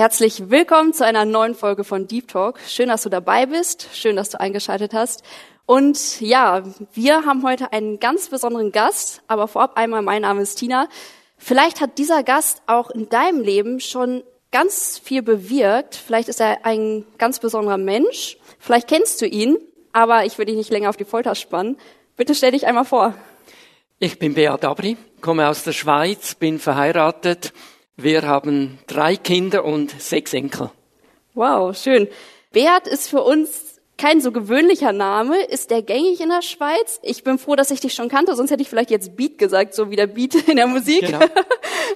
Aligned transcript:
Herzlich 0.00 0.48
willkommen 0.48 0.94
zu 0.94 1.04
einer 1.04 1.26
neuen 1.26 1.54
Folge 1.54 1.84
von 1.84 2.06
Deep 2.06 2.26
Talk. 2.28 2.58
Schön, 2.66 2.88
dass 2.88 3.02
du 3.02 3.10
dabei 3.10 3.44
bist. 3.44 3.86
Schön, 3.92 4.16
dass 4.16 4.30
du 4.30 4.40
eingeschaltet 4.40 4.94
hast. 4.94 5.22
Und 5.66 6.22
ja, 6.22 6.62
wir 6.94 7.26
haben 7.26 7.42
heute 7.42 7.74
einen 7.74 8.00
ganz 8.00 8.30
besonderen 8.30 8.72
Gast. 8.72 9.20
Aber 9.26 9.46
vorab 9.46 9.76
einmal, 9.76 10.00
mein 10.00 10.22
Name 10.22 10.40
ist 10.40 10.54
Tina. 10.54 10.88
Vielleicht 11.36 11.82
hat 11.82 11.98
dieser 11.98 12.22
Gast 12.22 12.62
auch 12.66 12.88
in 12.88 13.10
deinem 13.10 13.42
Leben 13.42 13.78
schon 13.78 14.22
ganz 14.50 14.98
viel 14.98 15.20
bewirkt. 15.20 15.96
Vielleicht 15.96 16.30
ist 16.30 16.40
er 16.40 16.64
ein 16.64 17.04
ganz 17.18 17.38
besonderer 17.38 17.76
Mensch. 17.76 18.38
Vielleicht 18.58 18.88
kennst 18.88 19.20
du 19.20 19.26
ihn. 19.26 19.58
Aber 19.92 20.24
ich 20.24 20.38
will 20.38 20.46
dich 20.46 20.56
nicht 20.56 20.70
länger 20.70 20.88
auf 20.88 20.96
die 20.96 21.04
Folter 21.04 21.34
spannen. 21.34 21.76
Bitte 22.16 22.34
stell 22.34 22.52
dich 22.52 22.66
einmal 22.66 22.86
vor. 22.86 23.12
Ich 23.98 24.18
bin 24.18 24.32
Beat 24.32 24.64
Abri, 24.64 24.96
komme 25.20 25.46
aus 25.46 25.62
der 25.62 25.72
Schweiz, 25.72 26.34
bin 26.34 26.58
verheiratet 26.58 27.52
wir 28.02 28.22
haben 28.22 28.78
drei 28.86 29.16
Kinder 29.16 29.64
und 29.64 29.90
sechs 30.00 30.32
Enkel. 30.34 30.70
Wow, 31.34 31.76
schön. 31.76 32.08
Beat 32.52 32.86
ist 32.86 33.08
für 33.08 33.22
uns 33.22 33.80
kein 33.96 34.20
so 34.20 34.32
gewöhnlicher 34.32 34.92
Name. 34.92 35.42
Ist 35.42 35.70
der 35.70 35.82
gängig 35.82 36.20
in 36.20 36.30
der 36.30 36.42
Schweiz? 36.42 36.98
Ich 37.02 37.22
bin 37.22 37.38
froh, 37.38 37.54
dass 37.54 37.70
ich 37.70 37.80
dich 37.80 37.92
schon 37.92 38.08
kannte, 38.08 38.34
sonst 38.34 38.50
hätte 38.50 38.62
ich 38.62 38.68
vielleicht 38.68 38.90
jetzt 38.90 39.16
Beat 39.16 39.38
gesagt, 39.38 39.74
so 39.74 39.90
wie 39.90 39.96
der 39.96 40.06
Beat 40.06 40.34
in 40.48 40.56
der 40.56 40.66
Musik. 40.66 41.06
Genau. 41.06 41.20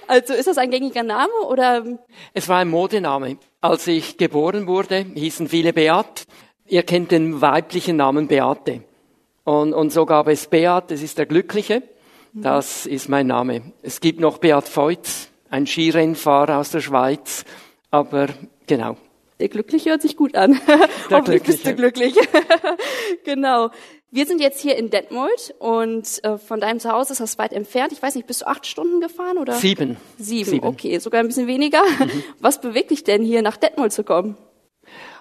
Also 0.07 0.33
ist 0.33 0.47
das 0.47 0.57
ein 0.57 0.69
gängiger 0.69 1.03
Name 1.03 1.33
oder? 1.47 1.83
Es 2.33 2.47
war 2.49 2.57
ein 2.57 2.69
Modename. 2.69 3.37
Als 3.61 3.87
ich 3.87 4.17
geboren 4.17 4.67
wurde, 4.67 5.05
hießen 5.15 5.47
viele 5.47 5.73
Beat. 5.73 6.25
Ihr 6.67 6.83
kennt 6.83 7.11
den 7.11 7.41
weiblichen 7.41 7.95
Namen 7.95 8.27
Beate. 8.27 8.81
Und, 9.45 9.73
und 9.73 9.91
so 9.91 10.05
gab 10.05 10.27
es 10.27 10.47
Beat, 10.47 10.91
das 10.91 11.01
ist 11.01 11.17
der 11.17 11.25
Glückliche. 11.25 11.81
Das 12.33 12.85
ist 12.85 13.07
mein 13.07 13.27
Name. 13.27 13.71
Es 13.81 14.01
gibt 14.01 14.19
noch 14.19 14.39
Beat 14.39 14.67
Feutz, 14.67 15.29
ein 15.49 15.67
Skirennfahrer 15.67 16.57
aus 16.57 16.71
der 16.71 16.81
Schweiz. 16.81 17.45
Aber 17.91 18.27
genau. 18.67 18.97
Der 19.39 19.49
Glückliche 19.49 19.89
hört 19.89 20.01
sich 20.01 20.15
gut 20.15 20.35
an. 20.35 20.59
Der 20.67 20.89
Hoffentlich 21.19 21.43
bist 21.43 21.65
du 21.65 21.75
glücklich. 21.75 22.15
genau. 23.25 23.69
Wir 24.11 24.25
sind 24.25 24.39
jetzt 24.39 24.61
hier 24.61 24.77
in 24.77 24.89
Detmold 24.89 25.53
und 25.59 26.23
äh, 26.23 26.37
von 26.37 26.61
deinem 26.61 26.79
Zuhause 26.79 27.11
ist 27.11 27.19
das 27.19 27.37
weit 27.37 27.51
entfernt. 27.51 27.91
Ich 27.91 28.01
weiß 28.01 28.15
nicht, 28.15 28.27
bist 28.27 28.43
du 28.43 28.47
acht 28.47 28.65
Stunden 28.65 29.01
gefahren 29.01 29.37
oder? 29.37 29.53
Sieben. 29.53 29.97
Sieben, 30.17 30.49
Sieben. 30.49 30.65
okay, 30.65 30.99
sogar 30.99 31.19
ein 31.19 31.27
bisschen 31.27 31.47
weniger. 31.47 31.83
Mhm. 31.83 32.23
Was 32.39 32.61
bewegt 32.61 32.91
dich 32.91 33.03
denn 33.03 33.23
hier 33.23 33.41
nach 33.41 33.57
Detmold 33.57 33.91
zu 33.91 34.05
kommen? 34.05 34.37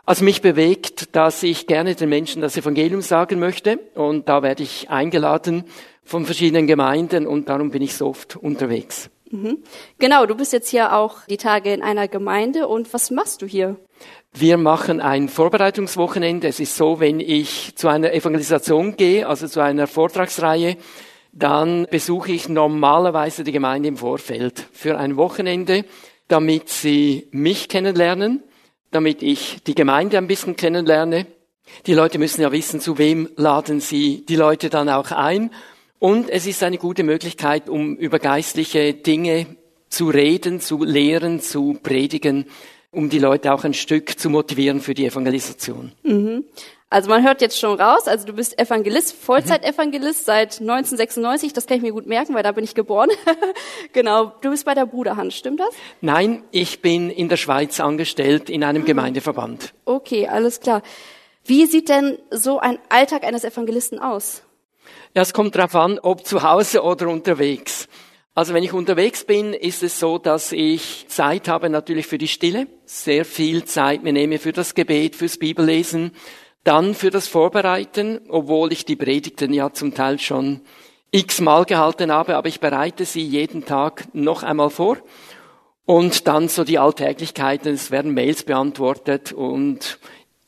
Also 0.07 0.23
mich 0.25 0.43
bewegt, 0.43 1.17
dass 1.17 1.43
ich 1.43 1.67
gerne 1.67 1.95
den 1.95 2.09
Menschen 2.09 2.43
das 2.43 2.57
Evangelium 2.57 3.01
sagen 3.01 3.41
möchte 3.41 3.81
und 3.95 4.29
da 4.29 4.43
werde 4.43 4.63
ich 4.63 4.91
eingeladen 4.91 5.65
von 6.05 6.25
verschiedenen 6.27 6.67
Gemeinden 6.67 7.27
und 7.27 7.49
darum 7.49 7.71
bin 7.71 7.83
ich 7.83 7.95
so 7.95 8.09
oft 8.09 8.37
unterwegs. 8.37 9.11
Mhm. 9.35 9.59
Genau, 9.99 10.27
du 10.27 10.37
bist 10.37 10.53
jetzt 10.53 10.69
hier 10.69 10.93
auch 10.93 11.27
die 11.29 11.39
Tage 11.39 11.73
in 11.73 11.83
einer 11.83 12.07
Gemeinde 12.07 12.69
und 12.69 12.95
was 12.95 13.11
machst 13.11 13.43
du 13.43 13.47
hier? 13.47 13.77
Wir 14.33 14.59
machen 14.59 15.01
ein 15.01 15.29
Vorbereitungswochenende. 15.29 16.47
Es 16.47 16.61
ist 16.61 16.77
so, 16.77 17.01
wenn 17.01 17.19
ich 17.19 17.75
zu 17.75 17.89
einer 17.89 18.13
Evangelisation 18.13 18.97
gehe, 18.97 19.27
also 19.27 19.49
zu 19.49 19.61
einer 19.61 19.89
Vortragsreihe, 19.89 20.77
dann 21.33 21.89
besuche 21.91 22.31
ich 22.31 22.49
normalerweise 22.49 23.43
die 23.43 23.51
Gemeinde 23.51 23.89
im 23.89 23.97
Vorfeld 23.97 24.69
für 24.73 24.99
ein 24.99 25.17
Wochenende, 25.17 25.85
damit 26.29 26.69
sie 26.69 27.27
mich 27.33 27.69
kennenlernen, 27.69 28.45
damit 28.93 29.21
ich 29.21 29.65
die 29.65 29.75
Gemeinde 29.75 30.17
ein 30.17 30.29
bisschen 30.29 30.55
kennenlerne. 30.55 31.27
Die 31.87 31.95
Leute 31.95 32.21
müssen 32.21 32.41
ja 32.41 32.53
wissen, 32.53 32.79
zu 32.79 32.99
wem 32.99 33.29
laden 33.35 33.81
sie 33.81 34.25
die 34.27 34.37
Leute 34.37 34.71
dann 34.71 34.89
auch 34.89 35.11
ein. 35.11 35.51
Und 36.05 36.29
es 36.29 36.47
ist 36.47 36.63
eine 36.63 36.77
gute 36.77 37.03
Möglichkeit, 37.03 37.71
um 37.71 37.97
über 37.97 38.19
geistliche 38.19 38.93
Dinge 38.93 39.47
zu 39.89 40.11
reden, 40.11 40.61
zu 40.61 40.85
lehren, 40.85 41.41
zu 41.41 41.79
predigen, 41.83 42.45
um 42.91 43.09
die 43.09 43.19
Leute 43.19 43.55
auch 43.55 43.65
ein 43.65 43.73
Stück 43.73 44.19
zu 44.19 44.29
motivieren 44.29 44.83
für 44.83 44.93
die 44.93 45.07
Evangelisation. 45.07 45.93
Mhm. 46.03 46.45
Also 46.91 47.09
man 47.09 47.25
hört 47.25 47.41
jetzt 47.41 47.59
schon 47.59 47.81
raus, 47.81 48.07
also 48.07 48.27
du 48.27 48.35
bist 48.35 48.59
Evangelist, 48.59 49.17
Vollzeitevangelist 49.17 50.27
seit 50.27 50.61
1996, 50.61 51.55
das 51.55 51.67
kann 51.67 51.79
ich 51.79 51.83
mir 51.83 51.93
gut 51.93 52.05
merken, 52.05 52.35
weil 52.35 52.43
da 52.43 52.53
bin 52.53 52.65
ich 52.65 52.75
geboren. 52.75 53.09
genau, 53.95 54.31
du 54.43 54.51
bist 54.51 54.67
bei 54.67 54.75
der 54.75 54.85
Bruderhand, 54.85 55.33
stimmt 55.33 55.61
das? 55.61 55.75
Nein, 56.03 56.45
ich 56.51 56.83
bin 56.83 57.09
in 57.09 57.31
der 57.31 57.39
Schweiz 57.39 57.81
angestellt 57.81 58.51
in 58.51 58.63
einem 58.63 58.83
ah. 58.83 58.85
Gemeindeverband. 58.85 59.73
Okay, 59.87 60.29
alles 60.29 60.61
klar. 60.61 60.83
Wie 61.47 61.65
sieht 61.65 61.89
denn 61.89 62.19
so 62.31 62.59
ein 62.59 62.79
Alltag 62.91 63.25
eines 63.25 63.43
Evangelisten 63.43 63.99
aus? 64.01 64.43
Ja, 65.15 65.23
es 65.23 65.33
kommt 65.33 65.55
darauf 65.55 65.75
an, 65.75 65.99
ob 65.99 66.27
zu 66.27 66.43
Hause 66.43 66.83
oder 66.83 67.09
unterwegs. 67.09 67.89
Also 68.37 68.53
wenn 68.53 68.65
ich 68.65 68.73
unterwegs 68.73 69.25
bin, 69.25 69.55
ist 69.55 69.85
es 69.85 70.01
so, 70.01 70.19
dass 70.19 70.51
ich 70.51 71.07
Zeit 71.07 71.47
habe 71.47 71.71
natürlich 71.71 72.09
für 72.09 72.19
die 72.19 72.27
Stille, 72.27 72.67
sehr 72.85 73.25
viel 73.25 73.65
Zeit 73.65 74.03
mir 74.03 74.13
nehme 74.13 74.41
für 74.41 74.53
das 74.53 74.75
Gebet, 74.75 75.15
fürs 75.15 75.39
Bibellesen, 75.39 76.11
dann 76.65 76.95
für 76.95 77.11
das 77.11 77.29
Vorbereiten, 77.29 78.21
obwohl 78.29 78.73
ich 78.73 78.85
die 78.85 78.97
Predigten 78.97 79.53
ja 79.53 79.73
zum 79.73 79.95
Teil 79.95 80.19
schon 80.19 80.63
x-mal 81.13 81.65
gehalten 81.65 82.11
habe, 82.11 82.35
aber 82.35 82.49
ich 82.49 82.59
bereite 82.59 83.05
sie 83.05 83.23
jeden 83.23 83.65
Tag 83.65 84.09
noch 84.15 84.43
einmal 84.43 84.71
vor. 84.71 84.97
Und 85.87 86.27
dann 86.27 86.49
so 86.49 86.65
die 86.65 86.79
Alltäglichkeiten, 86.79 87.73
es 87.73 87.93
werden 87.93 88.15
Mails 88.15 88.43
beantwortet 88.43 89.33
und, 89.33 90.01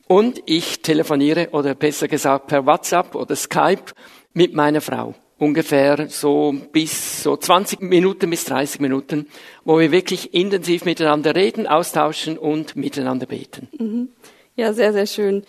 und 0.08 0.42
ich 0.46 0.82
telefoniere 0.82 1.50
oder 1.50 1.74
besser 1.74 2.08
gesagt 2.08 2.48
per 2.48 2.66
WhatsApp 2.66 3.14
oder 3.14 3.36
Skype 3.36 3.92
mit 4.36 4.54
meiner 4.54 4.82
Frau. 4.82 5.14
Ungefähr 5.38 6.08
so 6.08 6.54
bis 6.72 7.22
so 7.22 7.36
20 7.36 7.80
Minuten 7.80 8.30
bis 8.30 8.44
30 8.44 8.80
Minuten, 8.80 9.26
wo 9.64 9.78
wir 9.78 9.90
wirklich 9.90 10.34
intensiv 10.34 10.84
miteinander 10.84 11.34
reden, 11.34 11.66
austauschen 11.66 12.38
und 12.38 12.76
miteinander 12.76 13.26
beten. 13.26 13.68
Mhm. 13.78 14.08
Ja, 14.54 14.72
sehr, 14.72 14.92
sehr 14.92 15.06
schön. 15.06 15.44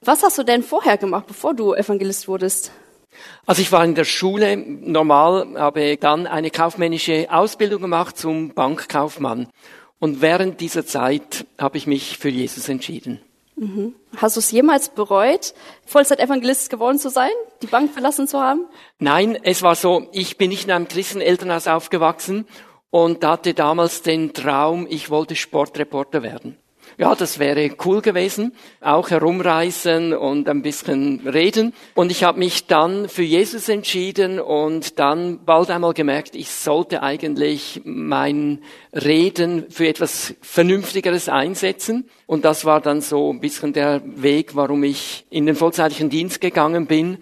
Was 0.00 0.22
hast 0.22 0.38
du 0.38 0.44
denn 0.44 0.62
vorher 0.62 0.96
gemacht, 0.96 1.26
bevor 1.26 1.52
du 1.54 1.74
Evangelist 1.74 2.28
wurdest? 2.28 2.70
Also 3.44 3.60
ich 3.60 3.72
war 3.72 3.84
in 3.84 3.96
der 3.96 4.04
Schule 4.04 4.56
normal, 4.56 5.54
habe 5.56 5.96
dann 5.96 6.28
eine 6.28 6.50
kaufmännische 6.50 7.26
Ausbildung 7.30 7.82
gemacht 7.82 8.16
zum 8.16 8.54
Bankkaufmann. 8.54 9.48
Und 9.98 10.20
während 10.20 10.60
dieser 10.60 10.86
Zeit 10.86 11.44
habe 11.58 11.76
ich 11.76 11.88
mich 11.88 12.18
für 12.18 12.28
Jesus 12.28 12.68
entschieden. 12.68 13.20
Mhm. 13.58 13.94
Hast 14.16 14.36
du 14.36 14.40
es 14.40 14.50
jemals 14.52 14.88
bereut, 14.90 15.52
Vollzeit-Evangelist 15.86 16.70
geworden 16.70 16.98
zu 16.98 17.10
sein, 17.10 17.30
die 17.62 17.66
Bank 17.66 17.92
verlassen 17.92 18.28
zu 18.28 18.40
haben? 18.40 18.66
Nein, 18.98 19.36
es 19.42 19.62
war 19.62 19.74
so, 19.74 20.06
ich 20.12 20.38
bin 20.38 20.50
nicht 20.50 20.64
in 20.64 20.70
einem 20.70 20.86
Christenelternhaus 20.86 21.66
aufgewachsen 21.66 22.46
und 22.90 23.24
hatte 23.24 23.54
damals 23.54 24.02
den 24.02 24.32
Traum, 24.32 24.86
ich 24.88 25.10
wollte 25.10 25.34
Sportreporter 25.34 26.22
werden. 26.22 26.56
Ja, 27.00 27.14
das 27.14 27.38
wäre 27.38 27.70
cool 27.84 28.02
gewesen. 28.02 28.52
Auch 28.80 29.10
herumreisen 29.10 30.12
und 30.12 30.48
ein 30.48 30.62
bisschen 30.62 31.20
reden. 31.28 31.72
Und 31.94 32.10
ich 32.10 32.24
habe 32.24 32.40
mich 32.40 32.66
dann 32.66 33.08
für 33.08 33.22
Jesus 33.22 33.68
entschieden 33.68 34.40
und 34.40 34.98
dann 34.98 35.44
bald 35.44 35.70
einmal 35.70 35.94
gemerkt, 35.94 36.34
ich 36.34 36.50
sollte 36.50 37.00
eigentlich 37.00 37.82
mein 37.84 38.62
Reden 38.92 39.66
für 39.70 39.86
etwas 39.86 40.34
Vernünftigeres 40.42 41.28
einsetzen. 41.28 42.10
Und 42.26 42.44
das 42.44 42.64
war 42.64 42.80
dann 42.80 43.00
so 43.00 43.32
ein 43.32 43.38
bisschen 43.38 43.72
der 43.72 44.02
Weg, 44.04 44.56
warum 44.56 44.82
ich 44.82 45.24
in 45.30 45.46
den 45.46 45.54
vollzeitlichen 45.54 46.10
Dienst 46.10 46.40
gegangen 46.40 46.88
bin. 46.88 47.18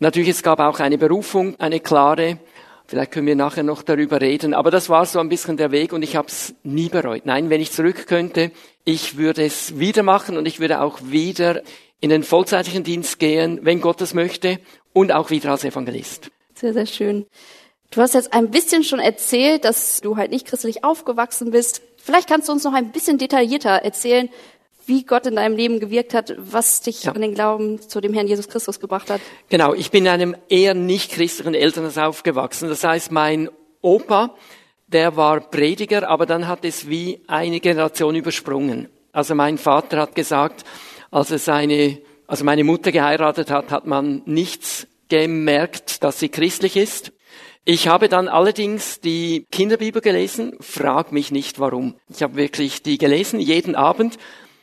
Natürlich, 0.00 0.30
es 0.30 0.42
gab 0.42 0.58
auch 0.58 0.80
eine 0.80 0.98
Berufung, 0.98 1.54
eine 1.60 1.78
klare. 1.78 2.40
Vielleicht 2.90 3.12
können 3.12 3.28
wir 3.28 3.36
nachher 3.36 3.62
noch 3.62 3.82
darüber 3.82 4.20
reden. 4.20 4.52
Aber 4.52 4.72
das 4.72 4.88
war 4.88 5.06
so 5.06 5.20
ein 5.20 5.28
bisschen 5.28 5.56
der 5.56 5.70
Weg 5.70 5.92
und 5.92 6.02
ich 6.02 6.16
habe 6.16 6.26
es 6.26 6.56
nie 6.64 6.88
bereut. 6.88 7.24
Nein, 7.24 7.48
wenn 7.48 7.60
ich 7.60 7.70
zurück 7.70 8.08
könnte, 8.08 8.50
ich 8.84 9.16
würde 9.16 9.44
es 9.44 9.78
wieder 9.78 10.02
machen 10.02 10.36
und 10.36 10.44
ich 10.44 10.58
würde 10.58 10.80
auch 10.80 10.98
wieder 11.04 11.62
in 12.00 12.10
den 12.10 12.24
vollzeitlichen 12.24 12.82
Dienst 12.82 13.20
gehen, 13.20 13.60
wenn 13.62 13.80
Gott 13.80 14.00
das 14.00 14.12
möchte 14.12 14.58
und 14.92 15.12
auch 15.12 15.30
wieder 15.30 15.52
als 15.52 15.62
Evangelist. 15.62 16.32
Sehr, 16.56 16.72
sehr 16.72 16.86
schön. 16.86 17.26
Du 17.92 18.00
hast 18.00 18.14
jetzt 18.14 18.32
ein 18.32 18.50
bisschen 18.50 18.82
schon 18.82 18.98
erzählt, 18.98 19.64
dass 19.64 20.00
du 20.00 20.16
halt 20.16 20.32
nicht 20.32 20.48
christlich 20.48 20.82
aufgewachsen 20.82 21.52
bist. 21.52 21.82
Vielleicht 21.96 22.28
kannst 22.28 22.48
du 22.48 22.52
uns 22.52 22.64
noch 22.64 22.74
ein 22.74 22.90
bisschen 22.90 23.18
detaillierter 23.18 23.70
erzählen, 23.70 24.28
wie 24.90 25.04
Gott 25.04 25.24
in 25.24 25.36
deinem 25.36 25.56
Leben 25.56 25.80
gewirkt 25.80 26.12
hat, 26.12 26.34
was 26.36 26.82
dich 26.82 27.04
ja. 27.04 27.12
an 27.12 27.22
den 27.22 27.32
Glauben 27.32 27.80
zu 27.80 28.02
dem 28.02 28.12
Herrn 28.12 28.26
Jesus 28.26 28.48
Christus 28.48 28.78
gebracht 28.78 29.08
hat. 29.08 29.22
Genau, 29.48 29.72
ich 29.72 29.90
bin 29.90 30.04
in 30.04 30.10
einem 30.10 30.36
eher 30.50 30.74
nicht 30.74 31.12
christlichen 31.12 31.54
Elternhaus 31.54 31.96
aufgewachsen. 31.96 32.68
Das 32.68 32.84
heißt, 32.84 33.10
mein 33.10 33.48
Opa, 33.80 34.34
der 34.86 35.16
war 35.16 35.40
Prediger, 35.40 36.06
aber 36.10 36.26
dann 36.26 36.46
hat 36.46 36.66
es 36.66 36.90
wie 36.90 37.22
eine 37.26 37.60
Generation 37.60 38.14
übersprungen. 38.14 38.90
Also 39.12 39.34
mein 39.34 39.56
Vater 39.56 39.98
hat 39.98 40.14
gesagt, 40.14 40.64
als 41.10 41.30
er 41.30 41.38
seine 41.38 41.98
also 42.30 42.44
meine 42.44 42.62
Mutter 42.62 42.92
geheiratet 42.92 43.50
hat, 43.50 43.72
hat 43.72 43.88
man 43.88 44.22
nichts 44.24 44.86
gemerkt, 45.08 46.04
dass 46.04 46.20
sie 46.20 46.28
christlich 46.28 46.76
ist. 46.76 47.12
Ich 47.64 47.88
habe 47.88 48.08
dann 48.08 48.28
allerdings 48.28 49.00
die 49.00 49.46
Kinderbibel 49.50 50.00
gelesen, 50.00 50.56
frag 50.60 51.10
mich 51.10 51.32
nicht 51.32 51.58
warum. 51.58 51.96
Ich 52.08 52.22
habe 52.22 52.36
wirklich 52.36 52.84
die 52.84 52.98
gelesen, 52.98 53.40
jeden 53.40 53.74
Abend. 53.74 54.16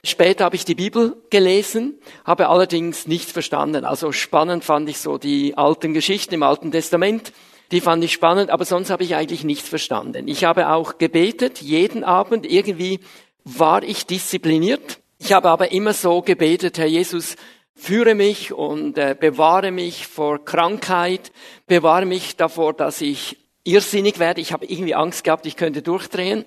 Später 0.07 0.45
habe 0.45 0.55
ich 0.55 0.63
die 0.63 0.73
Bibel 0.73 1.17
gelesen, 1.29 1.99
habe 2.23 2.47
allerdings 2.47 3.07
nichts 3.07 3.33
verstanden. 3.33 3.83
Also 3.83 4.13
spannend 4.13 4.63
fand 4.63 4.87
ich 4.87 4.99
so 4.99 5.17
die 5.17 5.57
alten 5.57 5.93
Geschichten 5.93 6.33
im 6.33 6.43
Alten 6.43 6.71
Testament. 6.71 7.33
Die 7.71 7.81
fand 7.81 8.01
ich 8.05 8.13
spannend, 8.13 8.49
aber 8.49 8.63
sonst 8.63 8.89
habe 8.89 9.03
ich 9.03 9.15
eigentlich 9.15 9.43
nichts 9.43 9.67
verstanden. 9.67 10.29
Ich 10.29 10.45
habe 10.45 10.69
auch 10.69 10.97
gebetet, 10.97 11.61
jeden 11.61 12.05
Abend. 12.05 12.49
Irgendwie 12.49 13.01
war 13.43 13.83
ich 13.83 14.05
diszipliniert. 14.05 14.99
Ich 15.19 15.33
habe 15.33 15.49
aber 15.49 15.73
immer 15.73 15.91
so 15.91 16.21
gebetet, 16.21 16.77
Herr 16.77 16.85
Jesus, 16.85 17.35
führe 17.75 18.15
mich 18.15 18.53
und 18.53 18.97
äh, 18.97 19.13
bewahre 19.13 19.71
mich 19.71 20.07
vor 20.07 20.45
Krankheit, 20.45 21.33
bewahre 21.65 22.05
mich 22.05 22.37
davor, 22.37 22.71
dass 22.71 23.01
ich 23.01 23.35
irrsinnig 23.65 24.19
werde. 24.19 24.39
Ich 24.39 24.53
habe 24.53 24.67
irgendwie 24.67 24.95
Angst 24.95 25.25
gehabt, 25.25 25.45
ich 25.45 25.57
könnte 25.57 25.81
durchdrehen. 25.81 26.45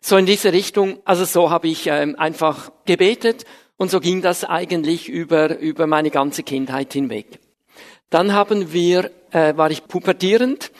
So 0.00 0.16
in 0.16 0.26
diese 0.26 0.52
Richtung, 0.52 0.98
also 1.04 1.24
so 1.24 1.50
habe 1.50 1.68
ich 1.68 1.86
ähm, 1.86 2.16
einfach 2.18 2.70
gebetet 2.84 3.44
und 3.76 3.90
so 3.90 4.00
ging 4.00 4.22
das 4.22 4.44
eigentlich 4.44 5.08
über, 5.08 5.58
über 5.58 5.86
meine 5.86 6.10
ganze 6.10 6.42
Kindheit 6.42 6.92
hinweg. 6.92 7.40
Dann 8.10 8.32
haben 8.32 8.72
wir, 8.72 9.10
äh, 9.30 9.56
war 9.56 9.70
ich 9.70 9.86
pubertierend 9.86 10.72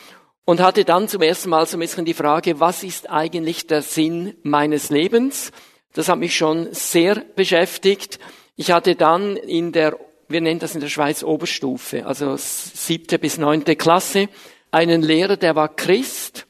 und 0.45 0.61
hatte 0.61 0.83
dann 0.83 1.07
zum 1.07 1.21
ersten 1.21 1.49
Mal 1.49 1.65
so 1.65 1.77
ein 1.77 1.81
bisschen 1.81 2.05
die 2.05 2.13
Frage, 2.13 2.59
was 2.59 2.83
ist 2.83 3.09
eigentlich 3.09 3.67
der 3.67 3.81
Sinn 3.81 4.35
meines 4.43 4.89
Lebens? 4.89 5.51
Das 5.93 6.09
hat 6.09 6.19
mich 6.19 6.35
schon 6.35 6.73
sehr 6.73 7.15
beschäftigt. 7.35 8.19
Ich 8.55 8.71
hatte 8.71 8.95
dann 8.95 9.37
in 9.37 9.71
der, 9.71 9.97
wir 10.27 10.41
nennen 10.41 10.59
das 10.59 10.75
in 10.75 10.81
der 10.81 10.89
Schweiz 10.89 11.23
Oberstufe, 11.23 12.05
also 12.05 12.35
siebte 12.37 13.19
bis 13.19 13.37
neunte 13.37 13.75
Klasse, 13.75 14.27
einen 14.71 15.01
Lehrer, 15.01 15.37
der 15.37 15.55
war 15.55 15.69
Christ 15.69 16.47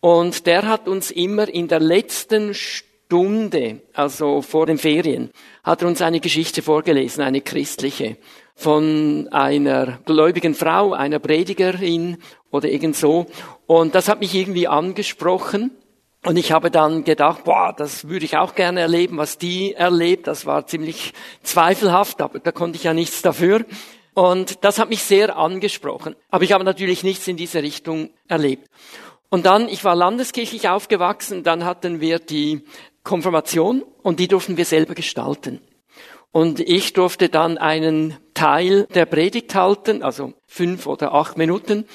und 0.00 0.46
der 0.46 0.66
hat 0.68 0.88
uns 0.88 1.10
immer 1.10 1.48
in 1.48 1.68
der 1.68 1.80
letzten 1.80 2.54
Stunde, 2.54 3.80
also 3.94 4.42
vor 4.42 4.66
den 4.66 4.78
Ferien, 4.78 5.30
hat 5.64 5.82
er 5.82 5.88
uns 5.88 6.02
eine 6.02 6.20
Geschichte 6.20 6.62
vorgelesen, 6.62 7.22
eine 7.22 7.40
christliche, 7.40 8.16
von 8.54 9.28
einer 9.30 9.98
gläubigen 10.04 10.54
Frau, 10.54 10.92
einer 10.92 11.18
Predigerin 11.18 12.18
oder 12.50 12.68
irgend 12.68 12.96
so. 12.96 13.26
Und 13.66 13.94
das 13.94 14.08
hat 14.08 14.20
mich 14.20 14.34
irgendwie 14.34 14.68
angesprochen. 14.68 15.70
Und 16.24 16.36
ich 16.36 16.50
habe 16.50 16.70
dann 16.70 17.04
gedacht, 17.04 17.44
boah, 17.44 17.72
das 17.76 18.08
würde 18.08 18.24
ich 18.24 18.36
auch 18.36 18.56
gerne 18.56 18.80
erleben, 18.80 19.16
was 19.16 19.38
die 19.38 19.74
erlebt. 19.74 20.26
Das 20.26 20.44
war 20.46 20.66
ziemlich 20.66 21.12
zweifelhaft, 21.44 22.20
aber 22.20 22.40
da 22.40 22.50
konnte 22.50 22.76
ich 22.76 22.84
ja 22.84 22.94
nichts 22.94 23.22
dafür. 23.22 23.64
Und 24.14 24.64
das 24.64 24.80
hat 24.80 24.90
mich 24.90 25.04
sehr 25.04 25.36
angesprochen. 25.36 26.16
Aber 26.28 26.42
ich 26.42 26.52
habe 26.52 26.64
natürlich 26.64 27.04
nichts 27.04 27.28
in 27.28 27.36
diese 27.36 27.62
Richtung 27.62 28.10
erlebt. 28.26 28.68
Und 29.30 29.46
dann, 29.46 29.68
ich 29.68 29.84
war 29.84 29.94
landeskirchlich 29.94 30.68
aufgewachsen, 30.68 31.42
dann 31.42 31.64
hatten 31.64 32.00
wir 32.00 32.18
die 32.18 32.62
Konfirmation 33.02 33.84
und 34.02 34.20
die 34.20 34.28
durften 34.28 34.56
wir 34.56 34.64
selber 34.64 34.94
gestalten. 34.94 35.60
Und 36.30 36.60
ich 36.60 36.92
durfte 36.92 37.28
dann 37.28 37.58
einen 37.58 38.16
Teil 38.34 38.86
der 38.94 39.06
Predigt 39.06 39.54
halten, 39.54 40.02
also 40.02 40.34
fünf 40.46 40.86
oder 40.86 41.14
acht 41.14 41.36
Minuten 41.36 41.86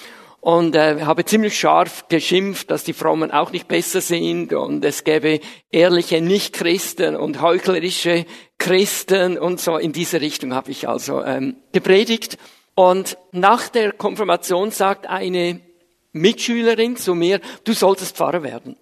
und 0.44 0.76
äh, 0.76 1.02
habe 1.04 1.24
ziemlich 1.24 1.58
scharf 1.58 2.10
geschimpft, 2.10 2.70
dass 2.70 2.84
die 2.84 2.92
Frommen 2.92 3.32
auch 3.32 3.52
nicht 3.52 3.70
besser 3.70 4.02
sind 4.02 4.52
und 4.52 4.84
es 4.84 5.06
gäbe 5.06 5.40
ehrliche 5.72 6.20
Nichtchristen 6.20 7.16
und 7.16 7.42
heuchlerische 7.42 8.26
Christen 8.58 9.38
und 9.38 9.62
so 9.62 9.78
in 9.78 9.94
diese 9.94 10.20
Richtung 10.20 10.54
habe 10.54 10.72
ich 10.72 10.90
also 10.90 11.24
ähm, 11.24 11.56
gepredigt. 11.72 12.38
Und 12.76 13.18
nach 13.32 13.70
der 13.70 13.94
Konfirmation 13.94 14.72
sagt 14.72 15.08
eine 15.08 15.62
Mitschülerin 16.14 16.96
zu 16.96 17.16
mir, 17.16 17.42
du 17.64 17.74
solltest 17.74 18.16
Pfarrer 18.16 18.44
werden. 18.44 18.78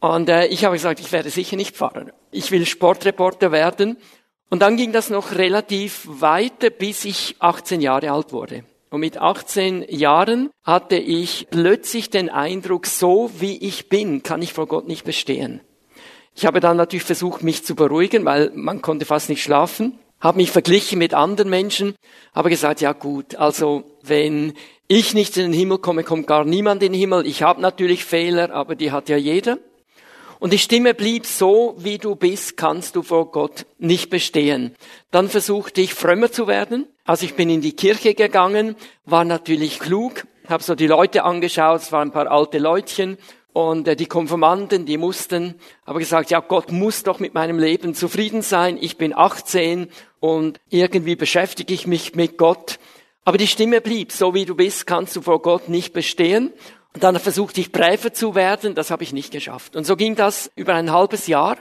Und 0.00 0.28
äh, 0.28 0.46
ich 0.46 0.64
habe 0.64 0.76
gesagt, 0.76 1.00
ich 1.00 1.10
werde 1.12 1.30
sicher 1.30 1.56
nicht 1.56 1.74
Pfarrer. 1.74 2.06
Ich 2.30 2.50
will 2.50 2.66
Sportreporter 2.66 3.52
werden. 3.52 3.96
Und 4.50 4.60
dann 4.60 4.76
ging 4.76 4.92
das 4.92 5.08
noch 5.08 5.32
relativ 5.32 6.02
weiter, 6.06 6.68
bis 6.70 7.04
ich 7.06 7.36
18 7.38 7.80
Jahre 7.80 8.10
alt 8.10 8.32
wurde. 8.32 8.64
Und 8.90 9.00
mit 9.00 9.16
18 9.16 9.86
Jahren 9.88 10.50
hatte 10.62 10.96
ich 10.96 11.48
plötzlich 11.50 12.10
den 12.10 12.28
Eindruck, 12.28 12.86
so 12.86 13.30
wie 13.38 13.56
ich 13.56 13.88
bin, 13.88 14.22
kann 14.22 14.42
ich 14.42 14.52
vor 14.52 14.66
Gott 14.66 14.86
nicht 14.86 15.04
bestehen. 15.04 15.60
Ich 16.36 16.46
habe 16.46 16.60
dann 16.60 16.76
natürlich 16.76 17.04
versucht, 17.04 17.42
mich 17.42 17.64
zu 17.64 17.74
beruhigen, 17.74 18.24
weil 18.24 18.52
man 18.54 18.82
konnte 18.82 19.04
fast 19.04 19.28
nicht 19.28 19.42
schlafen, 19.42 19.98
habe 20.24 20.38
mich 20.38 20.50
verglichen 20.50 20.98
mit 20.98 21.12
anderen 21.12 21.50
Menschen, 21.50 21.94
habe 22.34 22.48
gesagt, 22.48 22.80
ja 22.80 22.92
gut, 22.92 23.36
also 23.36 23.84
wenn 24.02 24.54
ich 24.88 25.12
nicht 25.12 25.36
in 25.36 25.44
den 25.44 25.52
Himmel 25.52 25.78
komme, 25.78 26.02
kommt 26.02 26.26
gar 26.26 26.46
niemand 26.46 26.82
in 26.82 26.92
den 26.92 26.98
Himmel. 26.98 27.26
Ich 27.26 27.42
habe 27.42 27.60
natürlich 27.60 28.06
Fehler, 28.06 28.50
aber 28.50 28.74
die 28.74 28.90
hat 28.90 29.10
ja 29.10 29.18
jeder. 29.18 29.58
Und 30.40 30.54
die 30.54 30.58
Stimme 30.58 30.94
blieb 30.94 31.26
so, 31.26 31.74
wie 31.76 31.98
du 31.98 32.16
bist, 32.16 32.56
kannst 32.56 32.96
du 32.96 33.02
vor 33.02 33.30
Gott 33.32 33.66
nicht 33.78 34.08
bestehen. 34.08 34.74
Dann 35.10 35.28
versuchte 35.28 35.82
ich 35.82 35.92
frömmer 35.92 36.32
zu 36.32 36.46
werden. 36.46 36.86
Also 37.04 37.26
ich 37.26 37.34
bin 37.34 37.50
in 37.50 37.60
die 37.60 37.76
Kirche 37.76 38.14
gegangen, 38.14 38.76
war 39.04 39.26
natürlich 39.26 39.78
klug, 39.78 40.26
habe 40.48 40.62
so 40.62 40.74
die 40.74 40.86
Leute 40.86 41.24
angeschaut, 41.24 41.82
es 41.82 41.92
waren 41.92 42.08
ein 42.08 42.12
paar 42.12 42.30
alte 42.30 42.58
Leutchen 42.58 43.18
und 43.54 43.86
äh, 43.86 43.94
die 43.94 44.06
Konfirmanden, 44.06 44.84
die 44.84 44.98
mussten, 44.98 45.54
habe 45.86 46.00
gesagt, 46.00 46.30
ja, 46.30 46.40
Gott 46.40 46.72
muss 46.72 47.04
doch 47.04 47.20
mit 47.20 47.34
meinem 47.34 47.58
Leben 47.58 47.94
zufrieden 47.94 48.42
sein. 48.42 48.76
Ich 48.78 48.98
bin 48.98 49.16
18 49.16 49.88
und 50.18 50.60
irgendwie 50.70 51.14
beschäftige 51.14 51.72
ich 51.72 51.86
mich 51.86 52.16
mit 52.16 52.36
Gott. 52.36 52.80
Aber 53.24 53.38
die 53.38 53.46
Stimme 53.46 53.80
blieb, 53.80 54.10
so 54.10 54.34
wie 54.34 54.44
du 54.44 54.56
bist, 54.56 54.88
kannst 54.88 55.14
du 55.14 55.22
vor 55.22 55.40
Gott 55.40 55.68
nicht 55.68 55.92
bestehen. 55.92 56.52
Und 56.94 57.04
dann 57.04 57.18
versuchte 57.20 57.60
ich 57.60 57.70
Präfer 57.70 58.12
zu 58.12 58.34
werden, 58.34 58.74
das 58.74 58.90
habe 58.90 59.04
ich 59.04 59.12
nicht 59.12 59.30
geschafft. 59.30 59.76
Und 59.76 59.84
so 59.84 59.94
ging 59.94 60.16
das 60.16 60.50
über 60.56 60.74
ein 60.74 60.90
halbes 60.90 61.28
Jahr 61.28 61.56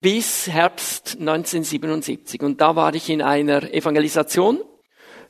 bis 0.00 0.48
Herbst 0.48 1.18
1977. 1.20 2.42
Und 2.42 2.62
da 2.62 2.74
war 2.74 2.94
ich 2.94 3.10
in 3.10 3.20
einer 3.20 3.70
Evangelisation, 3.70 4.62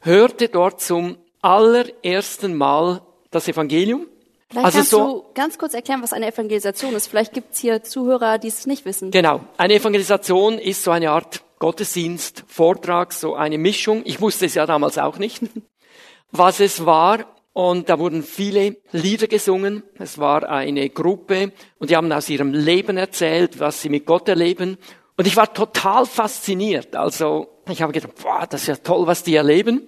hörte 0.00 0.49
dort 0.49 0.81
zum 0.81 1.19
allerersten 1.43 2.55
Mal 2.55 3.02
das 3.32 3.49
Evangelium. 3.49 4.06
Vielleicht 4.55 4.67
also 4.67 4.79
kannst 4.79 4.91
so, 4.91 4.99
du 4.99 5.35
ganz 5.35 5.59
kurz 5.59 5.75
erklären, 5.75 6.01
was 6.03 6.12
eine 6.12 6.29
Evangelisation 6.29 6.95
ist. 6.95 7.09
Vielleicht 7.09 7.33
gibt's 7.33 7.59
hier 7.59 7.83
Zuhörer, 7.83 8.39
die 8.39 8.49
es 8.49 8.67
nicht 8.67 8.85
wissen. 8.85 9.11
Genau. 9.11 9.41
Eine 9.56 9.75
Evangelisation 9.75 10.59
ist 10.59 10.85
so 10.85 10.93
eine 10.93 11.11
Art 11.11 11.43
Gottesdienst, 11.59 12.45
Vortrag, 12.47 13.12
so 13.12 13.35
eine 13.35 13.59
Mischung. 13.59 14.02
Ich 14.05 14.21
wusste 14.21 14.47
es 14.47 14.55
ja 14.55 14.64
damals 14.64 14.97
auch 14.99 15.19
nicht. 15.19 15.43
Was 16.31 16.61
es 16.61 16.87
war, 16.87 17.26
und 17.52 17.88
da 17.88 17.99
wurden 17.99 18.23
viele 18.23 18.76
Lieder 18.93 19.26
gesungen. 19.28 19.83
Es 19.99 20.19
war 20.19 20.49
eine 20.49 20.88
Gruppe 20.90 21.52
und 21.78 21.90
die 21.90 21.97
haben 21.97 22.11
aus 22.12 22.28
ihrem 22.28 22.52
Leben 22.52 22.97
erzählt, 22.97 23.61
was 23.61 23.81
sie 23.81 23.88
mit 23.88 24.07
Gott 24.07 24.28
erleben. 24.28 24.76
Und 25.17 25.26
ich 25.28 25.37
war 25.37 25.55
total 25.55 26.05
fasziniert. 26.05 26.97
Also 26.97 27.61
ich 27.69 27.81
habe 27.81 27.93
gedacht, 27.93 28.14
boah, 28.21 28.47
das 28.49 28.62
ist 28.62 28.67
ja 28.67 28.76
toll, 28.76 29.07
was 29.07 29.23
die 29.23 29.37
erleben. 29.37 29.87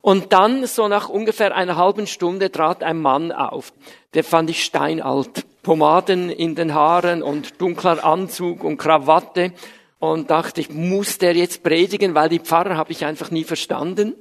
Und 0.00 0.32
dann, 0.32 0.66
so 0.66 0.88
nach 0.88 1.08
ungefähr 1.08 1.54
einer 1.54 1.76
halben 1.76 2.06
Stunde, 2.06 2.52
trat 2.52 2.82
ein 2.82 3.00
Mann 3.00 3.32
auf. 3.32 3.72
Der 4.14 4.24
fand 4.24 4.48
ich 4.50 4.64
steinalt. 4.64 5.44
Pomaden 5.62 6.30
in 6.30 6.54
den 6.54 6.72
Haaren 6.72 7.22
und 7.22 7.60
dunkler 7.60 8.04
Anzug 8.04 8.64
und 8.64 8.78
Krawatte. 8.78 9.52
Und 9.98 10.30
dachte 10.30 10.60
ich, 10.60 10.70
muss 10.70 11.18
der 11.18 11.34
jetzt 11.34 11.62
predigen, 11.62 12.14
weil 12.14 12.28
die 12.28 12.38
Pfarrer 12.38 12.76
habe 12.76 12.92
ich 12.92 13.04
einfach 13.04 13.30
nie 13.30 13.44
verstanden. 13.44 14.14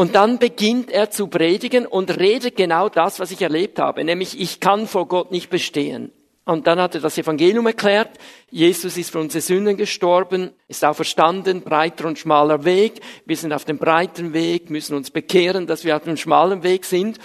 Und 0.00 0.14
dann 0.14 0.38
beginnt 0.38 0.90
er 0.90 1.10
zu 1.10 1.28
predigen 1.28 1.86
und 1.86 2.18
redet 2.18 2.56
genau 2.56 2.88
das, 2.88 3.20
was 3.20 3.30
ich 3.30 3.42
erlebt 3.42 3.78
habe, 3.78 4.02
nämlich 4.02 4.40
ich 4.40 4.58
kann 4.58 4.86
vor 4.86 5.06
Gott 5.06 5.30
nicht 5.30 5.50
bestehen. 5.50 6.10
Und 6.44 6.66
dann 6.66 6.80
hat 6.80 6.94
er 6.94 7.00
das 7.00 7.18
Evangelium 7.18 7.66
erklärt. 7.66 8.10
Jesus 8.50 8.96
ist 8.96 9.10
für 9.10 9.20
unsere 9.20 9.42
Sünden 9.42 9.76
gestorben, 9.76 10.50
ist 10.68 10.84
auch 10.84 10.96
verstanden, 10.96 11.62
breiter 11.62 12.06
und 12.06 12.18
schmaler 12.18 12.64
Weg. 12.64 13.00
Wir 13.26 13.36
sind 13.36 13.52
auf 13.52 13.64
dem 13.64 13.78
breiten 13.78 14.32
Weg, 14.32 14.70
müssen 14.70 14.96
uns 14.96 15.10
bekehren, 15.10 15.66
dass 15.66 15.84
wir 15.84 15.96
auf 15.96 16.04
dem 16.04 16.16
schmalen 16.16 16.62
Weg 16.62 16.84
sind. 16.84 17.18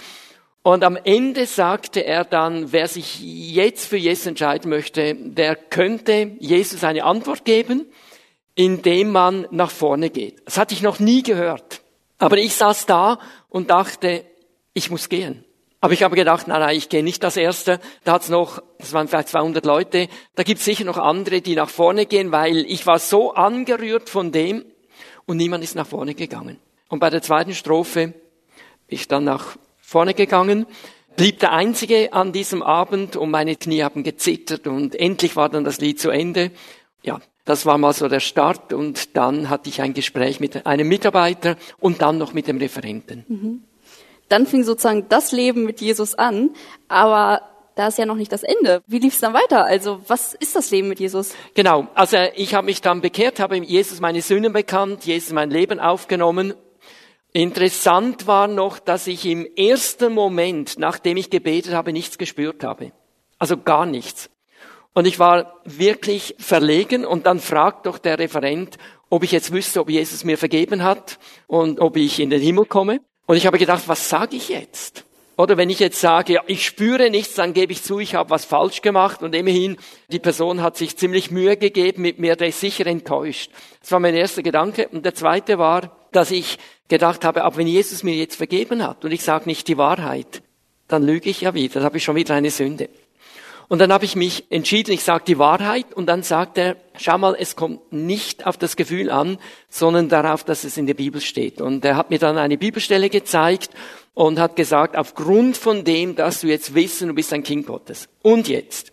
Und 0.62 0.84
am 0.84 0.96
Ende 0.96 1.46
sagte 1.46 2.04
er 2.04 2.24
dann, 2.24 2.72
wer 2.72 2.88
sich 2.88 3.20
jetzt 3.20 3.88
für 3.88 3.96
Jesus 3.96 4.26
entscheiden 4.26 4.68
möchte, 4.68 5.14
der 5.14 5.54
könnte 5.54 6.32
Jesus 6.40 6.84
eine 6.84 7.04
Antwort 7.04 7.44
geben, 7.44 7.86
indem 8.56 9.12
man 9.12 9.46
nach 9.50 9.70
vorne 9.70 10.10
geht. 10.10 10.42
Das 10.44 10.58
hatte 10.58 10.74
ich 10.74 10.82
noch 10.82 10.98
nie 10.98 11.22
gehört. 11.22 11.82
Aber 12.18 12.38
ich 12.38 12.54
saß 12.54 12.86
da 12.86 13.18
und 13.48 13.70
dachte, 13.70 14.24
ich 14.74 14.90
muss 14.90 15.08
gehen. 15.08 15.45
Aber 15.86 15.92
ich 15.92 16.02
habe 16.02 16.16
gedacht, 16.16 16.48
nein, 16.48 16.58
nein, 16.58 16.76
ich 16.76 16.88
gehe 16.88 17.04
nicht 17.04 17.22
das 17.22 17.36
Erste. 17.36 17.78
Da 18.02 18.14
hat's 18.14 18.28
noch, 18.28 18.60
das 18.76 18.92
waren 18.92 19.06
vielleicht 19.06 19.28
200 19.28 19.64
Leute, 19.64 20.08
da 20.34 20.42
gibt's 20.42 20.64
sicher 20.64 20.84
noch 20.84 20.98
andere, 20.98 21.40
die 21.40 21.54
nach 21.54 21.68
vorne 21.68 22.06
gehen, 22.06 22.32
weil 22.32 22.66
ich 22.66 22.88
war 22.88 22.98
so 22.98 23.34
angerührt 23.34 24.10
von 24.10 24.32
dem 24.32 24.64
und 25.26 25.36
niemand 25.36 25.62
ist 25.62 25.76
nach 25.76 25.86
vorne 25.86 26.16
gegangen. 26.16 26.58
Und 26.88 26.98
bei 26.98 27.08
der 27.08 27.22
zweiten 27.22 27.54
Strophe 27.54 28.08
bin 28.08 28.14
ich 28.88 29.06
dann 29.06 29.22
nach 29.22 29.58
vorne 29.80 30.14
gegangen, 30.14 30.66
blieb 31.16 31.38
der 31.38 31.52
Einzige 31.52 32.12
an 32.12 32.32
diesem 32.32 32.64
Abend 32.64 33.14
und 33.14 33.30
meine 33.30 33.54
Knie 33.54 33.84
haben 33.84 34.02
gezittert 34.02 34.66
und 34.66 34.96
endlich 34.96 35.36
war 35.36 35.50
dann 35.50 35.62
das 35.62 35.78
Lied 35.78 36.00
zu 36.00 36.10
Ende. 36.10 36.50
Ja, 37.04 37.20
Das 37.44 37.64
war 37.64 37.78
mal 37.78 37.92
so 37.92 38.08
der 38.08 38.18
Start 38.18 38.72
und 38.72 39.16
dann 39.16 39.50
hatte 39.50 39.68
ich 39.68 39.80
ein 39.80 39.94
Gespräch 39.94 40.40
mit 40.40 40.66
einem 40.66 40.88
Mitarbeiter 40.88 41.54
und 41.78 42.02
dann 42.02 42.18
noch 42.18 42.32
mit 42.32 42.48
dem 42.48 42.58
Referenten. 42.58 43.24
Mhm. 43.28 43.62
Dann 44.28 44.46
fing 44.46 44.64
sozusagen 44.64 45.08
das 45.08 45.32
Leben 45.32 45.64
mit 45.64 45.80
Jesus 45.80 46.14
an, 46.14 46.50
aber 46.88 47.42
da 47.76 47.88
ist 47.88 47.98
ja 47.98 48.06
noch 48.06 48.16
nicht 48.16 48.32
das 48.32 48.42
Ende. 48.42 48.82
Wie 48.86 48.98
lief 48.98 49.14
es 49.14 49.20
dann 49.20 49.34
weiter? 49.34 49.66
Also 49.66 50.00
was 50.08 50.34
ist 50.34 50.56
das 50.56 50.70
Leben 50.70 50.88
mit 50.88 50.98
Jesus? 50.98 51.34
Genau, 51.54 51.86
also 51.94 52.16
ich 52.34 52.54
habe 52.54 52.64
mich 52.64 52.80
dann 52.80 53.02
bekehrt, 53.02 53.38
habe 53.38 53.56
Jesus 53.58 54.00
meine 54.00 54.22
Sünden 54.22 54.52
bekannt, 54.52 55.04
Jesus 55.04 55.32
mein 55.32 55.50
Leben 55.50 55.78
aufgenommen. 55.78 56.54
Interessant 57.32 58.26
war 58.26 58.48
noch, 58.48 58.78
dass 58.78 59.06
ich 59.06 59.26
im 59.26 59.46
ersten 59.56 60.14
Moment, 60.14 60.78
nachdem 60.78 61.18
ich 61.18 61.28
gebetet 61.28 61.74
habe, 61.74 61.92
nichts 61.92 62.16
gespürt 62.16 62.64
habe. 62.64 62.92
Also 63.38 63.58
gar 63.58 63.84
nichts. 63.84 64.30
Und 64.94 65.06
ich 65.06 65.18
war 65.18 65.60
wirklich 65.64 66.34
verlegen 66.38 67.04
und 67.04 67.26
dann 67.26 67.38
fragt 67.38 67.84
doch 67.84 67.98
der 67.98 68.18
Referent, 68.18 68.78
ob 69.10 69.22
ich 69.22 69.32
jetzt 69.32 69.52
wüsste, 69.52 69.80
ob 69.80 69.90
Jesus 69.90 70.24
mir 70.24 70.38
vergeben 70.38 70.82
hat 70.82 71.18
und 71.46 71.80
ob 71.80 71.98
ich 71.98 72.18
in 72.18 72.30
den 72.30 72.40
Himmel 72.40 72.64
komme. 72.64 73.00
Und 73.26 73.36
ich 73.36 73.46
habe 73.46 73.58
gedacht, 73.58 73.82
was 73.86 74.08
sage 74.08 74.36
ich 74.36 74.48
jetzt? 74.48 75.04
Oder 75.36 75.58
wenn 75.58 75.68
ich 75.68 75.80
jetzt 75.80 76.00
sage, 76.00 76.40
ich 76.46 76.64
spüre 76.64 77.10
nichts, 77.10 77.34
dann 77.34 77.52
gebe 77.52 77.72
ich 77.72 77.82
zu, 77.82 77.98
ich 77.98 78.14
habe 78.14 78.30
was 78.30 78.46
falsch 78.46 78.80
gemacht 78.80 79.22
und 79.22 79.34
immerhin, 79.34 79.76
die 80.08 80.18
Person 80.18 80.62
hat 80.62 80.78
sich 80.78 80.96
ziemlich 80.96 81.30
Mühe 81.30 81.58
gegeben 81.58 82.02
mit 82.02 82.18
mir, 82.18 82.36
der 82.36 82.48
ist 82.48 82.60
sicher 82.60 82.86
enttäuscht. 82.86 83.50
Das 83.80 83.92
war 83.92 84.00
mein 84.00 84.14
erster 84.14 84.42
Gedanke. 84.42 84.88
Und 84.88 85.04
der 85.04 85.14
zweite 85.14 85.58
war, 85.58 85.94
dass 86.12 86.30
ich 86.30 86.58
gedacht 86.88 87.24
habe, 87.24 87.44
aber 87.44 87.56
wenn 87.58 87.66
Jesus 87.66 88.02
mir 88.02 88.14
jetzt 88.14 88.36
vergeben 88.36 88.82
hat 88.82 89.04
und 89.04 89.12
ich 89.12 89.22
sage 89.22 89.44
nicht 89.46 89.68
die 89.68 89.76
Wahrheit, 89.76 90.42
dann 90.88 91.02
lüge 91.02 91.28
ich 91.28 91.42
ja 91.42 91.52
wieder, 91.52 91.74
dann 91.74 91.84
habe 91.84 91.98
ich 91.98 92.04
schon 92.04 92.16
wieder 92.16 92.34
eine 92.34 92.50
Sünde. 92.50 92.88
Und 93.68 93.80
dann 93.80 93.92
habe 93.92 94.04
ich 94.04 94.14
mich 94.14 94.44
entschieden, 94.50 94.92
ich 94.92 95.02
sage 95.02 95.24
die 95.26 95.38
Wahrheit 95.38 95.92
und 95.92 96.06
dann 96.06 96.22
sagt 96.22 96.56
er, 96.56 96.76
schau 96.96 97.18
mal, 97.18 97.36
es 97.38 97.56
kommt 97.56 97.92
nicht 97.92 98.46
auf 98.46 98.56
das 98.56 98.76
Gefühl 98.76 99.10
an, 99.10 99.38
sondern 99.68 100.08
darauf, 100.08 100.44
dass 100.44 100.62
es 100.62 100.76
in 100.76 100.86
der 100.86 100.94
Bibel 100.94 101.20
steht. 101.20 101.60
Und 101.60 101.84
er 101.84 101.96
hat 101.96 102.10
mir 102.10 102.18
dann 102.18 102.38
eine 102.38 102.58
Bibelstelle 102.58 103.10
gezeigt 103.10 103.70
und 104.14 104.38
hat 104.38 104.54
gesagt, 104.54 104.96
aufgrund 104.96 105.56
von 105.56 105.84
dem, 105.84 106.14
dass 106.14 106.42
du 106.42 106.46
jetzt 106.46 106.74
wissen, 106.74 107.08
du 107.08 107.14
bist 107.14 107.32
ein 107.32 107.42
Kind 107.42 107.66
Gottes. 107.66 108.08
Und 108.22 108.48
jetzt? 108.48 108.92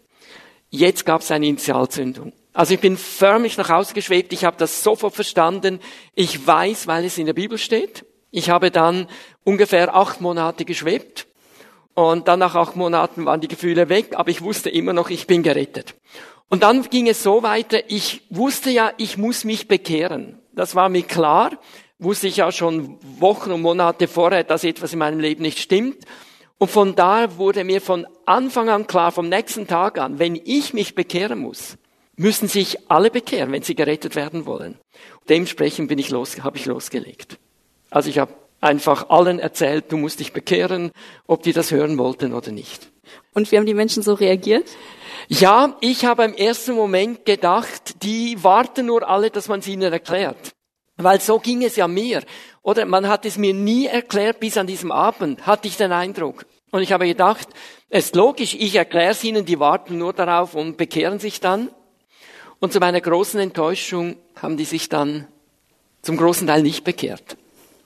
Jetzt 0.70 1.06
gab 1.06 1.22
es 1.22 1.30
eine 1.30 1.46
Initialzündung. 1.46 2.34
Also 2.52 2.74
ich 2.74 2.80
bin 2.80 2.98
förmlich 2.98 3.58
nach 3.58 3.70
Hause 3.70 3.94
geschwebt, 3.94 4.34
ich 4.34 4.44
habe 4.44 4.58
das 4.58 4.84
sofort 4.84 5.14
verstanden. 5.14 5.80
Ich 6.16 6.46
weiß, 6.46 6.88
weil 6.88 7.06
es 7.06 7.18
in 7.20 7.28
der 7.28 7.34
Bibel 7.34 7.60
steht. 7.60 8.06
Ich 8.32 8.50
habe 8.50 8.72
dann 8.72 9.08
ungefähr 9.44 9.96
acht 9.96 10.20
Monate 10.20 10.66
geschwebt 10.66 11.28
und 11.94 12.28
dann 12.28 12.40
nach 12.40 12.56
acht 12.56 12.76
Monaten 12.76 13.26
waren 13.26 13.42
die 13.42 13.48
Gefühle 13.48 13.90
weg, 13.90 14.14
aber 14.16 14.30
ich 14.30 14.42
wusste 14.42 14.70
immer 14.70 14.94
noch, 14.94 15.10
ich 15.10 15.28
bin 15.28 15.44
gerettet. 15.44 15.96
Und 16.50 16.64
dann 16.64 16.84
ging 16.90 17.08
es 17.08 17.24
so 17.24 17.44
weiter, 17.44 17.80
ich 17.88 18.22
wusste 18.30 18.70
ja, 18.70 18.94
ich 18.98 19.18
muss 19.18 19.44
mich 19.44 19.68
bekehren. 19.68 20.40
Das 20.54 20.76
war 20.76 20.90
mir 20.90 21.04
klar, 21.04 21.52
wusste 22.00 22.28
ich 22.28 22.38
ja 22.38 22.52
schon 22.52 22.98
Wochen 23.20 23.52
und 23.52 23.62
Monate 23.62 24.08
vorher, 24.08 24.44
dass 24.44 24.64
etwas 24.64 24.94
in 24.94 25.00
meinem 25.00 25.20
Leben 25.20 25.42
nicht 25.42 25.60
stimmt. 25.60 25.98
Und 26.58 26.70
von 26.70 26.96
da 26.96 27.38
wurde 27.38 27.64
mir 27.64 27.82
von 27.82 28.08
Anfang 28.26 28.70
an 28.70 28.88
klar, 28.88 29.12
vom 29.12 29.30
nächsten 29.30 29.68
Tag 29.68 29.98
an, 29.98 30.20
wenn 30.20 30.40
ich 30.44 30.74
mich 30.74 30.96
bekehren 30.96 31.40
muss, 31.40 31.78
müssen 32.16 32.48
sich 32.48 32.90
alle 32.90 33.10
bekehren, 33.10 33.52
wenn 33.52 33.64
sie 33.64 33.76
gerettet 33.76 34.16
werden 34.16 34.46
wollen. 34.46 34.78
Dementsprechend 35.30 35.88
bin 35.88 36.00
ich 36.00 36.10
los, 36.10 36.42
habe 36.44 36.58
ich 36.58 36.66
losgelegt. 36.66 37.40
Also 37.90 38.10
ich 38.10 38.20
habe 38.20 38.34
einfach 38.64 39.10
allen 39.10 39.40
erzählt, 39.40 39.92
du 39.92 39.98
musst 39.98 40.20
dich 40.20 40.34
bekehren, 40.34 40.92
ob 41.28 41.44
die 41.44 41.54
das 41.54 41.72
hören 41.72 41.98
wollten 41.98 42.34
oder 42.34 42.52
nicht. 42.52 42.92
Und 43.34 43.52
wie 43.52 43.58
haben 43.58 43.66
die 43.66 43.74
Menschen 43.74 44.04
so 44.04 44.14
reagiert? 44.14 44.70
Ja, 45.28 45.78
ich 45.82 46.06
habe 46.06 46.24
im 46.24 46.34
ersten 46.34 46.74
Moment 46.74 47.26
gedacht, 47.26 48.04
die 48.04 48.44
warten 48.44 48.88
nur 48.88 49.08
alle, 49.08 49.30
dass 49.30 49.48
man 49.48 49.60
es 49.60 49.68
ihnen 49.68 49.92
erklärt. 49.92 50.54
Weil 50.98 51.20
so 51.20 51.40
ging 51.40 51.64
es 51.64 51.76
ja 51.76 51.88
mir. 51.88 52.24
Oder 52.62 52.86
man 52.86 53.08
hat 53.08 53.26
es 53.26 53.38
mir 53.38 53.54
nie 53.54 53.88
erklärt 53.88 54.40
bis 54.40 54.58
an 54.58 54.68
diesem 54.68 54.92
Abend, 54.92 55.46
hatte 55.46 55.68
ich 55.68 55.78
den 55.78 55.92
Eindruck. 55.92 56.46
Und 56.72 56.82
ich 56.82 56.92
habe 56.92 57.08
gedacht, 57.08 57.48
es 57.90 58.06
ist 58.06 58.16
logisch, 58.16 58.56
ich 58.56 58.76
erkläre 58.76 59.12
es 59.12 59.24
ihnen, 59.24 59.46
die 59.46 59.60
warten 59.60 59.98
nur 59.98 60.14
darauf 60.14 60.56
und 60.56 60.78
bekehren 60.78 61.20
sich 61.20 61.40
dann. 61.40 61.70
Und 62.60 62.74
zu 62.74 62.80
meiner 62.80 63.02
großen 63.02 63.40
Enttäuschung 63.40 64.16
haben 64.42 64.58
die 64.58 64.66
sich 64.66 64.90
dann 64.90 65.28
zum 66.02 66.18
großen 66.18 66.48
Teil 66.48 66.64
nicht 66.64 66.84
bekehrt. 66.84 67.38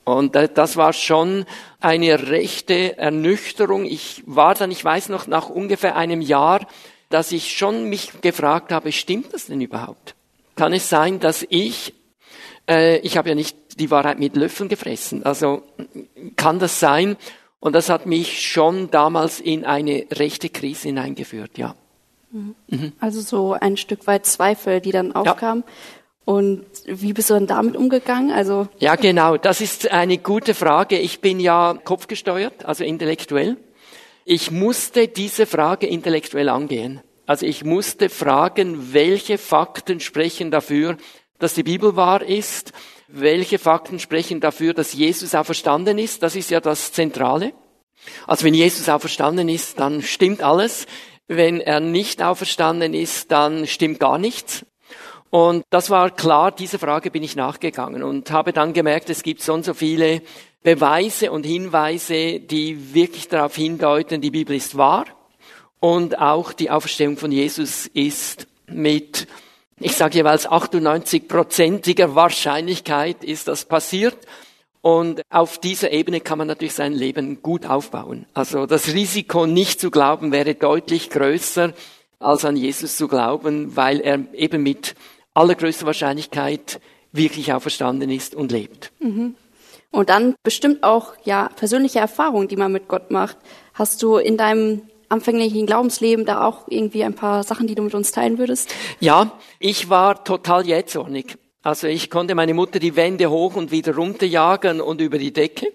Und 0.08 0.36
das 0.36 0.78
war 0.78 0.94
schon 0.94 1.44
eine 1.82 2.30
rechte 2.30 2.98
Ernüchterung. 2.98 3.84
Ich 3.84 4.24
war 4.26 4.54
dann, 4.54 4.72
ich 4.72 4.82
weiß 4.82 5.10
noch, 5.10 5.28
nach 5.28 5.50
ungefähr 5.50 5.98
einem 5.98 6.22
Jahr, 6.22 6.66
dass 7.10 7.34
ich 7.34 7.58
schon 7.58 7.90
mich 7.90 8.22
gefragt 8.22 8.72
habe, 8.72 8.94
stimmt 8.94 9.34
das 9.34 9.48
denn 9.48 9.60
überhaupt? 9.60 10.16
Kann 10.56 10.72
es 10.72 10.88
sein, 10.88 11.20
dass 11.20 11.46
ich, 11.50 11.94
äh, 12.70 13.00
ich 13.00 13.18
habe 13.18 13.28
ja 13.28 13.36
nicht 13.36 13.58
die 13.82 13.92
Wahrheit 13.92 14.18
mit 14.18 14.38
Löffeln 14.38 14.70
gefressen, 14.70 15.26
also 15.26 15.64
kann 16.38 16.58
das 16.60 16.80
sein? 16.80 17.18
Und 17.60 17.74
das 17.74 17.90
hat 17.90 18.06
mich 18.06 18.42
schon 18.42 18.90
damals 18.90 19.42
in 19.42 19.66
eine 19.66 20.08
rechte 20.10 20.48
Krise 20.48 20.88
hineingeführt, 20.88 21.58
ja. 21.58 21.76
Mhm. 22.32 22.94
Also 23.02 23.20
so 23.20 23.54
ein 23.60 23.76
Stück 23.76 24.08
weit 24.08 24.26
Zweifel, 24.26 24.80
die 24.80 24.92
dann 24.92 25.12
aufkamen. 25.12 25.64
Ja. 25.68 25.74
Und 26.28 26.66
wie 26.88 27.14
bist 27.14 27.30
du 27.30 27.36
dann 27.36 27.48
damit 27.48 27.78
umgegangen? 27.78 28.32
Also 28.32 28.68
ja, 28.80 28.96
genau. 28.96 29.38
Das 29.38 29.62
ist 29.62 29.90
eine 29.90 30.18
gute 30.18 30.54
Frage. 30.54 31.00
Ich 31.00 31.22
bin 31.22 31.40
ja 31.40 31.80
kopfgesteuert, 31.82 32.66
also 32.66 32.84
intellektuell. 32.84 33.56
Ich 34.26 34.52
musste 34.52 35.08
diese 35.08 35.46
Frage 35.46 35.88
intellektuell 35.88 36.50
angehen. 36.50 37.00
Also 37.26 37.46
ich 37.46 37.64
musste 37.64 38.10
fragen, 38.10 38.92
welche 38.92 39.38
Fakten 39.38 40.02
sprechen 40.02 40.52
dafür, 40.52 40.98
dass 41.40 41.54
die 41.54 41.64
Bibel 41.64 41.96
wahr 41.96 42.22
ist? 42.22 42.74
Welche 43.08 43.58
Fakten 43.58 43.98
sprechen 43.98 44.42
dafür, 44.42 44.74
dass 44.74 44.92
Jesus 44.92 45.34
auferstanden 45.34 45.98
ist? 45.98 46.24
Das 46.24 46.36
ist 46.36 46.52
ja 46.52 46.60
das 46.60 46.92
Zentrale. 46.92 47.54
Also 48.26 48.44
wenn 48.44 48.54
Jesus 48.54 48.90
auferstanden 48.90 49.48
ist, 49.48 49.80
dann 49.80 50.02
stimmt 50.02 50.44
alles. 50.44 50.88
Wenn 51.30 51.62
er 51.62 51.80
nicht 51.80 52.22
auferstanden 52.22 52.94
ist, 52.94 53.32
dann 53.32 53.66
stimmt 53.66 54.02
gar 54.02 54.18
nichts. 54.18 54.66
Und 55.30 55.64
das 55.70 55.90
war 55.90 56.10
klar, 56.10 56.52
diese 56.52 56.80
Frage 56.80 57.12
bin 57.12 57.24
ich 57.24 57.36
nachgegangen 57.36 58.04
und 58.04 58.32
habe 58.32 58.54
dann 58.54 58.74
gemerkt, 58.74 59.10
es 59.10 59.24
gibt 59.24 59.42
so 59.42 59.54
und 59.54 59.66
so 59.66 59.74
viele 59.74 60.22
Beweise 60.64 61.32
und 61.32 61.46
Hinweise, 61.46 62.40
die 62.40 62.94
wirklich 62.94 63.28
darauf 63.28 63.56
hindeuten, 63.56 64.22
die 64.22 64.32
Bibel 64.32 64.56
ist 64.56 64.78
wahr 64.78 65.06
und 65.80 66.20
auch 66.20 66.54
die 66.54 66.70
Auferstehung 66.70 67.18
von 67.18 67.32
Jesus 67.32 67.88
ist 67.88 68.48
mit, 68.68 69.28
ich 69.80 69.96
sage 69.96 70.16
jeweils 70.16 70.48
98-prozentiger 70.48 72.16
Wahrscheinlichkeit 72.16 73.24
ist 73.24 73.48
das 73.48 73.66
passiert. 73.66 74.18
Und 74.82 75.22
auf 75.30 75.58
dieser 75.58 75.92
Ebene 75.92 76.22
kann 76.22 76.38
man 76.38 76.48
natürlich 76.48 76.74
sein 76.74 76.94
Leben 76.94 77.42
gut 77.42 77.66
aufbauen. 77.66 78.26
Also 78.34 78.66
das 78.66 78.94
Risiko, 78.94 79.46
nicht 79.46 79.82
zu 79.82 79.92
glauben, 79.92 80.32
wäre 80.32 80.56
deutlich 80.56 81.10
größer, 81.10 81.74
als 82.20 82.46
an 82.46 82.56
Jesus 82.56 82.96
zu 82.98 83.08
glauben, 83.08 83.76
weil 83.76 84.00
er 84.00 84.20
eben 84.34 84.64
mit 84.64 84.96
allergrößter 85.38 85.86
Wahrscheinlichkeit 85.86 86.79
wirklich 87.12 87.53
auferstanden 87.53 88.10
ist 88.10 88.36
und 88.36 88.51
lebt. 88.51 88.91
Mhm. 89.00 89.36
Und 89.91 90.10
dann 90.10 90.36
bestimmt 90.44 90.84
auch 90.84 91.13
ja 91.24 91.50
persönliche 91.56 92.00
Erfahrungen, 92.00 92.48
die 92.48 92.58
man 92.58 92.72
mit 92.72 92.88
Gott 92.88 93.12
macht. 93.12 93.38
Hast 93.74 94.03
du 94.03 94.17
in 94.17 94.38
deinem 94.38 94.82
anfänglichen 95.10 95.65
Glaubensleben 95.65 96.25
da 96.25 96.46
auch 96.46 96.67
irgendwie 96.67 97.03
ein 97.03 97.13
paar 97.13 97.44
Sachen, 97.44 97.67
die 97.67 97.75
du 97.75 97.84
mit 97.84 97.96
uns 97.96 98.12
teilen 98.12 98.38
würdest? 98.38 98.74
Ja, 99.00 99.32
ich 99.60 99.89
war 99.89 100.24
total 100.24 100.67
jähzornig. 100.67 101.38
Also 101.62 101.88
ich 101.88 102.10
konnte 102.10 102.36
meine 102.36 102.53
Mutter 102.53 102.79
die 102.79 102.96
Wände 102.96 103.29
hoch 103.29 103.56
und 103.56 103.72
wieder 103.72 103.96
runterjagen 103.96 104.82
und 104.82 105.01
über 105.01 105.17
die 105.17 105.34
Decke. 105.34 105.67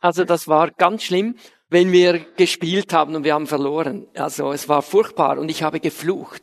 Also 0.00 0.24
das 0.24 0.48
war 0.48 0.70
ganz 0.70 1.02
schlimm, 1.02 1.36
wenn 1.68 1.92
wir 1.92 2.18
gespielt 2.36 2.92
haben 2.92 3.14
und 3.14 3.24
wir 3.24 3.34
haben 3.34 3.46
verloren. 3.46 4.06
Also 4.16 4.52
es 4.52 4.68
war 4.68 4.82
furchtbar 4.82 5.38
und 5.38 5.48
ich 5.50 5.62
habe 5.62 5.78
geflucht. 5.78 6.42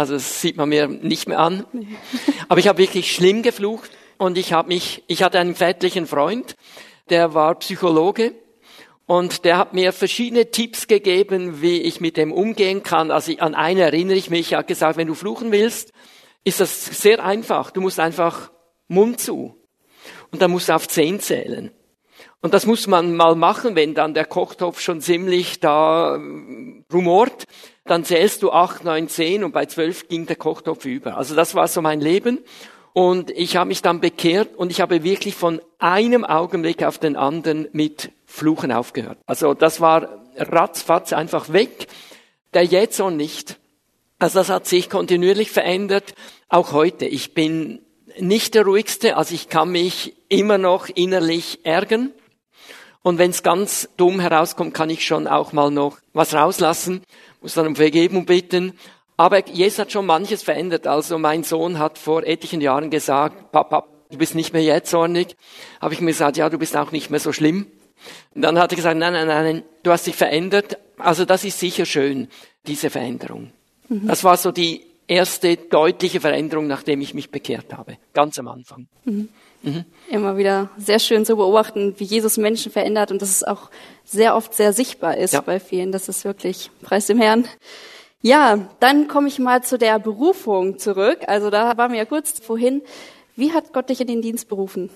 Also 0.00 0.14
das 0.14 0.40
sieht 0.40 0.56
man 0.56 0.70
mir 0.70 0.88
nicht 0.88 1.28
mehr 1.28 1.40
an. 1.40 1.66
Aber 2.48 2.58
ich 2.58 2.68
habe 2.68 2.78
wirklich 2.78 3.12
schlimm 3.14 3.42
geflucht 3.42 3.90
und 4.16 4.38
ich 4.38 4.54
habe 4.54 4.68
mich, 4.68 5.04
ich 5.08 5.22
hatte 5.22 5.38
einen 5.38 5.54
väterlichen 5.54 6.06
Freund, 6.06 6.56
der 7.10 7.34
war 7.34 7.54
Psychologe 7.56 8.32
und 9.04 9.44
der 9.44 9.58
hat 9.58 9.74
mir 9.74 9.92
verschiedene 9.92 10.50
Tipps 10.50 10.86
gegeben, 10.86 11.60
wie 11.60 11.82
ich 11.82 12.00
mit 12.00 12.16
dem 12.16 12.32
umgehen 12.32 12.82
kann. 12.82 13.10
Also 13.10 13.36
an 13.40 13.54
eine 13.54 13.82
erinnere 13.82 14.16
ich 14.16 14.30
mich, 14.30 14.52
er 14.52 14.60
hat 14.60 14.68
gesagt, 14.68 14.96
wenn 14.96 15.06
du 15.06 15.12
fluchen 15.12 15.52
willst, 15.52 15.92
ist 16.44 16.60
das 16.60 16.86
sehr 16.86 17.22
einfach. 17.22 17.70
Du 17.70 17.82
musst 17.82 18.00
einfach 18.00 18.50
Mund 18.88 19.20
zu. 19.20 19.54
Und 20.30 20.40
dann 20.40 20.50
musst 20.50 20.70
du 20.70 20.76
auf 20.76 20.88
zehn 20.88 21.20
zählen. 21.20 21.72
Und 22.40 22.54
das 22.54 22.64
muss 22.64 22.86
man 22.86 23.16
mal 23.16 23.34
machen, 23.34 23.76
wenn 23.76 23.92
dann 23.92 24.14
der 24.14 24.24
Kochtopf 24.24 24.80
schon 24.80 25.02
ziemlich 25.02 25.60
da 25.60 26.18
rumort 26.90 27.44
dann 27.84 28.04
zählst 28.04 28.42
du 28.42 28.52
acht, 28.52 28.84
neun, 28.84 29.08
zehn 29.08 29.44
und 29.44 29.52
bei 29.52 29.66
zwölf 29.66 30.08
ging 30.08 30.26
der 30.26 30.36
Kochtopf 30.36 30.84
über. 30.84 31.16
Also 31.16 31.34
das 31.34 31.54
war 31.54 31.66
so 31.68 31.82
mein 31.82 32.00
Leben. 32.00 32.38
Und 32.92 33.30
ich 33.30 33.56
habe 33.56 33.68
mich 33.68 33.82
dann 33.82 34.00
bekehrt 34.00 34.56
und 34.56 34.70
ich 34.70 34.80
habe 34.80 35.04
wirklich 35.04 35.34
von 35.34 35.60
einem 35.78 36.24
Augenblick 36.24 36.82
auf 36.82 36.98
den 36.98 37.16
anderen 37.16 37.68
mit 37.72 38.10
Fluchen 38.26 38.72
aufgehört. 38.72 39.18
Also 39.26 39.54
das 39.54 39.80
war 39.80 40.08
ratzfatz 40.36 41.12
einfach 41.12 41.52
weg. 41.52 41.86
Der 42.52 42.64
Jetson 42.64 43.16
nicht. 43.16 43.58
Also 44.18 44.40
das 44.40 44.50
hat 44.50 44.66
sich 44.66 44.90
kontinuierlich 44.90 45.50
verändert, 45.50 46.14
auch 46.48 46.72
heute. 46.72 47.06
Ich 47.06 47.32
bin 47.32 47.80
nicht 48.18 48.54
der 48.54 48.64
ruhigste, 48.64 49.16
also 49.16 49.34
ich 49.34 49.48
kann 49.48 49.70
mich 49.70 50.14
immer 50.28 50.58
noch 50.58 50.88
innerlich 50.88 51.60
ärgern. 51.64 52.12
Und 53.02 53.16
wenn 53.18 53.30
es 53.30 53.42
ganz 53.42 53.88
dumm 53.96 54.20
herauskommt, 54.20 54.74
kann 54.74 54.90
ich 54.90 55.06
schon 55.06 55.26
auch 55.26 55.52
mal 55.52 55.70
noch 55.70 55.98
was 56.12 56.34
rauslassen, 56.34 57.02
muss 57.40 57.54
dann 57.54 57.66
um 57.66 57.76
Vergebung 57.76 58.26
bitten. 58.26 58.74
Aber 59.16 59.46
Jesus 59.46 59.78
hat 59.78 59.92
schon 59.92 60.06
manches 60.06 60.42
verändert. 60.42 60.86
Also 60.86 61.18
mein 61.18 61.42
Sohn 61.42 61.78
hat 61.78 61.98
vor 61.98 62.24
etlichen 62.24 62.60
Jahren 62.60 62.90
gesagt, 62.90 63.52
Papa, 63.52 63.86
du 64.10 64.18
bist 64.18 64.34
nicht 64.34 64.52
mehr 64.52 64.62
jetzt 64.62 64.90
zornig. 64.90 65.36
Habe 65.80 65.94
ich 65.94 66.00
mir 66.00 66.10
gesagt, 66.10 66.36
ja, 66.36 66.48
du 66.48 66.58
bist 66.58 66.76
auch 66.76 66.92
nicht 66.92 67.10
mehr 67.10 67.20
so 67.20 67.32
schlimm. 67.32 67.66
Und 68.34 68.42
dann 68.42 68.58
hat 68.58 68.72
er 68.72 68.76
gesagt, 68.76 68.96
nein, 68.96 69.12
nein, 69.12 69.26
nein, 69.26 69.62
du 69.82 69.90
hast 69.90 70.06
dich 70.06 70.16
verändert. 70.16 70.78
Also 70.96 71.24
das 71.24 71.44
ist 71.44 71.58
sicher 71.58 71.84
schön, 71.84 72.28
diese 72.66 72.90
Veränderung. 72.90 73.52
Mhm. 73.88 74.06
Das 74.06 74.24
war 74.24 74.36
so 74.36 74.52
die 74.52 74.86
erste 75.06 75.56
deutliche 75.56 76.20
Veränderung, 76.20 76.66
nachdem 76.66 77.00
ich 77.00 77.14
mich 77.14 77.30
bekehrt 77.30 77.76
habe, 77.76 77.98
ganz 78.14 78.38
am 78.38 78.48
Anfang. 78.48 78.86
Mhm. 79.04 79.28
Mhm. 79.62 79.84
Immer 80.08 80.38
wieder 80.38 80.70
sehr 80.78 80.98
schön 80.98 81.26
zu 81.26 81.36
beobachten, 81.36 81.94
wie 81.98 82.04
Jesus 82.04 82.38
Menschen 82.38 82.72
verändert 82.72 83.10
und 83.10 83.20
dass 83.20 83.28
es 83.28 83.44
auch 83.44 83.70
sehr 84.10 84.34
oft 84.34 84.54
sehr 84.54 84.72
sichtbar 84.72 85.16
ist 85.16 85.34
ja. 85.34 85.40
bei 85.40 85.60
vielen. 85.60 85.92
Das 85.92 86.08
ist 86.08 86.24
wirklich 86.24 86.70
Preis 86.82 87.06
dem 87.06 87.20
Herrn. 87.20 87.46
Ja, 88.22 88.68
dann 88.80 89.08
komme 89.08 89.28
ich 89.28 89.38
mal 89.38 89.62
zu 89.62 89.78
der 89.78 89.98
Berufung 89.98 90.78
zurück. 90.78 91.20
Also 91.26 91.50
da 91.50 91.76
waren 91.76 91.92
wir 91.92 91.98
ja 91.98 92.04
kurz 92.04 92.38
vorhin. 92.40 92.82
Wie 93.36 93.52
hat 93.52 93.72
Gott 93.72 93.88
dich 93.88 94.00
in 94.00 94.08
den 94.08 94.20
Dienst 94.20 94.48
berufen? 94.48 94.90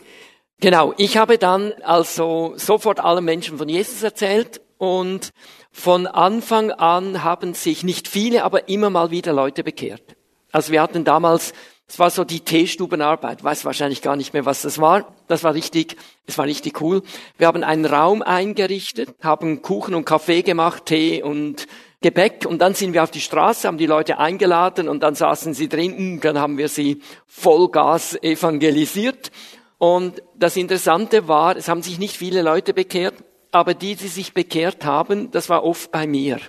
Genau, 0.61 0.95
ich 0.99 1.17
habe 1.17 1.39
dann 1.39 1.73
also 1.83 2.55
sofort 2.57 3.01
allen 3.01 3.25
Menschen 3.25 3.59
von 3.59 3.69
Jesus 3.69 4.03
erzählt 4.03 4.61
und 4.79 5.31
von 5.71 6.07
Anfang 6.07 6.71
an 6.71 7.25
haben 7.25 7.55
sich 7.55 7.83
nicht 7.83 8.09
viele, 8.09 8.45
aber 8.45 8.69
immer 8.69 8.91
mal 8.91 9.11
wieder 9.11 9.33
Leute 9.33 9.65
bekehrt. 9.65 10.17
Also 10.53 10.73
wir 10.73 10.83
hatten 10.83 11.05
damals, 11.05 11.53
es 11.87 11.99
war 11.99 12.11
so 12.11 12.25
die 12.25 12.41
Teestubenarbeit, 12.41 13.45
weiß 13.45 13.65
wahrscheinlich 13.65 14.01
gar 14.01 14.17
nicht 14.17 14.33
mehr, 14.33 14.47
was 14.47 14.63
das 14.63 14.79
war. 14.79 15.15
Das 15.29 15.45
war 15.45 15.55
richtig, 15.55 15.97
es 16.27 16.39
war 16.39 16.47
richtig 16.47 16.81
cool. 16.81 17.03
Wir 17.37 17.47
haben 17.47 17.63
einen 17.63 17.85
Raum 17.85 18.23
eingerichtet, 18.23 19.15
haben 19.23 19.61
Kuchen 19.61 19.95
und 19.95 20.05
Kaffee 20.05 20.43
gemacht, 20.43 20.87
Tee 20.87 21.23
und 21.23 21.67
Gepäck 22.01 22.47
und 22.47 22.59
dann 22.59 22.75
sind 22.75 22.95
wir 22.95 23.03
auf 23.03 23.11
die 23.11 23.21
Straße, 23.21 23.69
haben 23.69 23.79
die 23.79 23.87
Leute 23.87 24.19
eingeladen 24.19 24.89
und 24.89 25.03
dann 25.03 25.15
saßen 25.15 25.55
sie 25.55 25.69
drin 25.69 25.95
und 25.95 26.25
dann 26.25 26.39
haben 26.39 26.59
wir 26.59 26.69
sie 26.69 27.01
Vollgas 27.27 28.15
evangelisiert. 28.23 29.31
Und 29.79 30.23
das 30.35 30.57
Interessante 30.57 31.29
war, 31.29 31.57
es 31.57 31.69
haben 31.69 31.83
sich 31.83 31.99
nicht 31.99 32.17
viele 32.17 32.43
Leute 32.43 32.75
bekehrt, 32.75 33.15
aber 33.53 33.75
die, 33.75 33.95
die 33.95 34.09
sich 34.09 34.35
bekehrt 34.35 34.85
haben, 34.85 35.31
das 35.31 35.49
war 35.49 35.65
oft 35.65 35.93
bei 35.93 36.07
mir. 36.07 36.41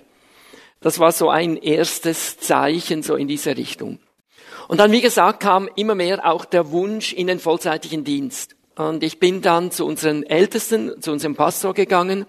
Das 0.80 0.98
war 0.98 1.12
so 1.12 1.30
ein 1.30 1.56
erstes 1.56 2.38
Zeichen 2.38 3.02
so 3.02 3.16
in 3.16 3.28
diese 3.28 3.56
Richtung. 3.56 3.98
Und 4.68 4.78
dann, 4.78 4.92
wie 4.92 5.00
gesagt, 5.00 5.40
kam 5.40 5.68
immer 5.76 5.94
mehr 5.94 6.28
auch 6.30 6.44
der 6.44 6.70
Wunsch 6.70 7.12
in 7.12 7.26
den 7.26 7.38
vollzeitigen 7.38 8.04
Dienst. 8.04 8.56
Und 8.76 9.02
ich 9.02 9.18
bin 9.18 9.40
dann 9.40 9.70
zu 9.70 9.86
unseren 9.86 10.22
Ältesten, 10.22 11.00
zu 11.00 11.12
unserem 11.12 11.34
Pastor 11.34 11.72
gegangen, 11.72 12.26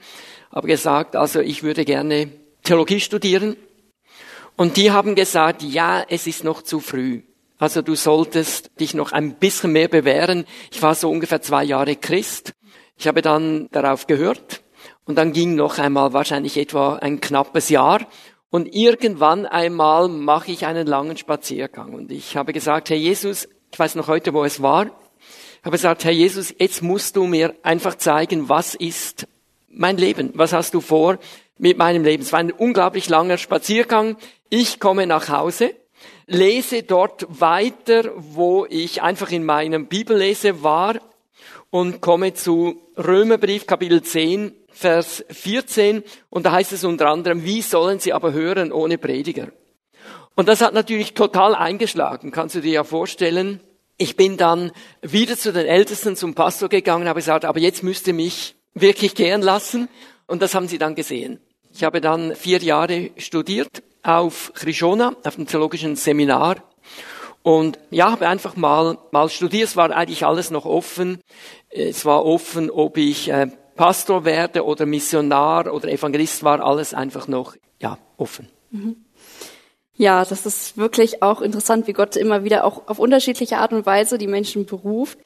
habe 0.53 0.67
gesagt, 0.67 1.15
also 1.15 1.39
ich 1.41 1.63
würde 1.63 1.83
gerne 1.83 2.29
Theologie 2.63 2.99
studieren. 2.99 3.57
Und 4.55 4.77
die 4.77 4.91
haben 4.91 5.15
gesagt, 5.15 5.61
ja, 5.61 6.03
es 6.07 6.25
ist 6.25 6.43
noch 6.43 6.61
zu 6.61 6.79
früh. 6.79 7.21
Also 7.59 7.81
du 7.81 7.95
solltest 7.95 8.71
dich 8.79 8.93
noch 8.93 9.11
ein 9.11 9.35
bisschen 9.35 9.71
mehr 9.71 9.87
bewähren. 9.87 10.45
Ich 10.71 10.81
war 10.81 10.95
so 10.95 11.09
ungefähr 11.09 11.41
zwei 11.41 11.63
Jahre 11.63 11.95
Christ. 11.95 12.53
Ich 12.97 13.07
habe 13.07 13.21
dann 13.21 13.67
darauf 13.71 14.07
gehört 14.07 14.61
und 15.05 15.15
dann 15.15 15.33
ging 15.33 15.55
noch 15.55 15.79
einmal 15.79 16.13
wahrscheinlich 16.13 16.57
etwa 16.57 16.97
ein 16.97 17.19
knappes 17.19 17.69
Jahr. 17.69 18.07
Und 18.49 18.73
irgendwann 18.73 19.45
einmal 19.45 20.07
mache 20.07 20.51
ich 20.51 20.65
einen 20.65 20.87
langen 20.87 21.17
Spaziergang. 21.17 21.93
Und 21.93 22.11
ich 22.11 22.37
habe 22.37 22.53
gesagt, 22.53 22.89
Herr 22.89 22.97
Jesus, 22.97 23.47
ich 23.71 23.77
weiß 23.77 23.95
noch 23.95 24.07
heute, 24.07 24.33
wo 24.33 24.43
es 24.45 24.61
war. 24.61 24.85
Ich 24.85 25.65
habe 25.65 25.71
gesagt, 25.71 26.05
Herr 26.05 26.11
Jesus, 26.11 26.53
jetzt 26.57 26.81
musst 26.81 27.17
du 27.17 27.25
mir 27.25 27.55
einfach 27.63 27.95
zeigen, 27.95 28.47
was 28.47 28.73
ist 28.73 29.27
mein 29.67 29.97
Leben? 29.97 30.31
Was 30.35 30.53
hast 30.53 30.73
du 30.73 30.81
vor 30.81 31.17
mit 31.57 31.77
meinem 31.77 32.03
Leben? 32.03 32.23
Es 32.23 32.31
war 32.31 32.39
ein 32.39 32.51
unglaublich 32.51 33.09
langer 33.09 33.37
Spaziergang. 33.37 34.15
Ich 34.49 34.79
komme 34.79 35.07
nach 35.07 35.27
Hause, 35.27 35.75
lese 36.25 36.83
dort 36.83 37.27
weiter, 37.27 38.11
wo 38.15 38.65
ich 38.69 39.01
einfach 39.01 39.31
in 39.31 39.43
meinem 39.43 39.87
Bibellese 39.87 40.63
war 40.63 40.95
und 41.69 41.99
komme 41.99 42.33
zu 42.33 42.81
Römerbrief 42.97 43.67
Kapitel 43.67 44.01
10, 44.01 44.53
Vers 44.77 45.25
14 45.29 46.03
und 46.29 46.45
da 46.45 46.51
heißt 46.51 46.71
es 46.71 46.83
unter 46.83 47.07
anderem, 47.07 47.43
wie 47.43 47.63
sollen 47.63 47.99
sie 47.99 48.13
aber 48.13 48.31
hören 48.31 48.71
ohne 48.71 48.99
Prediger? 48.99 49.47
Und 50.35 50.47
das 50.47 50.61
hat 50.61 50.75
natürlich 50.75 51.15
total 51.15 51.55
eingeschlagen, 51.55 52.29
kannst 52.31 52.53
du 52.53 52.61
dir 52.61 52.73
ja 52.73 52.83
vorstellen. 52.83 53.59
Ich 53.97 54.15
bin 54.15 54.37
dann 54.37 54.71
wieder 55.01 55.35
zu 55.35 55.51
den 55.51 55.65
Ältesten, 55.65 56.15
zum 56.15 56.35
Pastor 56.35 56.69
gegangen, 56.69 57.07
habe 57.07 57.17
gesagt, 57.17 57.43
aber 57.43 57.59
jetzt 57.59 57.81
müsste 57.81 58.13
mich 58.13 58.55
wirklich 58.75 59.15
gehen 59.15 59.41
lassen. 59.41 59.89
Und 60.27 60.43
das 60.43 60.53
haben 60.53 60.67
sie 60.67 60.77
dann 60.77 60.93
gesehen. 60.93 61.39
Ich 61.73 61.83
habe 61.83 61.99
dann 61.99 62.35
vier 62.35 62.59
Jahre 62.59 63.09
studiert 63.17 63.81
auf 64.03 64.51
Krishona, 64.53 65.15
auf 65.23 65.35
dem 65.35 65.47
theologischen 65.47 65.95
Seminar. 65.95 66.57
Und 67.41 67.79
ja, 67.89 68.11
habe 68.11 68.27
einfach 68.27 68.55
mal, 68.55 68.99
mal 69.09 69.29
studiert. 69.29 69.69
Es 69.69 69.75
war 69.75 69.89
eigentlich 69.89 70.23
alles 70.23 70.51
noch 70.51 70.65
offen. 70.65 71.19
Es 71.69 72.05
war 72.05 72.25
offen, 72.25 72.69
ob 72.69 72.97
ich 72.97 73.29
äh, 73.29 73.47
Pastor 73.77 74.25
werde 74.25 74.65
oder 74.65 74.85
Missionar 74.85 75.73
oder 75.73 75.87
Evangelist 75.89 76.43
war 76.43 76.61
alles 76.61 76.93
einfach 76.93 77.27
noch, 77.27 77.55
ja, 77.79 77.97
offen. 78.17 78.49
Mhm. 78.71 78.97
Ja, 79.99 80.23
das 80.23 80.45
ist 80.45 80.77
wirklich 80.77 81.23
auch 81.23 81.41
interessant, 81.41 81.87
wie 81.87 81.93
Gott 81.93 82.15
immer 82.15 82.43
wieder 82.43 82.65
auch 82.65 82.87
auf 82.87 82.99
unterschiedliche 82.99 83.57
Art 83.57 83.73
und 83.73 83.87
Weise 83.87 84.19
die 84.19 84.27
Menschen 84.27 84.67
beruft. 84.67 85.17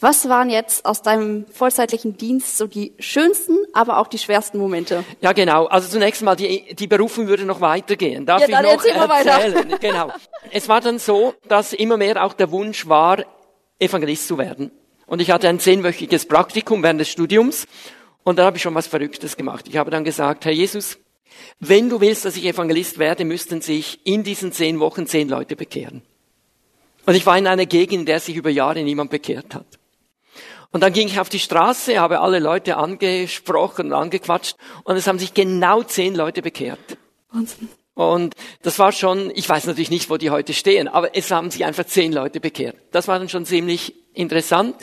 Was 0.00 0.28
waren 0.28 0.50
jetzt 0.50 0.84
aus 0.84 1.00
deinem 1.02 1.46
vollzeitlichen 1.46 2.16
Dienst 2.16 2.58
so 2.58 2.66
die 2.66 2.92
schönsten, 2.98 3.56
aber 3.72 3.98
auch 3.98 4.08
die 4.08 4.18
schwersten 4.18 4.58
Momente? 4.58 5.04
Ja, 5.20 5.32
genau. 5.32 5.66
Also 5.66 5.88
zunächst 5.88 6.22
mal, 6.22 6.34
die, 6.34 6.74
die 6.74 6.88
Berufung 6.88 7.28
würde 7.28 7.44
noch 7.44 7.60
weitergehen. 7.60 8.26
Darf 8.26 8.40
ja, 8.40 8.48
ich 8.48 8.66
noch 8.66 8.84
erzählen? 8.84 9.08
Weiter. 9.08 9.78
Genau. 9.78 10.10
Es 10.50 10.68
war 10.68 10.80
dann 10.80 10.98
so, 10.98 11.34
dass 11.46 11.72
immer 11.72 11.96
mehr 11.96 12.24
auch 12.24 12.32
der 12.32 12.50
Wunsch 12.50 12.88
war, 12.88 13.24
Evangelist 13.78 14.26
zu 14.26 14.38
werden. 14.38 14.72
Und 15.06 15.20
ich 15.20 15.30
hatte 15.30 15.48
ein 15.48 15.60
zehnwöchiges 15.60 16.26
Praktikum 16.26 16.82
während 16.82 17.00
des 17.00 17.08
Studiums 17.08 17.66
und 18.24 18.38
da 18.38 18.44
habe 18.44 18.56
ich 18.56 18.62
schon 18.62 18.74
was 18.74 18.88
Verrücktes 18.88 19.36
gemacht. 19.36 19.68
Ich 19.68 19.76
habe 19.76 19.90
dann 19.90 20.04
gesagt, 20.04 20.44
Herr 20.44 20.52
Jesus, 20.52 20.98
wenn 21.60 21.88
du 21.88 22.00
willst, 22.00 22.24
dass 22.24 22.36
ich 22.36 22.44
Evangelist 22.44 22.98
werde, 22.98 23.24
müssten 23.24 23.60
sich 23.60 24.00
in 24.04 24.24
diesen 24.24 24.52
zehn 24.52 24.80
Wochen 24.80 25.06
zehn 25.06 25.28
Leute 25.28 25.54
bekehren. 25.54 26.02
Und 27.06 27.14
ich 27.14 27.24
war 27.24 27.38
in 27.38 27.46
einer 27.46 27.66
Gegend, 27.66 28.00
in 28.00 28.06
der 28.06 28.18
sich 28.18 28.34
über 28.34 28.50
Jahre 28.50 28.82
niemand 28.82 29.10
bekehrt 29.10 29.54
hat. 29.54 29.78
Und 30.72 30.80
dann 30.82 30.92
ging 30.92 31.06
ich 31.06 31.20
auf 31.20 31.28
die 31.28 31.38
Straße, 31.38 32.00
habe 32.00 32.20
alle 32.20 32.40
Leute 32.40 32.76
angesprochen 32.76 33.86
und 33.86 33.92
angequatscht 33.92 34.56
und 34.82 34.96
es 34.96 35.06
haben 35.06 35.18
sich 35.18 35.32
genau 35.32 35.82
zehn 35.84 36.14
Leute 36.14 36.42
bekehrt. 36.42 36.98
Wahnsinn. 37.30 37.68
Und 37.96 38.34
das 38.60 38.78
war 38.78 38.92
schon, 38.92 39.32
ich 39.34 39.48
weiß 39.48 39.64
natürlich 39.64 39.88
nicht, 39.88 40.10
wo 40.10 40.18
die 40.18 40.28
heute 40.28 40.52
stehen, 40.52 40.86
aber 40.86 41.16
es 41.16 41.30
haben 41.30 41.50
sich 41.50 41.64
einfach 41.64 41.86
zehn 41.86 42.12
Leute 42.12 42.40
bekehrt. 42.40 42.76
Das 42.90 43.08
war 43.08 43.18
dann 43.18 43.30
schon 43.30 43.46
ziemlich 43.46 43.94
interessant. 44.12 44.82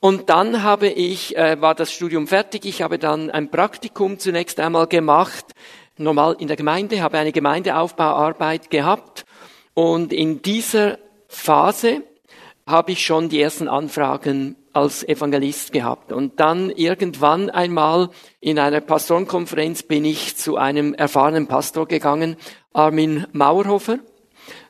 Und 0.00 0.30
dann 0.30 0.62
habe 0.62 0.88
ich, 0.88 1.36
äh, 1.36 1.60
war 1.60 1.74
das 1.74 1.92
Studium 1.92 2.26
fertig, 2.26 2.64
ich 2.64 2.80
habe 2.80 2.98
dann 2.98 3.30
ein 3.30 3.50
Praktikum 3.50 4.18
zunächst 4.18 4.58
einmal 4.58 4.86
gemacht, 4.86 5.52
normal 5.98 6.36
in 6.38 6.48
der 6.48 6.56
Gemeinde, 6.56 7.02
habe 7.02 7.18
eine 7.18 7.32
Gemeindeaufbauarbeit 7.32 8.70
gehabt 8.70 9.26
und 9.74 10.10
in 10.10 10.40
dieser 10.40 10.98
Phase 11.28 12.02
habe 12.66 12.92
ich 12.92 13.04
schon 13.04 13.28
die 13.28 13.42
ersten 13.42 13.68
Anfragen 13.68 14.56
als 14.72 15.06
Evangelist 15.06 15.72
gehabt. 15.72 16.12
Und 16.12 16.38
dann 16.40 16.70
irgendwann 16.70 17.50
einmal 17.50 18.10
in 18.40 18.58
einer 18.58 18.80
Pastorenkonferenz 18.80 19.82
bin 19.82 20.04
ich 20.04 20.36
zu 20.36 20.56
einem 20.56 20.94
erfahrenen 20.94 21.46
Pastor 21.46 21.86
gegangen, 21.86 22.36
Armin 22.72 23.26
Mauerhofer. 23.32 23.98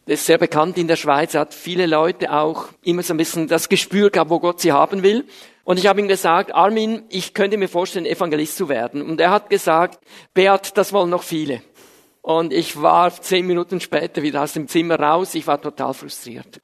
Der 0.07 0.15
ist 0.15 0.27
sehr 0.27 0.39
bekannt 0.39 0.79
in 0.79 0.89
der 0.89 0.97
Schweiz, 0.97 1.35
hat 1.35 1.55
viele 1.55 1.87
Leute 1.87 2.33
auch 2.33 2.69
immer 2.83 3.03
so 3.03 3.15
ein 3.15 3.19
bisschen 3.19 3.47
das 3.47 3.69
Gespür 3.69 4.11
gehabt, 4.11 4.31
wo 4.31 4.41
Gott 4.41 4.61
sie 4.61 4.73
haben 4.73 5.03
will. 5.03 5.25
Und 5.65 5.79
ich 5.79 5.87
habe 5.87 6.01
ihm 6.01 6.09
gesagt, 6.09 6.55
Armin, 6.55 7.05
ich 7.11 7.35
könnte 7.35 7.57
mir 7.57 7.69
vorstellen, 7.69 8.07
Evangelist 8.07 8.57
zu 8.57 8.69
werden. 8.69 9.03
Und 9.03 9.21
er 9.21 9.31
hat 9.31 9.51
gesagt, 9.51 10.01
Beat, 10.35 10.77
das 10.77 10.93
wollen 10.93 11.11
noch 11.11 11.23
viele. 11.23 11.63
Und 12.23 12.53
ich 12.53 12.81
war 12.81 13.13
zehn 13.21 13.47
Minuten 13.47 13.81
später 13.81 14.23
wieder 14.23 14.43
aus 14.43 14.53
dem 14.53 14.69
Zimmer 14.69 14.99
raus. 14.99 15.35
Ich 15.35 15.47
war 15.47 15.61
total 15.61 15.95
frustriert. 15.95 16.61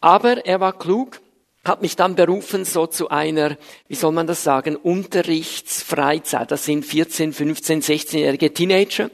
Aber 0.00 0.44
er 0.46 0.60
war 0.60 0.78
klug, 0.78 1.20
hat 1.64 1.82
mich 1.82 1.96
dann 1.96 2.14
berufen 2.14 2.64
so 2.64 2.86
zu 2.86 3.08
einer, 3.08 3.56
wie 3.88 3.94
soll 3.94 4.12
man 4.12 4.26
das 4.26 4.44
sagen, 4.44 4.76
Unterrichtsfreizeit. 4.76 6.50
Das 6.50 6.64
sind 6.64 6.84
14, 6.84 7.32
15, 7.32 7.82
16-jährige 7.82 8.52
Teenager 8.52 9.10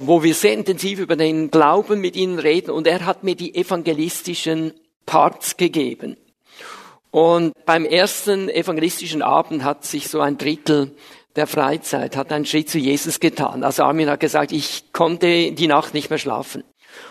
wo 0.00 0.22
wir 0.22 0.34
sehr 0.34 0.54
intensiv 0.54 0.98
über 0.98 1.14
den 1.14 1.50
Glauben 1.50 2.00
mit 2.00 2.16
ihnen 2.16 2.38
reden 2.38 2.70
und 2.70 2.86
er 2.86 3.04
hat 3.04 3.22
mir 3.22 3.34
die 3.34 3.54
evangelistischen 3.54 4.72
Parts 5.04 5.56
gegeben. 5.56 6.16
Und 7.10 7.52
beim 7.66 7.84
ersten 7.84 8.48
evangelistischen 8.48 9.20
Abend 9.20 9.62
hat 9.62 9.84
sich 9.84 10.08
so 10.08 10.20
ein 10.20 10.38
Drittel 10.38 10.92
der 11.36 11.46
Freizeit, 11.46 12.16
hat 12.16 12.32
einen 12.32 12.46
Schritt 12.46 12.70
zu 12.70 12.78
Jesus 12.78 13.20
getan. 13.20 13.62
Also 13.62 13.82
Armin 13.82 14.08
hat 14.08 14.20
gesagt, 14.20 14.52
ich 14.52 14.92
konnte 14.92 15.52
die 15.52 15.66
Nacht 15.66 15.92
nicht 15.92 16.08
mehr 16.08 16.18
schlafen. 16.18 16.64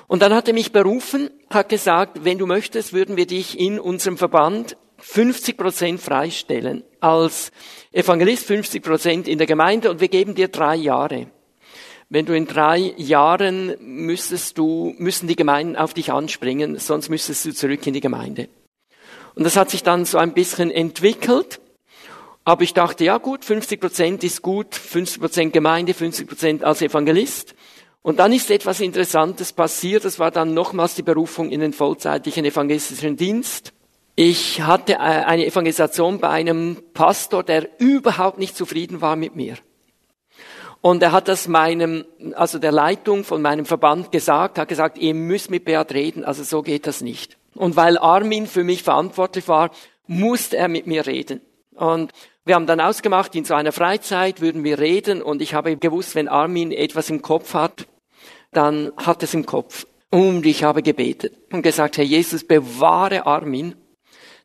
Und 0.08 0.22
dann 0.22 0.34
hat 0.34 0.48
er 0.48 0.54
mich 0.54 0.72
berufen, 0.72 1.30
hat 1.50 1.70
gesagt, 1.70 2.24
wenn 2.24 2.38
du 2.38 2.46
möchtest, 2.46 2.94
würden 2.94 3.18
wir 3.18 3.28
dich 3.28 3.60
in 3.60 3.80
unserem 3.80 4.18
Verband 4.18 4.78
50 5.00 5.58
Prozent 5.58 6.02
freistellen 6.02 6.84
als 7.00 7.52
Evangelist, 7.92 8.46
50 8.46 8.84
Prozent 8.84 9.28
in 9.28 9.38
der 9.38 9.48
Gemeinde 9.48 9.90
und 9.90 10.02
wir 10.02 10.10
geben 10.10 10.36
dir 10.36 10.50
drei 10.50 10.76
Jahre. 10.76 11.28
Wenn 12.10 12.26
du 12.26 12.36
in 12.36 12.48
drei 12.48 12.94
Jahren 12.98 13.76
müsstest 13.80 14.58
du, 14.58 14.96
müssen 14.98 15.28
die 15.28 15.36
Gemeinden 15.36 15.76
auf 15.76 15.94
dich 15.94 16.12
anspringen, 16.12 16.80
sonst 16.80 17.10
müsstest 17.10 17.46
du 17.46 17.54
zurück 17.54 17.86
in 17.86 17.94
die 17.94 18.02
Gemeinde. 18.02 18.50
Und 19.36 19.44
das 19.44 19.56
hat 19.56 19.70
sich 19.70 19.84
dann 19.84 20.06
so 20.06 20.18
ein 20.18 20.34
bisschen 20.34 20.72
entwickelt. 20.72 21.62
Aber 22.46 22.64
ich 22.64 22.74
dachte, 22.74 23.06
ja 23.06 23.20
gut, 23.20 23.46
50 23.46 23.80
Prozent 23.80 24.24
ist 24.24 24.42
gut, 24.42 24.74
50 24.74 25.22
Prozent 25.22 25.54
Gemeinde, 25.54 25.94
50 25.94 26.28
Prozent 26.28 26.64
als 26.64 26.82
Evangelist. 26.82 27.54
Und 28.10 28.18
dann 28.18 28.34
ist 28.34 28.50
etwas 28.50 28.80
Interessantes 28.80 29.54
passiert. 29.54 30.04
Das 30.04 30.18
war 30.18 30.32
dann 30.32 30.56
nochmals 30.56 30.96
die 30.96 31.04
Berufung 31.04 31.52
in 31.52 31.60
den 31.60 31.74
vollzeitlichen 31.74 32.44
evangelistischen 32.44 33.18
Dienst. 33.18 33.72
Ich 34.16 34.62
hatte 34.62 34.94
äh, 34.94 34.96
eine 34.96 35.46
Evangelisation 35.46 36.20
bei 36.20 36.30
einem 36.30 36.82
Pastor, 36.96 37.44
der 37.44 37.70
überhaupt 37.78 38.40
nicht 38.40 38.58
zufrieden 38.58 39.02
war 39.02 39.16
mit 39.16 39.36
mir. 39.36 39.58
Und 40.82 41.04
er 41.04 41.12
hat 41.12 41.28
das 41.28 41.48
meinem, 41.48 42.04
also 42.34 42.58
der 42.58 42.72
Leitung 42.72 43.24
von 43.24 43.44
meinem 43.44 43.68
Verband 43.68 44.12
gesagt, 44.12 44.58
hat 44.58 44.70
gesagt, 44.70 44.98
ihr 44.98 45.14
müsst 45.14 45.52
mit 45.52 45.66
Beat 45.66 45.94
reden, 45.94 46.26
also 46.26 46.42
so 46.42 46.64
geht 46.64 46.88
das 46.88 47.02
nicht. 47.02 47.38
Und 47.54 47.76
weil 47.76 48.00
Armin 48.00 48.48
für 48.48 48.64
mich 48.64 48.82
verantwortlich 48.82 49.48
war, 49.48 49.70
musste 50.08 50.58
er 50.58 50.68
mit 50.68 50.88
mir 50.88 51.06
reden. 51.06 51.42
Und 51.76 52.12
wir 52.44 52.56
haben 52.56 52.66
dann 52.66 52.82
ausgemacht, 52.82 53.36
in 53.36 53.46
so 53.46 53.54
einer 53.54 53.72
Freizeit 53.72 54.42
würden 54.42 54.64
wir 54.64 54.80
reden 54.80 55.22
und 55.22 55.44
ich 55.44 55.54
habe 55.54 55.78
gewusst, 55.78 56.16
wenn 56.16 56.28
Armin 56.28 56.72
etwas 56.72 57.12
im 57.12 57.22
Kopf 57.22 57.54
hat, 57.54 57.86
dann 58.52 58.92
hat 58.98 59.24
es 59.24 59.34
im 59.34 59.46
Kopf. 59.46 59.86
Und 60.10 60.46
ich 60.46 60.64
habe 60.64 60.82
gebetet 60.82 61.34
und 61.52 61.62
gesagt, 61.62 61.98
Herr 61.98 62.04
Jesus, 62.04 62.44
bewahre 62.44 63.26
Armin, 63.28 63.76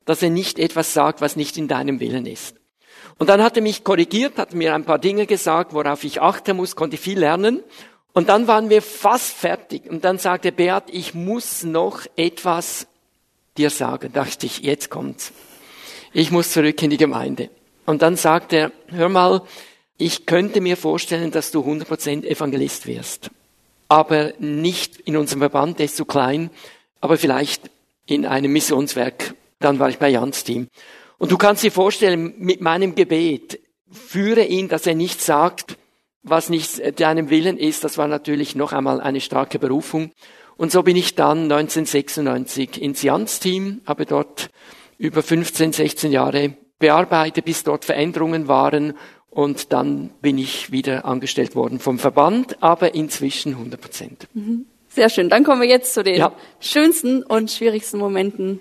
dass 0.04 0.22
er 0.22 0.30
nicht 0.30 0.58
etwas 0.58 0.92
sagt, 0.92 1.20
was 1.20 1.36
nicht 1.36 1.56
in 1.56 1.68
deinem 1.68 2.00
Willen 2.00 2.26
ist. 2.26 2.56
Und 3.18 3.28
dann 3.28 3.42
hat 3.42 3.56
er 3.56 3.62
mich 3.62 3.84
korrigiert, 3.84 4.38
hat 4.38 4.54
mir 4.54 4.74
ein 4.74 4.84
paar 4.84 4.98
Dinge 4.98 5.26
gesagt, 5.26 5.72
worauf 5.72 6.04
ich 6.04 6.20
achten 6.20 6.56
muss, 6.56 6.76
konnte 6.76 6.96
viel 6.96 7.18
lernen. 7.18 7.62
Und 8.12 8.28
dann 8.28 8.46
waren 8.46 8.70
wir 8.70 8.82
fast 8.82 9.32
fertig. 9.32 9.88
Und 9.88 10.04
dann 10.04 10.18
sagte 10.18 10.52
Beat, 10.52 10.84
ich 10.88 11.14
muss 11.14 11.62
noch 11.62 12.02
etwas 12.16 12.86
dir 13.56 13.70
sagen. 13.70 14.12
Dachte 14.12 14.46
ich, 14.46 14.60
jetzt 14.60 14.90
kommt's. 14.90 15.32
Ich 16.12 16.30
muss 16.30 16.52
zurück 16.52 16.80
in 16.82 16.90
die 16.90 16.96
Gemeinde. 16.96 17.50
Und 17.86 18.02
dann 18.02 18.16
sagte 18.16 18.56
er, 18.56 18.72
hör 18.88 19.08
mal, 19.08 19.42
ich 19.96 20.26
könnte 20.26 20.60
mir 20.60 20.76
vorstellen, 20.76 21.30
dass 21.30 21.50
du 21.50 21.60
100% 21.60 22.24
Evangelist 22.24 22.86
wirst. 22.86 23.30
Aber 23.88 24.32
nicht 24.38 25.00
in 25.00 25.16
unserem 25.16 25.40
Verband, 25.40 25.78
der 25.78 25.86
ist 25.86 25.96
zu 25.96 26.04
klein, 26.04 26.50
aber 27.00 27.16
vielleicht 27.16 27.70
in 28.06 28.26
einem 28.26 28.52
Missionswerk. 28.52 29.34
Dann 29.60 29.78
war 29.78 29.88
ich 29.88 29.98
bei 29.98 30.08
Jans 30.08 30.44
Team. 30.44 30.68
Und 31.18 31.30
du 31.30 31.38
kannst 31.38 31.62
dir 31.62 31.72
vorstellen, 31.72 32.34
mit 32.38 32.60
meinem 32.60 32.94
Gebet, 32.94 33.60
führe 33.90 34.44
ihn, 34.44 34.68
dass 34.68 34.86
er 34.86 34.94
nicht 34.94 35.22
sagt, 35.22 35.76
was 36.22 36.48
nicht 36.48 37.00
deinem 37.00 37.30
Willen 37.30 37.58
ist. 37.58 37.84
Das 37.84 37.98
war 37.98 38.08
natürlich 38.08 38.56
noch 38.56 38.72
einmal 38.72 39.00
eine 39.00 39.20
starke 39.20 39.58
Berufung. 39.58 40.12
Und 40.56 40.72
so 40.72 40.82
bin 40.82 40.96
ich 40.96 41.14
dann 41.14 41.44
1996 41.50 42.80
ins 42.80 43.02
Jans-Team, 43.02 43.82
habe 43.86 44.06
dort 44.06 44.50
über 44.98 45.22
15, 45.22 45.72
16 45.72 46.12
Jahre 46.12 46.56
bearbeitet, 46.78 47.44
bis 47.44 47.64
dort 47.64 47.84
Veränderungen 47.84 48.48
waren. 48.48 48.94
Und 49.34 49.72
dann 49.72 50.10
bin 50.22 50.38
ich 50.38 50.72
wieder 50.72 51.04
angestellt 51.04 51.54
worden 51.54 51.80
vom 51.80 51.98
Verband, 51.98 52.62
aber 52.62 52.94
inzwischen 52.94 53.52
100 53.52 53.80
Prozent. 53.80 54.28
Mhm. 54.32 54.66
Sehr 54.88 55.10
schön. 55.10 55.28
Dann 55.28 55.42
kommen 55.42 55.60
wir 55.60 55.68
jetzt 55.68 55.92
zu 55.92 56.04
den 56.04 56.18
ja. 56.18 56.32
schönsten 56.60 57.22
und 57.24 57.50
schwierigsten 57.50 57.98
Momenten 57.98 58.60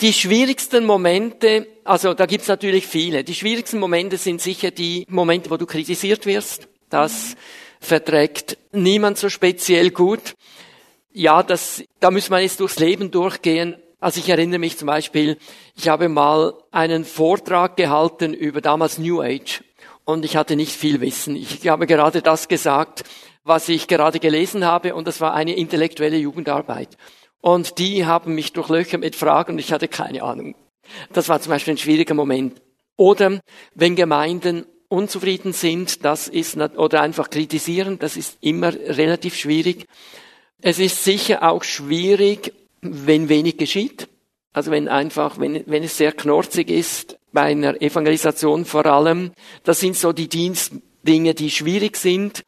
die 0.00 0.12
schwierigsten 0.12 0.84
Momente, 0.84 1.66
also 1.84 2.14
da 2.14 2.26
gibt's 2.26 2.48
natürlich 2.48 2.86
viele. 2.86 3.24
Die 3.24 3.34
schwierigsten 3.34 3.80
Momente 3.80 4.16
sind 4.16 4.40
sicher 4.40 4.70
die 4.70 5.04
Momente, 5.08 5.50
wo 5.50 5.56
du 5.56 5.66
kritisiert 5.66 6.24
wirst. 6.24 6.68
Das 6.88 7.36
verträgt 7.80 8.58
niemand 8.72 9.18
so 9.18 9.28
speziell 9.28 9.90
gut. 9.90 10.34
Ja, 11.12 11.42
das, 11.42 11.82
da 11.98 12.10
muss 12.10 12.30
man 12.30 12.42
jetzt 12.42 12.60
durchs 12.60 12.78
Leben 12.78 13.10
durchgehen. 13.10 13.76
Also 13.98 14.20
ich 14.20 14.28
erinnere 14.28 14.60
mich 14.60 14.78
zum 14.78 14.86
Beispiel, 14.86 15.36
ich 15.74 15.88
habe 15.88 16.08
mal 16.08 16.54
einen 16.70 17.04
Vortrag 17.04 17.76
gehalten 17.76 18.34
über 18.34 18.60
damals 18.60 18.98
New 18.98 19.20
Age 19.20 19.64
und 20.08 20.24
ich 20.24 20.36
hatte 20.36 20.56
nicht 20.56 20.72
viel 20.72 21.02
Wissen. 21.02 21.36
Ich 21.36 21.68
habe 21.68 21.86
gerade 21.86 22.22
das 22.22 22.48
gesagt, 22.48 23.04
was 23.44 23.68
ich 23.68 23.88
gerade 23.88 24.20
gelesen 24.20 24.64
habe 24.64 24.94
und 24.94 25.06
das 25.06 25.20
war 25.20 25.34
eine 25.34 25.54
intellektuelle 25.54 26.16
Jugendarbeit. 26.16 26.96
Und 27.42 27.78
die 27.78 28.06
haben 28.06 28.34
mich 28.34 28.54
durchlöchert 28.54 29.02
mit 29.02 29.14
Fragen 29.14 29.52
und 29.52 29.58
ich 29.58 29.70
hatte 29.70 29.86
keine 29.86 30.22
Ahnung. 30.22 30.54
Das 31.12 31.28
war 31.28 31.42
zum 31.42 31.50
Beispiel 31.50 31.74
ein 31.74 31.78
schwieriger 31.78 32.14
Moment. 32.14 32.58
Oder 32.96 33.42
wenn 33.74 33.96
Gemeinden 33.96 34.64
unzufrieden 34.88 35.52
sind, 35.52 36.06
das 36.06 36.26
ist, 36.26 36.56
oder 36.56 37.02
einfach 37.02 37.28
kritisieren, 37.28 37.98
das 37.98 38.16
ist 38.16 38.38
immer 38.40 38.72
relativ 38.72 39.36
schwierig. 39.36 39.84
Es 40.62 40.78
ist 40.78 41.04
sicher 41.04 41.42
auch 41.42 41.64
schwierig, 41.64 42.54
wenn 42.80 43.28
wenig 43.28 43.58
geschieht. 43.58 44.08
Also 44.52 44.70
wenn 44.70 44.88
einfach, 44.88 45.38
wenn, 45.38 45.62
wenn 45.66 45.82
es 45.82 45.96
sehr 45.96 46.12
knorzig 46.12 46.70
ist, 46.70 47.18
bei 47.32 47.42
einer 47.42 47.80
Evangelisation 47.80 48.64
vor 48.64 48.86
allem, 48.86 49.32
das 49.64 49.80
sind 49.80 49.96
so 49.96 50.12
die 50.12 50.28
Dienstdinge, 50.28 51.34
die 51.34 51.50
schwierig 51.50 51.96
sind. 51.96 52.44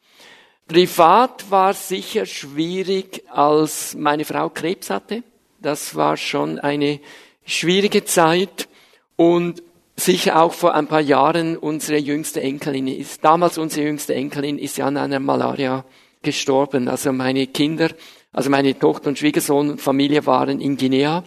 Privat 0.67 1.49
war 1.51 1.73
sicher 1.73 2.25
schwierig, 2.25 3.23
als 3.29 3.95
meine 3.95 4.25
Frau 4.25 4.49
Krebs 4.49 4.89
hatte. 4.89 5.23
Das 5.61 5.95
war 5.95 6.17
schon 6.17 6.59
eine 6.59 6.99
schwierige 7.45 8.03
Zeit 8.05 8.67
und 9.15 9.61
sicher 9.95 10.41
auch 10.41 10.53
vor 10.53 10.73
ein 10.73 10.87
paar 10.87 11.01
Jahren 11.01 11.57
unsere 11.57 11.99
jüngste 11.99 12.41
Enkelin 12.41 12.87
ist, 12.87 13.23
damals 13.23 13.57
unsere 13.57 13.85
jüngste 13.85 14.15
Enkelin 14.15 14.57
ist 14.57 14.77
ja 14.77 14.87
an 14.87 14.97
einer 14.97 15.19
Malaria 15.19 15.85
gestorben. 16.23 16.87
Also 16.87 17.11
meine 17.13 17.47
Kinder, 17.47 17.89
also 18.31 18.49
meine 18.49 18.77
Tochter 18.77 19.09
und 19.09 19.19
Schwiegersohn 19.19 19.71
und 19.71 19.81
Familie 19.81 20.25
waren 20.25 20.59
in 20.59 20.77
Guinea 20.77 21.23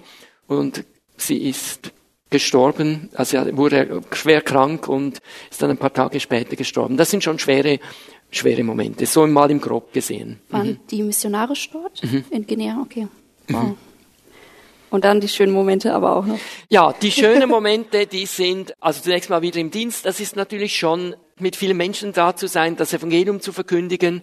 und 0.46 0.84
sie 1.16 1.48
ist 1.48 1.92
gestorben, 2.30 3.10
also 3.14 3.38
wurde 3.56 4.02
schwer 4.12 4.40
krank 4.40 4.88
und 4.88 5.18
ist 5.50 5.62
dann 5.62 5.70
ein 5.70 5.76
paar 5.76 5.92
Tage 5.92 6.18
später 6.18 6.56
gestorben. 6.56 6.96
Das 6.96 7.10
sind 7.10 7.22
schon 7.22 7.38
schwere 7.38 7.78
schwere 8.30 8.64
Momente, 8.64 9.06
so 9.06 9.26
mal 9.26 9.50
im 9.50 9.60
Grob 9.60 9.92
gesehen. 9.92 10.40
Waren 10.50 10.68
mhm. 10.68 10.80
die 10.90 11.02
missionarisch 11.02 11.70
dort 11.70 12.02
mhm. 12.02 12.24
in 12.30 12.46
Guinea? 12.46 12.80
Okay. 12.82 13.08
Wow. 13.48 13.62
Mhm. 13.62 13.76
Und 14.90 15.04
dann 15.04 15.20
die 15.20 15.28
schönen 15.28 15.52
Momente 15.52 15.92
aber 15.92 16.16
auch 16.16 16.26
noch. 16.26 16.38
Ja, 16.68 16.92
die 16.92 17.10
schönen 17.12 17.48
Momente, 17.48 18.06
die 18.06 18.26
sind, 18.26 18.74
also 18.80 19.02
zunächst 19.02 19.30
mal 19.30 19.42
wieder 19.42 19.60
im 19.60 19.70
Dienst, 19.70 20.06
das 20.06 20.20
ist 20.20 20.36
natürlich 20.36 20.76
schon 20.76 21.16
mit 21.38 21.56
vielen 21.56 21.76
Menschen 21.76 22.12
da 22.12 22.36
zu 22.36 22.46
sein, 22.46 22.76
das 22.76 22.92
Evangelium 22.92 23.40
zu 23.40 23.52
verkündigen 23.52 24.22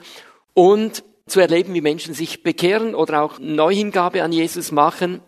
und 0.54 1.04
zu 1.28 1.40
erleben, 1.40 1.74
wie 1.74 1.82
Menschen 1.82 2.14
sich 2.14 2.44
bekehren 2.44 2.96
oder 2.96 3.22
auch 3.22 3.40
Neuhingabe 3.40 4.24
an 4.24 4.32
Jesus 4.32 4.72
machen 4.72 5.22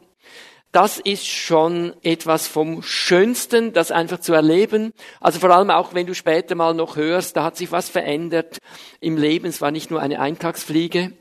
das 0.74 0.98
ist 0.98 1.28
schon 1.28 1.94
etwas 2.02 2.48
vom 2.48 2.82
Schönsten, 2.82 3.74
das 3.74 3.92
einfach 3.92 4.20
zu 4.20 4.34
erleben. 4.34 4.92
Also 5.22 5.40
vor 5.40 5.52
allem 5.52 5.70
auch, 5.70 5.94
wenn 5.94 6.08
du 6.08 6.16
später 6.16 6.56
mal 6.56 6.74
noch 6.74 6.96
hörst, 6.96 7.38
da 7.38 7.44
hat 7.44 7.56
sich 7.56 7.72
was 7.72 7.90
verändert 7.90 8.58
im 9.00 9.16
Leben. 9.16 9.46
Es 9.46 9.62
war 9.62 9.70
nicht 9.70 9.92
nur 9.92 10.02
eine 10.02 10.20
Eintagsfliege. 10.20 11.14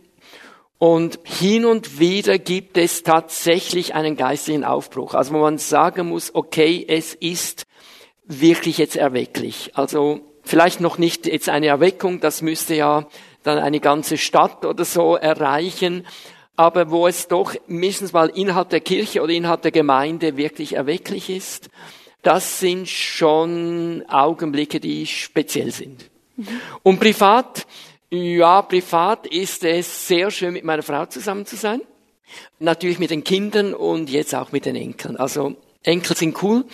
Und 0.78 1.20
hin 1.24 1.66
und 1.66 2.00
wieder 2.00 2.38
gibt 2.38 2.78
es 2.78 3.02
tatsächlich 3.02 3.94
einen 3.94 4.16
geistlichen 4.16 4.64
Aufbruch. 4.64 5.12
Also 5.12 5.34
wo 5.34 5.38
man 5.38 5.58
sagen 5.58 6.08
muss, 6.08 6.34
okay, 6.34 6.84
es 6.88 7.12
ist 7.14 7.66
wirklich 8.24 8.78
jetzt 8.78 8.96
erwecklich. 8.96 9.72
Also 9.74 10.20
vielleicht 10.42 10.80
noch 10.80 10.96
nicht 10.96 11.26
jetzt 11.26 11.50
eine 11.50 11.66
Erweckung, 11.66 12.20
das 12.20 12.40
müsste 12.40 12.74
ja 12.74 13.06
dann 13.42 13.58
eine 13.58 13.80
ganze 13.80 14.16
Stadt 14.16 14.64
oder 14.64 14.86
so 14.86 15.14
erreichen 15.14 16.06
aber 16.56 16.90
wo 16.90 17.06
es 17.06 17.28
doch 17.28 17.54
mindestens 17.66 18.12
mal 18.12 18.28
innerhalb 18.28 18.70
der 18.70 18.80
Kirche 18.80 19.22
oder 19.22 19.32
innerhalb 19.32 19.62
der 19.62 19.70
Gemeinde 19.70 20.36
wirklich 20.36 20.74
erwecklich 20.74 21.30
ist, 21.30 21.70
das 22.22 22.60
sind 22.60 22.88
schon 22.88 24.04
Augenblicke, 24.08 24.78
die 24.78 25.06
speziell 25.06 25.72
sind. 25.72 26.10
Mhm. 26.36 26.60
Und 26.82 27.00
privat, 27.00 27.66
ja, 28.10 28.62
privat 28.62 29.26
ist 29.26 29.64
es 29.64 30.06
sehr 30.06 30.30
schön, 30.30 30.52
mit 30.52 30.64
meiner 30.64 30.82
Frau 30.82 31.06
zusammen 31.06 31.46
zu 31.46 31.56
sein. 31.56 31.80
Natürlich 32.58 32.98
mit 32.98 33.10
den 33.10 33.24
Kindern 33.24 33.74
und 33.74 34.08
jetzt 34.08 34.34
auch 34.34 34.52
mit 34.52 34.64
den 34.64 34.76
Enkeln. 34.76 35.16
Also 35.16 35.56
Enkel 35.82 36.16
sind 36.16 36.42
cool, 36.42 36.64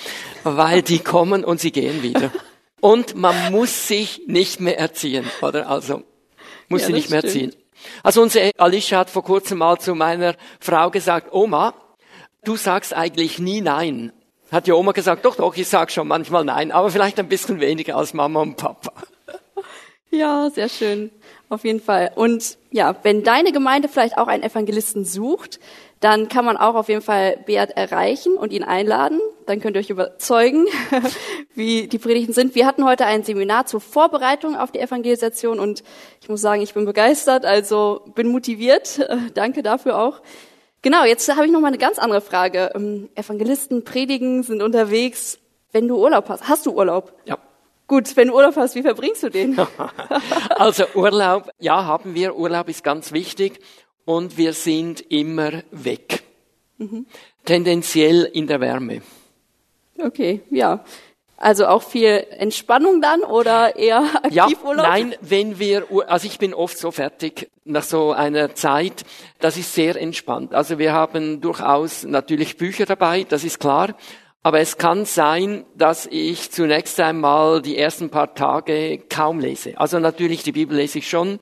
weil 0.45 0.83
die 0.83 0.99
kommen 0.99 1.45
und 1.45 1.61
sie 1.61 1.73
gehen 1.73 2.03
wieder. 2.03 2.31
Und 2.81 3.17
man 3.17 3.51
muss 3.51 3.89
sich 3.89 4.23
nicht 4.29 4.61
mehr 4.61 4.79
erziehen, 4.79 5.25
oder? 5.43 5.69
Also 5.69 6.05
muss 6.69 6.83
ja, 6.83 6.87
sie 6.87 6.93
nicht 6.93 7.11
mehr 7.11 7.19
stimmt. 7.19 7.35
erziehen. 7.35 7.63
Also 8.03 8.23
unsere 8.23 8.53
Alicia 8.59 8.99
hat 8.99 9.11
vor 9.11 9.25
kurzem 9.25 9.59
mal 9.59 9.79
zu 9.79 9.95
meiner 9.95 10.35
Frau 10.61 10.91
gesagt, 10.91 11.33
Oma, 11.33 11.75
du 12.45 12.57
sagst 12.57 12.95
eigentlich 12.95 13.39
nie 13.39 13.61
nein. 13.61 14.13
Hat 14.51 14.67
die 14.67 14.73
Oma 14.73 14.93
gesagt, 14.93 15.25
doch, 15.25 15.37
doch, 15.37 15.57
ich 15.57 15.69
sag 15.69 15.91
schon 15.91 16.09
manchmal 16.09 16.45
nein, 16.45 16.73
aber 16.73 16.91
vielleicht 16.91 17.19
ein 17.19 17.29
bisschen 17.29 17.61
weniger 17.61 17.97
als 17.97 18.15
Mama 18.15 18.41
und 18.41 18.57
Papa. 18.57 18.93
Ja, 20.11 20.49
sehr 20.49 20.69
schön. 20.69 21.11
Auf 21.51 21.65
jeden 21.65 21.81
Fall. 21.81 22.13
Und 22.15 22.59
ja, 22.71 22.97
wenn 23.03 23.25
deine 23.25 23.53
Gemeinde 23.53 23.89
vielleicht 23.89 24.19
auch 24.19 24.27
einen 24.27 24.43
Evangelisten 24.43 25.05
sucht, 25.05 25.61
dann 26.01 26.29
kann 26.29 26.45
man 26.45 26.57
auch 26.57 26.75
auf 26.75 26.89
jeden 26.89 27.03
Fall 27.03 27.39
Beat 27.45 27.71
erreichen 27.71 28.35
und 28.35 28.53
ihn 28.53 28.63
einladen. 28.63 29.21
Dann 29.47 29.61
könnt 29.61 29.77
ihr 29.77 29.81
euch 29.81 29.91
überzeugen, 29.91 30.67
wie 31.55 31.89
die 31.89 31.99
Predigten 31.99 32.33
sind. 32.33 32.55
Wir 32.55 32.67
hatten 32.67 32.85
heute 32.85 33.07
ein 33.07 33.25
Seminar 33.25 33.67
zur 33.67 33.81
Vorbereitung 33.81 34.57
auf 34.57 34.71
die 34.71 34.79
Evangelisation 34.79 35.59
und 35.59 35.83
ich 36.21 36.29
muss 36.29 36.41
sagen, 36.41 36.63
ich 36.63 36.75
bin 36.75 36.85
begeistert, 36.85 37.45
also 37.45 38.03
bin 38.15 38.29
motiviert. 38.29 39.01
Danke 39.35 39.63
dafür 39.63 39.99
auch. 39.99 40.21
Genau, 40.83 41.05
jetzt 41.05 41.29
habe 41.35 41.47
ich 41.47 41.53
noch 41.53 41.61
mal 41.61 41.69
eine 41.69 41.79
ganz 41.79 41.99
andere 41.99 42.21
Frage. 42.21 42.71
Ähm, 42.77 43.09
Evangelisten 43.17 43.85
predigen, 43.85 44.45
sind 44.45 44.63
unterwegs. 44.63 45.39
Wenn 45.73 45.89
du 45.89 45.97
Urlaub 45.97 46.29
hast, 46.29 46.49
hast 46.49 46.67
du 46.67 46.73
Urlaub? 46.73 47.13
Ja. 47.25 47.39
Gut, 47.89 48.17
wenn 48.17 48.29
du 48.29 48.35
Urlaub 48.35 48.55
hast, 48.57 48.75
wie 48.75 48.83
verbringst 48.83 49.23
du 49.23 49.31
den? 49.31 49.59
also 50.51 50.85
Urlaub, 50.95 51.51
ja, 51.59 51.85
haben 51.85 52.15
wir. 52.15 52.37
Urlaub 52.37 52.69
ist 52.69 52.85
ganz 52.85 53.13
wichtig 53.13 53.61
und 54.09 54.39
wir 54.39 54.55
sind 54.55 55.03
immer 55.11 55.63
weg. 55.71 56.23
Mhm. 56.79 57.05
Tendenziell 57.45 58.25
in 58.25 58.47
der 58.47 58.59
Wärme. 58.59 59.03
Okay, 60.03 60.41
ja. 60.51 60.83
Also 61.37 61.67
auch 61.67 61.83
viel 61.83 62.27
Entspannung 62.31 63.03
dann 63.03 63.21
oder 63.21 63.77
eher 63.77 64.01
Aktivurlaub? 64.25 64.87
Ja, 64.87 64.91
nein, 64.91 65.15
wenn 65.21 65.59
wir, 65.59 65.85
also 66.07 66.27
ich 66.27 66.39
bin 66.39 66.55
oft 66.55 66.79
so 66.79 66.91
fertig 66.91 67.51
nach 67.65 67.83
so 67.83 68.13
einer 68.13 68.55
Zeit, 68.55 69.05
das 69.41 69.59
ist 69.59 69.75
sehr 69.75 69.95
entspannt. 69.97 70.55
Also 70.55 70.79
wir 70.79 70.95
haben 70.95 71.43
durchaus 71.43 72.05
natürlich 72.05 72.57
Bücher 72.57 72.87
dabei, 72.87 73.25
das 73.29 73.45
ist 73.45 73.61
klar. 73.61 73.95
Aber 74.43 74.61
es 74.61 74.79
kann 74.79 75.05
sein, 75.05 75.67
dass 75.77 76.07
ich 76.11 76.51
zunächst 76.51 76.99
einmal 76.99 77.61
die 77.61 77.77
ersten 77.77 78.09
paar 78.09 78.35
Tage 78.35 79.03
kaum 79.11 79.39
lese. 79.39 79.79
Also 79.79 79.99
natürlich 79.99 80.45
die 80.45 80.53
Bibel 80.53 80.79
lese 80.79 81.01
ich 81.01 81.11
schon 81.11 81.41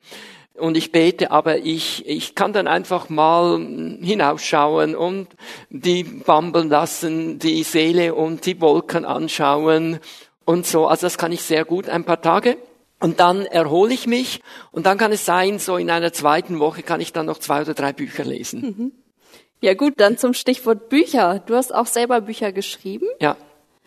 und 0.59 0.77
ich 0.77 0.92
bete, 0.92 1.31
aber 1.31 1.59
ich, 1.59 2.07
ich 2.07 2.35
kann 2.35 2.53
dann 2.53 2.66
einfach 2.66 3.09
mal 3.09 3.59
hinausschauen 4.01 4.95
und 4.95 5.29
die 5.71 6.05
bambeln 6.05 6.69
lassen, 6.69 7.38
die 7.38 7.62
Seele 7.62 8.14
und 8.14 8.47
die 8.47 8.61
Wolken 8.61 9.05
anschauen 9.05 10.01
und 10.45 10.66
so. 10.66 10.87
Also 10.87 11.07
das 11.07 11.19
kann 11.19 11.33
ich 11.33 11.42
sehr 11.42 11.64
gut 11.64 11.88
ein 11.88 12.05
paar 12.05 12.21
Tage. 12.21 12.57
Und 12.99 13.21
dann 13.21 13.45
erhole 13.45 13.92
ich 13.92 14.07
mich 14.07 14.40
und 14.73 14.87
dann 14.87 14.97
kann 14.97 15.12
es 15.12 15.27
sein, 15.27 15.59
so 15.59 15.77
in 15.77 15.90
einer 15.90 16.14
zweiten 16.14 16.59
Woche 16.59 16.83
kann 16.83 17.01
ich 17.01 17.12
dann 17.12 17.27
noch 17.27 17.38
zwei 17.38 17.61
oder 17.61 17.75
drei 17.75 17.92
Bücher 17.92 18.25
lesen. 18.25 18.61
Mhm. 18.62 18.92
Ja 19.61 19.75
gut, 19.75 19.95
dann 19.99 20.16
zum 20.16 20.33
Stichwort 20.33 20.88
Bücher. 20.88 21.42
Du 21.47 21.55
hast 21.55 21.75
auch 21.75 21.87
selber 21.87 22.23
Bücher 22.23 22.53
geschrieben? 22.53 23.07
Ja, 23.21 23.37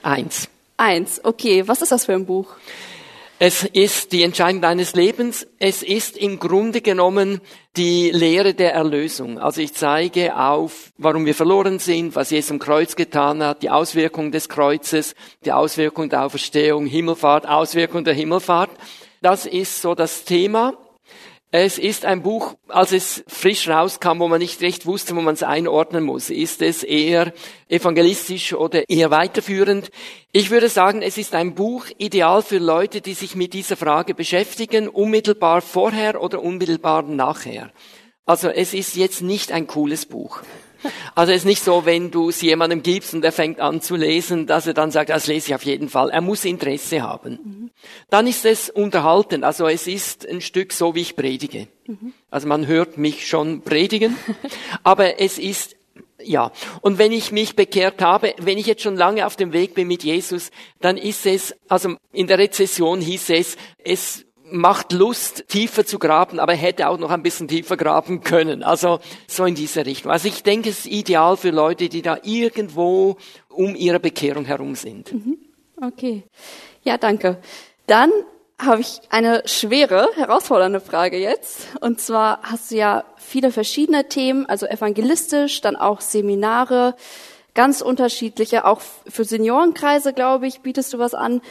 eins. 0.03 0.49
Eins, 0.77 1.21
okay. 1.23 1.67
Was 1.67 1.81
ist 1.81 1.91
das 1.91 2.05
für 2.05 2.13
ein 2.13 2.25
Buch? 2.25 2.55
Es 3.41 3.63
ist 3.63 4.11
die 4.11 4.23
Entscheidung 4.23 4.59
deines 4.59 4.95
Lebens. 4.95 5.47
Es 5.59 5.81
ist 5.81 6.17
im 6.17 6.39
Grunde 6.39 6.81
genommen 6.81 7.39
die 7.77 8.11
Lehre 8.11 8.53
der 8.53 8.73
Erlösung. 8.73 9.39
Also 9.39 9.61
ich 9.61 9.73
zeige 9.73 10.35
auf, 10.35 10.91
warum 10.97 11.25
wir 11.25 11.33
verloren 11.33 11.79
sind, 11.79 12.17
was 12.17 12.31
Jesus 12.31 12.51
am 12.51 12.59
Kreuz 12.59 12.97
getan 12.97 13.41
hat, 13.41 13.63
die 13.63 13.69
Auswirkungen 13.69 14.33
des 14.33 14.49
Kreuzes, 14.49 15.15
die 15.45 15.53
Auswirkungen 15.53 16.09
der 16.09 16.25
Auferstehung, 16.25 16.85
Himmelfahrt, 16.85 17.47
Auswirkungen 17.47 18.03
der 18.03 18.13
Himmelfahrt. 18.13 18.71
Das 19.21 19.45
ist 19.45 19.81
so 19.81 19.95
das 19.95 20.25
Thema. 20.25 20.73
Es 21.51 21.79
ist 21.79 22.05
ein 22.05 22.21
Buch, 22.21 22.53
als 22.67 22.91
es 22.91 23.23
frisch 23.27 23.67
rauskam, 23.67 24.19
wo 24.19 24.27
man 24.27 24.37
nicht 24.37 24.61
recht 24.61 24.85
wusste, 24.85 25.15
wo 25.15 25.21
man 25.21 25.33
es 25.33 25.41
einordnen 25.41 26.03
muss. 26.03 26.29
Ist 26.29 26.61
es 26.61 26.83
eher 26.83 27.33
evangelistisch 27.67 28.53
oder 28.53 28.87
eher 28.87 29.09
weiterführend? 29.09 29.89
Ich 30.31 30.51
würde 30.51 30.69
sagen, 30.69 31.01
es 31.01 31.17
ist 31.17 31.33
ein 31.33 31.55
Buch 31.55 31.87
ideal 31.97 32.43
für 32.43 32.59
Leute, 32.59 33.01
die 33.01 33.15
sich 33.15 33.35
mit 33.35 33.53
dieser 33.53 33.77
Frage 33.77 34.13
beschäftigen, 34.13 34.87
unmittelbar 34.87 35.61
vorher 35.61 36.21
oder 36.21 36.43
unmittelbar 36.43 37.01
nachher. 37.01 37.71
Also 38.27 38.49
es 38.49 38.75
ist 38.75 38.95
jetzt 38.95 39.23
nicht 39.23 39.51
ein 39.51 39.65
cooles 39.65 40.05
Buch. 40.05 40.41
Also 41.15 41.31
es 41.31 41.39
ist 41.39 41.45
nicht 41.45 41.63
so, 41.63 41.85
wenn 41.85 42.11
du 42.11 42.29
es 42.29 42.41
jemandem 42.41 42.83
gibst 42.83 43.13
und 43.13 43.23
er 43.23 43.31
fängt 43.31 43.59
an 43.59 43.81
zu 43.81 43.95
lesen, 43.95 44.47
dass 44.47 44.67
er 44.67 44.73
dann 44.73 44.91
sagt, 44.91 45.09
das 45.09 45.27
lese 45.27 45.47
ich 45.49 45.55
auf 45.55 45.63
jeden 45.63 45.89
Fall. 45.89 46.09
Er 46.09 46.21
muss 46.21 46.45
Interesse 46.45 47.01
haben. 47.01 47.39
Mhm. 47.43 47.71
Dann 48.09 48.27
ist 48.27 48.45
es 48.45 48.69
unterhalten. 48.69 49.43
Also 49.43 49.67
es 49.67 49.87
ist 49.87 50.27
ein 50.27 50.41
Stück 50.41 50.73
so, 50.73 50.95
wie 50.95 51.01
ich 51.01 51.15
predige. 51.15 51.67
Mhm. 51.85 52.13
Also 52.29 52.47
man 52.47 52.67
hört 52.67 52.97
mich 52.97 53.27
schon 53.27 53.61
predigen, 53.61 54.15
aber 54.83 55.19
es 55.19 55.37
ist 55.37 55.75
ja, 56.21 56.51
und 56.81 56.97
wenn 56.97 57.11
ich 57.11 57.31
mich 57.31 57.55
bekehrt 57.55 58.01
habe, 58.01 58.33
wenn 58.37 58.57
ich 58.57 58.65
jetzt 58.65 58.83
schon 58.83 58.97
lange 58.97 59.25
auf 59.25 59.35
dem 59.35 59.53
Weg 59.53 59.73
bin 59.73 59.87
mit 59.87 60.03
Jesus, 60.03 60.51
dann 60.81 60.97
ist 60.97 61.25
es, 61.25 61.55
also 61.69 61.95
in 62.11 62.27
der 62.27 62.39
Rezession 62.39 62.99
hieß 62.99 63.29
es, 63.29 63.57
es 63.83 64.25
macht 64.51 64.91
Lust, 64.91 65.47
tiefer 65.47 65.85
zu 65.85 65.99
graben, 65.99 66.39
aber 66.39 66.53
hätte 66.53 66.89
auch 66.89 66.97
noch 66.97 67.09
ein 67.09 67.23
bisschen 67.23 67.47
tiefer 67.47 67.77
graben 67.77 68.21
können. 68.21 68.63
Also 68.63 68.99
so 69.27 69.45
in 69.45 69.55
diese 69.55 69.85
Richtung. 69.85 70.11
Also 70.11 70.27
ich 70.27 70.43
denke, 70.43 70.69
es 70.69 70.79
ist 70.79 70.85
ideal 70.87 71.37
für 71.37 71.51
Leute, 71.51 71.89
die 71.89 72.01
da 72.01 72.17
irgendwo 72.23 73.17
um 73.49 73.75
ihre 73.75 73.99
Bekehrung 73.99 74.45
herum 74.45 74.75
sind. 74.75 75.13
Mhm. 75.13 75.37
Okay. 75.81 76.23
Ja, 76.83 76.97
danke. 76.97 77.37
Dann 77.87 78.11
habe 78.61 78.81
ich 78.81 78.99
eine 79.09 79.43
schwere, 79.45 80.09
herausfordernde 80.15 80.81
Frage 80.81 81.17
jetzt. 81.17 81.67
Und 81.79 82.01
zwar 82.01 82.41
hast 82.43 82.71
du 82.71 82.75
ja 82.75 83.05
viele 83.15 83.51
verschiedene 83.51 84.09
Themen, 84.09 84.45
also 84.47 84.65
evangelistisch, 84.65 85.61
dann 85.61 85.75
auch 85.75 86.01
Seminare, 86.01 86.95
ganz 87.53 87.81
unterschiedliche, 87.81 88.65
auch 88.65 88.81
für 89.07 89.23
Seniorenkreise, 89.23 90.13
glaube 90.13 90.47
ich, 90.47 90.61
bietest 90.61 90.93
du 90.93 90.99
was 90.99 91.13
an. 91.13 91.41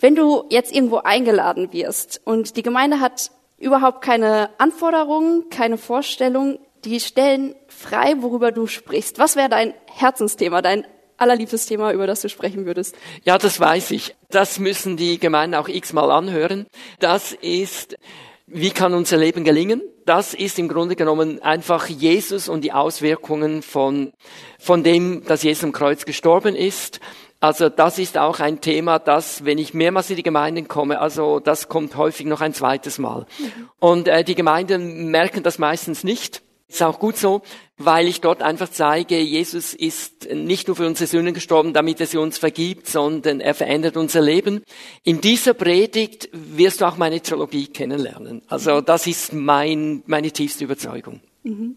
Wenn 0.00 0.14
du 0.14 0.44
jetzt 0.48 0.74
irgendwo 0.74 0.96
eingeladen 0.96 1.72
wirst 1.72 2.22
und 2.24 2.56
die 2.56 2.62
Gemeinde 2.62 3.00
hat 3.00 3.30
überhaupt 3.58 4.00
keine 4.00 4.48
Anforderungen, 4.56 5.50
keine 5.50 5.76
Vorstellung, 5.76 6.58
die 6.86 7.00
stellen 7.00 7.54
frei, 7.68 8.14
worüber 8.20 8.50
du 8.50 8.66
sprichst. 8.66 9.18
Was 9.18 9.36
wäre 9.36 9.50
dein 9.50 9.74
Herzensthema, 9.86 10.62
dein 10.62 10.86
allerliebstes 11.18 11.66
Thema, 11.66 11.92
über 11.92 12.06
das 12.06 12.22
du 12.22 12.30
sprechen 12.30 12.64
würdest? 12.64 12.96
Ja, 13.24 13.36
das 13.36 13.60
weiß 13.60 13.90
ich. 13.90 14.16
Das 14.30 14.58
müssen 14.58 14.96
die 14.96 15.18
Gemeinden 15.18 15.54
auch 15.54 15.68
x-mal 15.68 16.10
anhören. 16.10 16.66
Das 16.98 17.32
ist, 17.32 17.98
wie 18.46 18.70
kann 18.70 18.94
unser 18.94 19.18
Leben 19.18 19.44
gelingen? 19.44 19.82
Das 20.06 20.32
ist 20.32 20.58
im 20.58 20.68
Grunde 20.68 20.96
genommen 20.96 21.42
einfach 21.42 21.86
Jesus 21.88 22.48
und 22.48 22.62
die 22.62 22.72
Auswirkungen 22.72 23.60
von, 23.60 24.12
von 24.58 24.82
dem, 24.82 25.24
dass 25.26 25.42
Jesus 25.42 25.64
am 25.64 25.72
Kreuz 25.72 26.06
gestorben 26.06 26.56
ist 26.56 27.00
also 27.40 27.70
das 27.70 27.98
ist 27.98 28.18
auch 28.18 28.38
ein 28.40 28.60
Thema, 28.60 28.98
das, 28.98 29.44
wenn 29.46 29.56
ich 29.56 29.72
mehrmals 29.72 30.10
in 30.10 30.16
die 30.16 30.22
Gemeinden 30.22 30.68
komme, 30.68 31.00
also 31.00 31.40
das 31.40 31.68
kommt 31.68 31.96
häufig 31.96 32.26
noch 32.26 32.42
ein 32.42 32.52
zweites 32.52 32.98
Mal. 32.98 33.26
Mhm. 33.38 33.70
Und 33.78 34.08
äh, 34.08 34.24
die 34.24 34.34
Gemeinden 34.34 35.10
merken 35.10 35.42
das 35.42 35.58
meistens 35.58 36.04
nicht. 36.04 36.42
Ist 36.68 36.84
auch 36.84 37.00
gut 37.00 37.16
so, 37.16 37.42
weil 37.78 38.06
ich 38.06 38.20
dort 38.20 38.42
einfach 38.42 38.68
zeige, 38.70 39.18
Jesus 39.18 39.74
ist 39.74 40.32
nicht 40.32 40.68
nur 40.68 40.76
für 40.76 40.86
unsere 40.86 41.08
Sünden 41.08 41.34
gestorben, 41.34 41.72
damit 41.72 41.98
er 41.98 42.06
sie 42.06 42.18
uns 42.18 42.38
vergibt, 42.38 42.86
sondern 42.86 43.40
er 43.40 43.54
verändert 43.54 43.96
unser 43.96 44.20
Leben. 44.20 44.62
In 45.02 45.20
dieser 45.20 45.54
Predigt 45.54 46.28
wirst 46.32 46.80
du 46.80 46.84
auch 46.84 46.96
meine 46.96 47.20
Theologie 47.22 47.66
kennenlernen. 47.66 48.42
Also 48.46 48.82
das 48.82 49.08
ist 49.08 49.32
mein, 49.32 50.04
meine 50.06 50.30
tiefste 50.30 50.62
Überzeugung. 50.62 51.20
Mhm. 51.42 51.74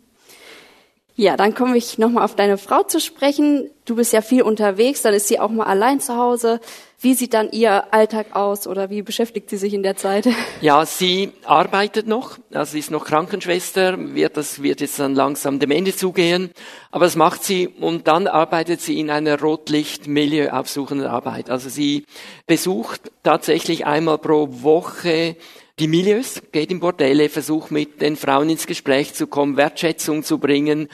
Ja, 1.16 1.38
dann 1.38 1.54
komme 1.54 1.78
ich 1.78 2.00
nochmal 2.00 2.26
auf 2.26 2.36
deine 2.36 2.58
Frau 2.58 2.82
zu 2.82 3.00
sprechen. 3.00 3.70
Du 3.86 3.96
bist 3.96 4.14
ja 4.14 4.22
viel 4.22 4.42
unterwegs, 4.42 5.04
dann 5.04 5.14
ist 5.14 5.28
sie 5.28 5.40
auch 5.40 5.50
mal 5.50 5.66
allein 5.66 6.00
zu 6.00 6.18
Hause. 6.18 6.60
Wie 7.00 7.14
sieht 7.14 7.36
dann 7.36 7.52
ihr 7.52 7.94
Alltag 7.94 8.28
aus 8.36 8.66
oder 8.66 8.90
wie 8.90 9.04
beschäftigt 9.04 9.50
sie 9.50 9.58
sich 9.58 9.74
in 9.74 9.84
der 9.84 9.96
Zeit? 9.96 10.28
Ja, 10.62 10.86
sie 10.86 11.34
arbeitet 11.44 12.08
noch, 12.08 12.38
also 12.54 12.72
sie 12.72 12.80
ist 12.80 12.90
noch 12.90 13.04
Krankenschwester, 13.04 14.16
wird, 14.16 14.38
das 14.38 14.64
wird 14.64 14.80
jetzt 14.80 14.98
dann 14.98 15.14
langsam 15.14 15.60
dem 15.60 15.72
Ende 15.72 15.94
zugehen, 15.94 16.52
aber 16.90 17.06
das 17.06 17.18
macht 17.18 17.44
sie 17.44 17.68
und 17.68 18.08
dann 18.08 18.28
arbeitet 18.28 18.80
sie 18.80 18.98
in 18.98 19.10
einer 19.10 19.40
Rotlicht-Milieu 19.40 20.52
aufsuchenden 20.52 21.08
Arbeit. 21.08 21.50
Also 21.50 21.68
sie 21.68 22.06
besucht 22.48 23.12
tatsächlich 23.24 23.86
einmal 23.86 24.18
pro 24.18 24.48
Woche 24.64 25.36
die 25.80 25.88
Milieus, 25.88 26.42
geht 26.52 26.72
in 26.72 26.80
Bordelle, 26.80 27.30
versucht 27.30 27.72
mit 27.72 28.02
den 28.02 28.16
Frauen 28.16 28.50
ins 28.50 28.68
Gespräch 28.68 29.14
zu 29.14 29.28
kommen, 29.28 29.58
Wertschätzung 29.58 30.24
zu 30.24 30.38
bringen, 30.38 30.88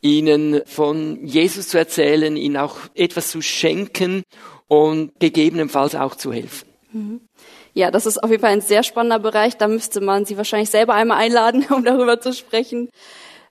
ihnen 0.00 0.62
von 0.64 1.24
Jesus 1.24 1.68
zu 1.68 1.78
erzählen, 1.78 2.36
ihnen 2.36 2.56
auch 2.56 2.76
etwas 2.94 3.30
zu 3.30 3.42
schenken 3.42 4.22
und 4.68 5.12
gegebenenfalls 5.20 5.94
auch 5.94 6.14
zu 6.14 6.32
helfen. 6.32 6.68
Mhm. 6.92 7.20
Ja, 7.74 7.90
das 7.90 8.04
ist 8.04 8.22
auf 8.22 8.30
jeden 8.30 8.42
Fall 8.42 8.52
ein 8.52 8.60
sehr 8.60 8.82
spannender 8.82 9.18
Bereich. 9.18 9.56
Da 9.56 9.68
müsste 9.68 10.00
man 10.00 10.24
Sie 10.24 10.36
wahrscheinlich 10.36 10.70
selber 10.70 10.94
einmal 10.94 11.18
einladen, 11.18 11.66
um 11.70 11.84
darüber 11.84 12.20
zu 12.20 12.32
sprechen. 12.32 12.90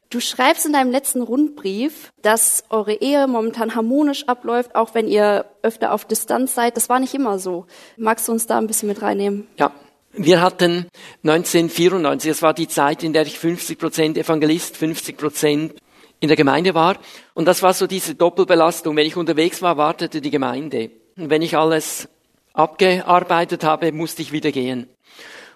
Du 0.10 0.20
schreibst 0.20 0.66
in 0.66 0.74
deinem 0.74 0.92
letzten 0.92 1.22
Rundbrief, 1.22 2.12
dass 2.22 2.66
eure 2.70 2.94
Ehe 2.96 3.28
momentan 3.28 3.76
harmonisch 3.76 4.28
abläuft, 4.28 4.76
auch 4.76 4.94
wenn 4.94 5.08
ihr 5.08 5.46
öfter 5.62 5.94
auf 5.94 6.06
Distanz 6.06 6.54
seid. 6.54 6.76
Das 6.76 6.90
war 6.90 7.00
nicht 7.00 7.14
immer 7.14 7.40
so. 7.40 7.66
Magst 7.96 8.28
du 8.28 8.34
uns 8.34 8.46
da 8.46 8.58
ein 8.58 8.68
bisschen 8.68 8.90
mit 8.90 9.02
reinnehmen? 9.02 9.48
Ja, 9.58 9.72
wir 10.14 10.42
hatten 10.42 10.88
1994, 11.24 12.32
das 12.32 12.42
war 12.42 12.54
die 12.54 12.68
Zeit, 12.68 13.04
in 13.04 13.14
der 13.14 13.26
ich 13.26 13.40
50 13.40 13.78
Prozent 13.78 14.18
Evangelist, 14.18 14.78
50 14.78 15.18
Prozent 15.18 15.74
in 16.20 16.28
der 16.28 16.38
Gemeinde 16.38 16.74
war. 16.74 16.98
Und 17.34 17.46
das 17.46 17.64
war 17.64 17.74
so 17.74 17.88
diese 17.88 18.16
Doppelbelastung. 18.16 18.96
Wenn 18.96 19.08
ich 19.08 19.18
unterwegs 19.18 19.62
war, 19.62 19.78
wartete 19.78 20.22
die 20.22 20.30
Gemeinde. 20.30 20.92
Und 21.18 21.30
wenn 21.30 21.42
ich 21.42 21.58
alles 21.58 22.08
abgearbeitet 22.54 23.64
habe, 23.64 23.92
musste 23.92 24.22
ich 24.22 24.32
wieder 24.32 24.52
gehen. 24.52 24.88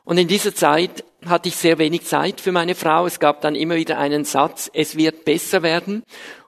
Und 0.04 0.18
in 0.18 0.28
dieser 0.28 0.54
Zeit 0.54 1.04
hatte 1.26 1.50
ich 1.50 1.56
sehr 1.56 1.78
wenig 1.78 2.06
Zeit 2.06 2.40
für 2.40 2.52
meine 2.52 2.76
Frau. 2.76 3.06
Es 3.06 3.20
gab 3.20 3.42
dann 3.42 3.56
immer 3.56 3.76
wieder 3.76 3.98
einen 3.98 4.24
Satz, 4.24 4.70
es 4.74 4.96
wird 4.96 5.26
besser 5.26 5.64
werden. 5.64 6.04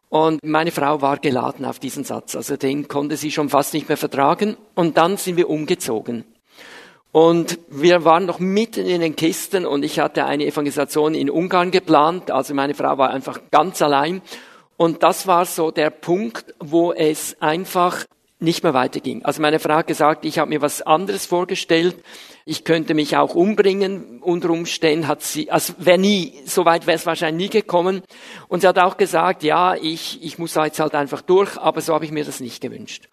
Und 0.09 0.43
meine 0.43 0.71
Frau 0.71 1.01
war 1.01 1.17
geladen 1.17 1.65
auf 1.65 1.79
diesen 1.79 2.03
Satz. 2.03 2.35
Also 2.35 2.55
den 2.55 2.87
konnte 2.87 3.17
sie 3.17 3.31
schon 3.31 3.49
fast 3.49 3.73
nicht 3.73 3.89
mehr 3.89 3.97
vertragen. 3.97 4.55
Und 4.75 4.97
dann 4.97 5.17
sind 5.17 5.35
wir 5.35 5.49
umgezogen. 5.49 6.23
Und 7.19 7.57
wir 7.69 8.05
waren 8.05 8.27
noch 8.27 8.37
mitten 8.37 8.85
in 8.85 9.01
den 9.01 9.15
Kisten 9.15 9.65
und 9.65 9.83
ich 9.83 9.99
hatte 9.99 10.25
eine 10.25 10.45
Evangelisation 10.45 11.15
in 11.15 11.31
Ungarn 11.31 11.71
geplant. 11.71 12.29
Also 12.29 12.53
meine 12.53 12.75
Frau 12.75 12.99
war 12.99 13.09
einfach 13.09 13.39
ganz 13.49 13.81
allein. 13.81 14.21
Und 14.77 15.01
das 15.01 15.25
war 15.25 15.45
so 15.45 15.71
der 15.71 15.89
Punkt, 15.89 16.53
wo 16.59 16.93
es 16.93 17.35
einfach 17.39 18.05
nicht 18.39 18.61
mehr 18.61 18.75
weiterging. 18.75 19.25
Also 19.25 19.41
meine 19.41 19.57
Frau 19.57 19.77
hat 19.77 19.87
gesagt, 19.87 20.25
ich 20.25 20.37
habe 20.37 20.49
mir 20.49 20.61
was 20.61 20.83
anderes 20.83 21.25
vorgestellt. 21.25 21.95
Ich 22.45 22.63
könnte 22.65 22.93
mich 22.93 23.17
auch 23.17 23.33
umbringen 23.33 24.21
unter 24.21 24.51
Umständen. 24.51 25.07
Hat 25.07 25.23
sie, 25.23 25.49
also 25.49 25.73
wäre 25.79 25.97
nie, 25.97 26.33
so 26.45 26.65
weit 26.65 26.85
wäre 26.85 26.97
es 26.97 27.07
wahrscheinlich 27.07 27.47
nie 27.47 27.61
gekommen. 27.61 28.03
Und 28.47 28.61
sie 28.61 28.67
hat 28.67 28.77
auch 28.77 28.95
gesagt, 28.95 29.41
ja, 29.41 29.73
ich, 29.73 30.23
ich 30.23 30.37
muss 30.37 30.53
jetzt 30.53 30.79
halt 30.79 30.93
einfach 30.93 31.23
durch, 31.23 31.57
aber 31.57 31.81
so 31.81 31.95
habe 31.95 32.05
ich 32.05 32.11
mir 32.11 32.23
das 32.23 32.41
nicht 32.41 32.61
gewünscht. 32.61 33.09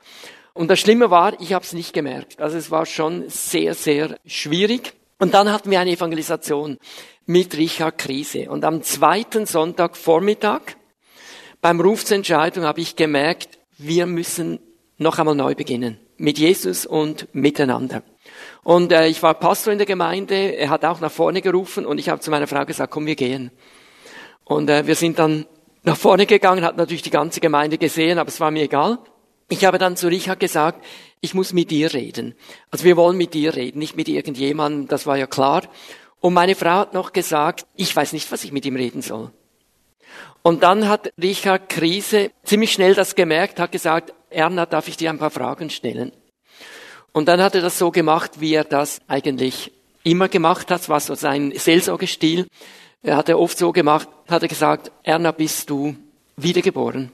Und 0.54 0.68
das 0.68 0.78
Schlimme 0.78 1.10
war, 1.10 1.38
ich 1.40 1.52
habe 1.52 1.64
es 1.64 1.72
nicht 1.72 1.92
gemerkt. 1.92 2.40
Also 2.40 2.56
es 2.56 2.70
war 2.70 2.86
schon 2.86 3.28
sehr, 3.28 3.74
sehr 3.74 4.18
schwierig. 4.24 4.94
Und 5.18 5.34
dann 5.34 5.52
hatten 5.52 5.70
wir 5.70 5.80
eine 5.80 5.90
Evangelisation 5.90 6.78
mit 7.26 7.56
Richard 7.56 7.98
Krise. 7.98 8.48
Und 8.50 8.64
am 8.64 8.82
zweiten 8.82 9.46
Sonntag 9.46 9.96
Vormittag 9.96 10.76
beim 11.60 11.80
Rufsentscheidung 11.80 12.64
habe 12.64 12.80
ich 12.80 12.94
gemerkt, 12.94 13.58
wir 13.78 14.06
müssen 14.06 14.60
noch 14.96 15.18
einmal 15.18 15.34
neu 15.34 15.54
beginnen. 15.54 15.98
Mit 16.18 16.38
Jesus 16.38 16.86
und 16.86 17.26
miteinander. 17.34 18.02
Und 18.62 18.92
äh, 18.92 19.08
ich 19.08 19.22
war 19.22 19.34
Pastor 19.34 19.72
in 19.72 19.78
der 19.78 19.86
Gemeinde, 19.86 20.34
er 20.34 20.70
hat 20.70 20.84
auch 20.84 21.00
nach 21.00 21.10
vorne 21.10 21.42
gerufen 21.42 21.84
und 21.84 21.98
ich 21.98 22.08
habe 22.08 22.20
zu 22.20 22.30
meiner 22.30 22.46
Frau 22.46 22.64
gesagt, 22.64 22.92
komm, 22.92 23.06
wir 23.06 23.16
gehen. 23.16 23.50
Und 24.44 24.70
äh, 24.70 24.86
wir 24.86 24.94
sind 24.94 25.18
dann 25.18 25.46
nach 25.82 25.96
vorne 25.96 26.26
gegangen, 26.26 26.64
hat 26.64 26.76
natürlich 26.76 27.02
die 27.02 27.10
ganze 27.10 27.40
Gemeinde 27.40 27.76
gesehen, 27.76 28.18
aber 28.18 28.28
es 28.28 28.40
war 28.40 28.50
mir 28.50 28.62
egal. 28.62 28.98
Ich 29.48 29.64
habe 29.64 29.78
dann 29.78 29.96
zu 29.96 30.08
Richard 30.08 30.40
gesagt, 30.40 30.84
ich 31.20 31.34
muss 31.34 31.52
mit 31.52 31.70
dir 31.70 31.92
reden. 31.92 32.34
Also 32.70 32.84
wir 32.84 32.96
wollen 32.96 33.16
mit 33.16 33.34
dir 33.34 33.54
reden, 33.54 33.78
nicht 33.78 33.96
mit 33.96 34.08
irgendjemandem, 34.08 34.88
das 34.88 35.06
war 35.06 35.16
ja 35.16 35.26
klar. 35.26 35.62
Und 36.20 36.34
meine 36.34 36.54
Frau 36.54 36.78
hat 36.78 36.94
noch 36.94 37.12
gesagt, 37.12 37.66
ich 37.76 37.94
weiß 37.94 38.14
nicht, 38.14 38.30
was 38.32 38.44
ich 38.44 38.52
mit 38.52 38.64
ihm 38.64 38.76
reden 38.76 39.02
soll. 39.02 39.30
Und 40.42 40.62
dann 40.62 40.88
hat 40.88 41.12
Richard 41.20 41.68
Krise 41.68 42.30
ziemlich 42.42 42.72
schnell 42.72 42.94
das 42.94 43.14
gemerkt, 43.14 43.58
hat 43.60 43.72
gesagt, 43.72 44.12
Erna, 44.30 44.66
darf 44.66 44.88
ich 44.88 44.96
dir 44.96 45.10
ein 45.10 45.18
paar 45.18 45.30
Fragen 45.30 45.70
stellen? 45.70 46.12
Und 47.12 47.28
dann 47.28 47.40
hat 47.40 47.54
er 47.54 47.62
das 47.62 47.78
so 47.78 47.90
gemacht, 47.90 48.40
wie 48.40 48.54
er 48.54 48.64
das 48.64 49.00
eigentlich 49.06 49.72
immer 50.02 50.28
gemacht 50.28 50.70
hat, 50.70 50.88
was 50.88 51.06
so 51.06 51.14
sein 51.14 51.52
Seelsorgestil. 51.54 52.46
Er 53.02 53.16
hat 53.16 53.28
er 53.28 53.38
oft 53.38 53.56
so 53.56 53.72
gemacht, 53.72 54.08
hat 54.28 54.42
er 54.42 54.48
gesagt, 54.48 54.90
Erna, 55.02 55.30
bist 55.30 55.70
du 55.70 55.96
wiedergeboren? 56.36 57.10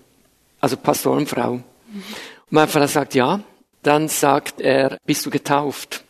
Also 0.60 0.76
Pastorenfrau. 0.76 1.62
Und 1.92 2.52
mein 2.52 2.68
Vater 2.68 2.88
sagt, 2.88 3.14
ja. 3.14 3.40
Dann 3.82 4.08
sagt 4.08 4.60
er, 4.60 4.98
bist 5.06 5.24
du 5.24 5.30
getauft? 5.30 6.04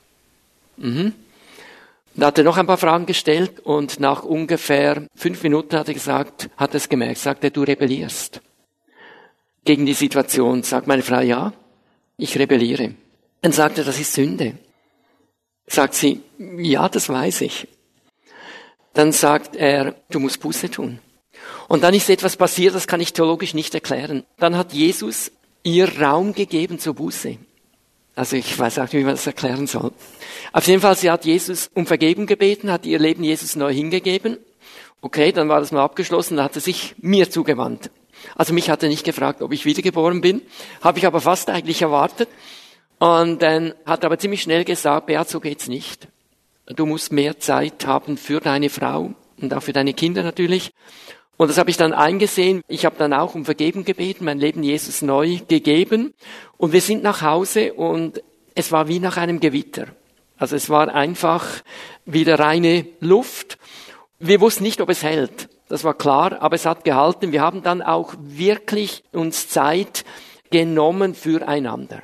Mhm. 0.76 1.14
Da 2.14 2.26
hat 2.26 2.38
er 2.38 2.44
noch 2.44 2.56
ein 2.56 2.66
paar 2.66 2.78
Fragen 2.78 3.06
gestellt 3.06 3.60
und 3.60 4.00
nach 4.00 4.24
ungefähr 4.24 5.06
fünf 5.14 5.42
Minuten 5.44 5.76
hat 5.76 5.86
er 5.86 5.94
gesagt, 5.94 6.50
hat 6.56 6.74
es 6.74 6.88
gemerkt, 6.88 7.18
sagt 7.18 7.44
er, 7.44 7.50
du 7.50 7.62
rebellierst 7.62 8.40
gegen 9.64 9.86
die 9.86 9.94
Situation. 9.94 10.62
Sagt 10.62 10.86
meine 10.86 11.02
Frau, 11.02 11.20
ja, 11.20 11.52
ich 12.16 12.38
rebelliere. 12.38 12.94
Dann 13.42 13.52
sagt 13.52 13.78
er, 13.78 13.84
das 13.84 14.00
ist 14.00 14.12
Sünde. 14.12 14.58
Sagt 15.66 15.94
sie, 15.94 16.20
ja, 16.58 16.88
das 16.88 17.08
weiß 17.08 17.42
ich. 17.42 17.68
Dann 18.92 19.12
sagt 19.12 19.54
er, 19.54 19.94
du 20.10 20.18
musst 20.18 20.40
Buße 20.40 20.70
tun. 20.70 20.98
Und 21.68 21.84
dann 21.84 21.94
ist 21.94 22.10
etwas 22.10 22.36
passiert, 22.36 22.74
das 22.74 22.88
kann 22.88 23.00
ich 23.00 23.12
theologisch 23.12 23.54
nicht 23.54 23.72
erklären. 23.74 24.24
Dann 24.38 24.56
hat 24.56 24.72
Jesus 24.72 25.30
ihr 25.62 26.00
Raum 26.00 26.34
gegeben 26.34 26.78
zur 26.78 26.94
Buße. 26.94 27.36
Also 28.14 28.36
ich 28.36 28.58
weiß 28.58 28.78
auch 28.78 28.82
nicht, 28.84 28.94
wie 28.94 29.04
man 29.04 29.14
das 29.14 29.26
erklären 29.26 29.66
soll. 29.66 29.92
Auf 30.52 30.66
jeden 30.66 30.80
Fall, 30.80 30.96
sie 30.96 31.10
hat 31.10 31.24
Jesus 31.24 31.70
um 31.74 31.86
Vergebung 31.86 32.26
gebeten, 32.26 32.70
hat 32.70 32.86
ihr 32.86 32.98
Leben 32.98 33.24
Jesus 33.24 33.56
neu 33.56 33.72
hingegeben. 33.72 34.38
Okay, 35.00 35.32
dann 35.32 35.48
war 35.48 35.60
das 35.60 35.72
mal 35.72 35.82
abgeschlossen, 35.82 36.36
dann 36.36 36.44
hat 36.44 36.54
sie 36.54 36.60
sich 36.60 36.94
mir 36.98 37.30
zugewandt. 37.30 37.90
Also 38.36 38.52
mich 38.52 38.68
hat 38.68 38.82
er 38.82 38.88
nicht 38.88 39.04
gefragt, 39.04 39.40
ob 39.40 39.52
ich 39.52 39.64
wiedergeboren 39.64 40.20
bin, 40.20 40.42
habe 40.82 40.98
ich 40.98 41.06
aber 41.06 41.20
fast 41.20 41.48
eigentlich 41.48 41.80
erwartet. 41.80 42.28
Und 42.98 43.40
dann 43.40 43.72
hat 43.86 44.02
er 44.02 44.06
aber 44.06 44.18
ziemlich 44.18 44.42
schnell 44.42 44.64
gesagt, 44.64 45.06
Beat, 45.06 45.28
so 45.28 45.40
geht's 45.40 45.68
nicht. 45.68 46.08
Du 46.66 46.84
musst 46.84 47.12
mehr 47.12 47.38
Zeit 47.38 47.86
haben 47.86 48.18
für 48.18 48.40
deine 48.40 48.68
Frau 48.68 49.14
und 49.40 49.54
auch 49.54 49.62
für 49.62 49.72
deine 49.72 49.94
Kinder 49.94 50.22
natürlich. 50.22 50.72
Und 51.40 51.48
das 51.48 51.56
habe 51.56 51.70
ich 51.70 51.78
dann 51.78 51.94
eingesehen. 51.94 52.60
Ich 52.68 52.84
habe 52.84 52.96
dann 52.98 53.14
auch 53.14 53.34
um 53.34 53.46
Vergebung 53.46 53.86
gebeten, 53.86 54.26
mein 54.26 54.38
Leben 54.38 54.62
Jesus 54.62 55.00
neu 55.00 55.38
gegeben. 55.48 56.12
Und 56.58 56.74
wir 56.74 56.82
sind 56.82 57.02
nach 57.02 57.22
Hause 57.22 57.72
und 57.72 58.22
es 58.54 58.72
war 58.72 58.88
wie 58.88 58.98
nach 58.98 59.16
einem 59.16 59.40
Gewitter. 59.40 59.86
Also 60.36 60.54
es 60.54 60.68
war 60.68 60.94
einfach 60.94 61.46
wieder 62.04 62.38
reine 62.38 62.84
Luft. 63.00 63.56
Wir 64.18 64.42
wussten 64.42 64.64
nicht, 64.64 64.82
ob 64.82 64.90
es 64.90 65.02
hält. 65.02 65.48
Das 65.70 65.82
war 65.82 65.94
klar, 65.94 66.42
aber 66.42 66.56
es 66.56 66.66
hat 66.66 66.84
gehalten. 66.84 67.32
Wir 67.32 67.40
haben 67.40 67.62
dann 67.62 67.80
auch 67.80 68.12
wirklich 68.20 69.02
uns 69.10 69.48
Zeit 69.48 70.04
genommen 70.50 71.14
füreinander 71.14 72.02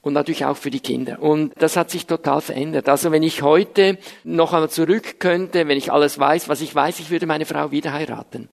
und 0.00 0.12
natürlich 0.12 0.44
auch 0.44 0.56
für 0.56 0.70
die 0.70 0.80
Kinder. 0.80 1.20
Und 1.20 1.52
das 1.58 1.76
hat 1.76 1.90
sich 1.90 2.06
total 2.06 2.40
verändert. 2.40 2.88
Also 2.88 3.10
wenn 3.10 3.22
ich 3.22 3.42
heute 3.42 3.98
noch 4.24 4.52
einmal 4.52 4.70
zurück 4.70 5.18
könnte, 5.18 5.66
wenn 5.68 5.78
ich 5.78 5.92
alles 5.92 6.18
weiß, 6.18 6.48
was 6.48 6.60
ich 6.60 6.74
weiß, 6.74 7.00
ich 7.00 7.10
würde 7.10 7.26
meine 7.26 7.46
Frau 7.46 7.70
wieder 7.70 7.92
heiraten. 7.92 8.48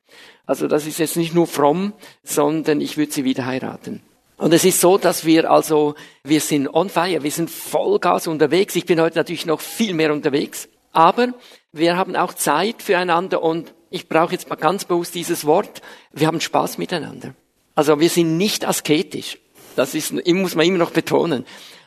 Also 0.45 0.67
das 0.67 0.85
ist 0.87 0.99
jetzt 0.99 1.17
nicht 1.17 1.33
nur 1.33 1.47
fromm, 1.47 1.93
sondern 2.23 2.81
ich 2.81 2.97
würde 2.97 3.11
sie 3.11 3.23
wieder 3.23 3.45
heiraten. 3.45 4.01
Und 4.37 4.53
es 4.53 4.65
ist 4.65 4.81
so, 4.81 4.97
dass 4.97 5.25
wir 5.25 5.49
also, 5.49 5.95
wir 6.23 6.41
sind 6.41 6.67
on 6.67 6.89
fire, 6.89 7.23
wir 7.23 7.31
sind 7.31 7.49
Vollgas 7.49 8.27
unterwegs. 8.27 8.75
Ich 8.75 8.85
bin 8.85 8.99
heute 8.99 9.17
natürlich 9.17 9.45
noch 9.45 9.61
viel 9.61 9.93
mehr 9.93 10.11
unterwegs. 10.11 10.67
Aber 10.91 11.33
wir 11.71 11.95
haben 11.95 12.15
auch 12.15 12.33
Zeit 12.33 12.81
füreinander 12.81 13.41
und 13.41 13.73
ich 13.89 14.09
brauche 14.09 14.33
jetzt 14.33 14.49
mal 14.49 14.55
ganz 14.55 14.83
bewusst 14.85 15.15
dieses 15.15 15.45
Wort. 15.45 15.81
Wir 16.11 16.27
haben 16.27 16.41
Spaß 16.41 16.77
miteinander. 16.77 17.33
Also 17.75 17.99
wir 17.99 18.09
sind 18.09 18.37
nicht 18.37 18.67
asketisch. 18.67 19.37
Das 19.75 19.95
ist, 19.95 20.13
muss 20.13 20.55
man 20.55 20.65
immer 20.65 20.77
noch 20.77 20.91
betonen. 20.91 21.45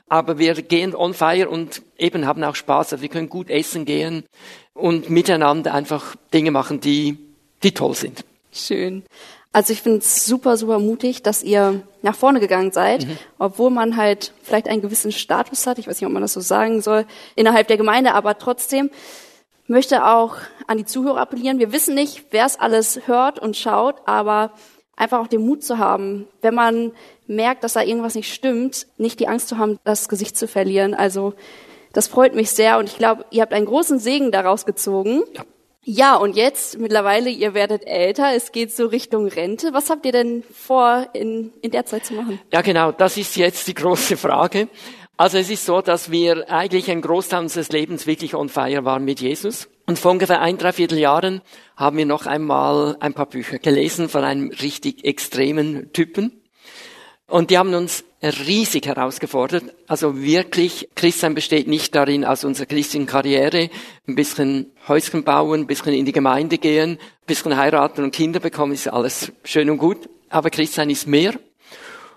Aber 0.09 0.39
wir 0.39 0.55
gehen 0.63 0.95
on 0.95 1.13
fire 1.13 1.49
und 1.49 1.83
eben 1.99 2.27
haben 2.27 2.43
auch 2.45 2.55
Spaß. 2.55 2.93
Also 2.93 3.03
wir 3.03 3.09
können 3.09 3.29
gut 3.29 3.51
essen 3.51 3.85
gehen 3.85 4.25
und 4.73 5.11
miteinander 5.11 5.75
einfach 5.75 6.17
Dinge 6.33 6.51
machen, 6.51 6.81
die, 6.81 7.19
die 7.63 7.73
toll 7.73 7.95
sind. 7.95 8.25
Schön. 8.53 9.05
Also 9.53 9.73
ich 9.73 9.83
finde 9.83 9.99
es 9.99 10.25
super, 10.25 10.57
super 10.57 10.79
mutig, 10.79 11.23
dass 11.23 11.43
ihr 11.43 11.83
nach 12.03 12.15
vorne 12.15 12.39
gegangen 12.39 12.71
seid, 12.71 13.07
mhm. 13.07 13.19
obwohl 13.39 13.71
man 13.71 13.97
halt 13.97 14.33
vielleicht 14.43 14.69
einen 14.69 14.83
gewissen 14.83 15.11
Status 15.11 15.67
hat, 15.67 15.79
ich 15.79 15.89
weiß 15.89 16.01
nicht, 16.01 16.07
ob 16.07 16.13
man 16.13 16.23
das 16.23 16.35
so 16.35 16.41
sagen 16.41 16.83
soll, 16.83 17.07
innerhalb 17.35 17.67
der 17.67 17.77
Gemeinde, 17.77 18.15
aber 18.15 18.39
trotzdem 18.39 18.91
möchte 19.67 20.05
auch 20.07 20.37
an 20.67 20.79
die 20.79 20.85
Zuhörer 20.85 21.21
appellieren. 21.21 21.59
Wir 21.59 21.73
wissen 21.73 21.95
nicht, 21.95 22.27
wer 22.31 22.47
es 22.47 22.59
alles 22.59 23.07
hört 23.07 23.39
und 23.39 23.57
schaut, 23.57 23.97
aber 24.07 24.53
einfach 24.99 25.21
auch 25.21 25.29
den 25.29 25.47
Mut 25.47 25.63
zu 25.63 25.79
haben, 25.79 26.27
wenn 26.43 26.55
man 26.55 26.93
merkt, 27.27 27.65
dass 27.65 27.75
da 27.75 27.83
irgendwas 27.83 28.15
nicht 28.15 28.33
stimmt, 28.33 28.87
nicht 28.97 29.21
die 29.21 29.29
Angst 29.29 29.49
zu 29.49 29.59
haben, 29.59 29.79
das 29.85 30.09
Gesicht 30.09 30.37
zu 30.37 30.49
verlieren. 30.49 30.95
Also 30.95 31.35
das 31.93 32.09
freut 32.09 32.35
mich 32.35 32.51
sehr 32.51 32.79
und 32.79 32.89
ich 32.89 32.99
glaube, 32.99 33.25
ihr 33.31 33.43
habt 33.43 33.53
einen 33.53 33.67
großen 33.67 33.99
Segen 33.99 34.31
daraus 34.33 34.67
gezogen. 34.67 35.23
Ja. 35.35 35.45
Ja, 35.91 36.17
und 36.17 36.37
jetzt 36.37 36.79
mittlerweile, 36.79 37.31
ihr 37.31 37.55
werdet 37.55 37.87
älter, 37.87 38.35
es 38.35 38.53
geht 38.53 38.77
so 38.77 38.89
Richtung 38.89 39.27
Rente. 39.27 39.73
Was 39.73 39.89
habt 39.89 40.05
ihr 40.05 40.13
denn 40.13 40.45
vor, 40.53 41.09
in, 41.15 41.51
in 41.63 41.71
der 41.71 41.87
Zeit 41.87 42.05
zu 42.05 42.13
machen? 42.13 42.39
Ja, 42.53 42.61
genau, 42.61 42.93
das 42.93 43.17
ist 43.17 43.37
jetzt 43.37 43.67
die 43.69 43.75
große 43.75 44.19
Frage. 44.19 44.69
Also 45.17 45.39
es 45.39 45.49
ist 45.49 45.65
so, 45.65 45.81
dass 45.81 46.11
wir 46.11 46.51
eigentlich 46.51 46.91
ein 46.91 47.01
Großteil 47.01 47.41
unseres 47.41 47.71
Lebens 47.71 48.07
wirklich 48.07 48.35
on 48.35 48.51
fire 48.51 48.85
waren 48.85 49.05
mit 49.07 49.21
Jesus. 49.21 49.67
Und 49.89 49.99
vor 49.99 50.11
ungefähr 50.11 50.43
ein, 50.43 50.59
dreiviertel 50.59 50.99
Jahren 50.99 51.41
haben 51.75 51.97
wir 51.97 52.05
noch 52.05 52.27
einmal 52.27 52.99
ein 53.01 53.15
paar 53.15 53.25
Bücher 53.25 53.59
gelesen 53.59 54.11
von 54.11 54.23
einem 54.23 54.51
richtig 54.51 55.03
extremen 55.07 55.95
Typen. 55.95 56.43
Und 57.27 57.49
die 57.49 57.57
haben 57.57 57.73
uns 57.73 58.05
riesig 58.23 58.87
herausgefordert. 58.87 59.65
Also 59.87 60.21
wirklich, 60.21 60.91
Christsein 60.95 61.35
besteht 61.35 61.69
nicht 61.69 61.95
darin, 61.95 62.27
aus 62.27 62.45
unserer 62.45 62.67
christlichen 62.67 63.07
Karriere 63.07 63.71
ein 64.07 64.15
bisschen 64.15 64.73
Häuschen 64.89 65.25
bauen, 65.25 65.61
ein 65.61 65.67
bisschen 65.67 65.95
in 65.95 66.05
die 66.05 66.13
Gemeinde 66.13 66.59
gehen, 66.59 66.99
ein 66.99 67.27
bisschen 67.27 67.57
heiraten 67.57 68.05
und 68.05 68.15
Kinder 68.15 68.41
bekommen, 68.41 68.75
ist 68.75 68.89
alles 68.89 69.33
schön 69.43 69.71
und 69.71 69.79
gut. 69.79 70.11
Aber 70.29 70.51
Christsein 70.51 70.91
ist 70.91 71.07
mehr. 71.07 71.33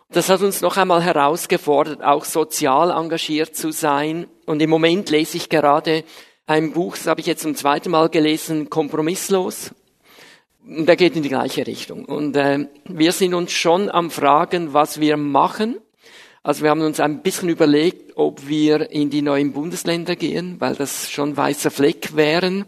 Das 0.10 0.28
hat 0.28 0.42
uns 0.42 0.60
noch 0.60 0.76
einmal 0.76 1.02
herausgefordert, 1.02 2.04
auch 2.04 2.26
sozial 2.26 2.92
engagiert 2.92 3.56
zu 3.56 3.72
sein. 3.72 4.28
Und 4.46 4.62
im 4.62 4.70
Moment 4.70 5.10
lese 5.10 5.38
ich 5.38 5.48
gerade 5.48 6.04
ein 6.52 6.74
Buch, 6.74 6.97
das 6.97 7.08
habe 7.08 7.22
ich 7.22 7.28
jetzt 7.28 7.43
zum 7.43 7.56
zweiten 7.56 7.91
Mal 7.91 8.10
gelesen, 8.10 8.70
Kompromisslos 8.70 9.72
der 10.64 10.95
geht 10.95 11.16
in 11.16 11.24
die 11.24 11.30
gleiche 11.30 11.66
Richtung. 11.66 12.06
Und 12.06 12.36
äh, 12.36 12.68
wir 12.86 13.12
sind 13.12 13.34
uns 13.34 13.52
schon 13.52 13.89
am 13.89 14.12
Fragen, 14.12 14.74
was 14.74 14.99
wir 14.99 15.18
machen. 15.18 15.78
Also 16.43 16.64
wir 16.64 16.70
haben 16.70 16.82
uns 16.82 16.99
ein 16.99 17.22
bisschen 17.22 17.49
überlegt, 17.49 18.16
ob 18.16 18.47
wir 18.47 18.91
in 18.91 19.10
die 19.10 19.22
neuen 19.22 19.54
Bundesländer 19.54 20.16
gehen, 20.16 20.58
weil 20.60 20.76
das 20.76 21.10
schon 21.10 21.36
weißer 21.36 21.72
Fleck 21.72 22.16
wären. 22.16 22.66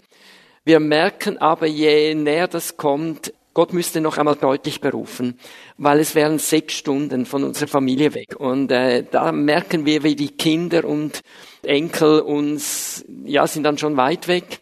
Wir 0.65 0.79
merken 0.79 1.37
aber, 1.37 1.67
je 1.67 2.13
näher 2.15 2.47
das 2.47 2.77
kommt, 2.77 3.33
Gott 3.53 3.73
müsste 3.73 4.01
noch 4.01 4.17
einmal 4.17 4.35
deutlich 4.35 4.81
berufen, 4.81 5.37
weil 5.77 5.99
es 5.99 6.15
wären 6.15 6.39
sechs 6.39 6.75
Stunden 6.75 7.25
von 7.25 7.43
unserer 7.43 7.67
Familie 7.67 8.13
weg. 8.13 8.35
Und 8.37 8.71
äh, 8.71 9.03
da 9.09 9.31
merken 9.31 9.85
wir, 9.85 10.03
wie 10.03 10.15
die 10.15 10.29
Kinder 10.29 10.85
und 10.85 11.21
Enkel 11.63 12.19
uns, 12.19 13.05
ja, 13.25 13.47
sind 13.47 13.63
dann 13.63 13.77
schon 13.77 13.97
weit 13.97 14.27
weg. 14.27 14.59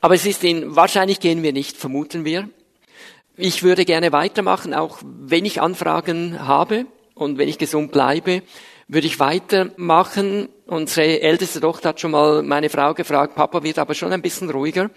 Aber 0.00 0.14
es 0.14 0.26
ist 0.26 0.44
in, 0.44 0.76
wahrscheinlich 0.76 1.20
gehen 1.20 1.42
wir 1.42 1.52
nicht, 1.52 1.76
vermuten 1.76 2.24
wir. 2.24 2.48
Ich 3.36 3.62
würde 3.62 3.84
gerne 3.84 4.12
weitermachen, 4.12 4.74
auch 4.74 4.98
wenn 5.02 5.44
ich 5.44 5.60
Anfragen 5.60 6.46
habe 6.46 6.86
und 7.14 7.38
wenn 7.38 7.48
ich 7.48 7.58
gesund 7.58 7.92
bleibe, 7.92 8.42
würde 8.88 9.06
ich 9.06 9.20
weitermachen. 9.20 10.48
Unsere 10.66 11.20
älteste 11.20 11.60
Tochter 11.60 11.90
hat 11.90 12.00
schon 12.00 12.10
mal 12.10 12.42
meine 12.42 12.70
Frau 12.70 12.94
gefragt, 12.94 13.34
Papa 13.34 13.62
wird 13.62 13.78
aber 13.78 13.94
schon 13.94 14.12
ein 14.12 14.22
bisschen 14.22 14.50
ruhiger. 14.50 14.90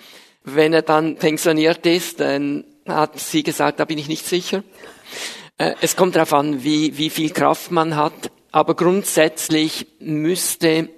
Wenn 0.44 0.74
er 0.74 0.82
dann 0.82 1.18
pensioniert 1.18 1.86
ist, 1.86 2.20
dann 2.20 2.64
hat 2.88 3.20
sie 3.20 3.44
gesagt, 3.44 3.80
da 3.80 3.86
bin 3.86 3.98
ich 3.98 4.08
nicht 4.08 4.26
sicher. 4.26 4.64
Äh, 5.62 5.76
es 5.82 5.96
kommt 5.96 6.16
darauf 6.16 6.34
an, 6.34 6.64
wie, 6.64 6.98
wie 6.98 7.12
viel 7.12 7.30
Kraft 7.30 7.70
man 7.70 7.96
hat. 7.96 8.32
Aber 8.52 8.74
grundsätzlich 8.76 9.86
müsste, 10.00 10.90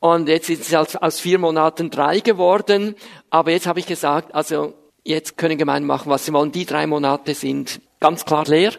Und 0.00 0.28
jetzt 0.28 0.50
ist 0.50 0.72
es 0.72 0.96
aus, 0.96 1.20
vier 1.20 1.38
Monaten 1.38 1.90
drei 1.90 2.20
geworden. 2.20 2.94
Aber 3.30 3.50
jetzt 3.50 3.66
habe 3.66 3.80
ich 3.80 3.86
gesagt, 3.86 4.34
also 4.34 4.74
jetzt 5.02 5.36
können 5.36 5.58
Gemeinden 5.58 5.86
machen, 5.86 6.10
was 6.10 6.26
sie 6.26 6.32
wollen. 6.32 6.52
Die 6.52 6.66
drei 6.66 6.86
Monate 6.86 7.34
sind 7.34 7.80
ganz 8.00 8.24
klar 8.24 8.44
leer. 8.46 8.72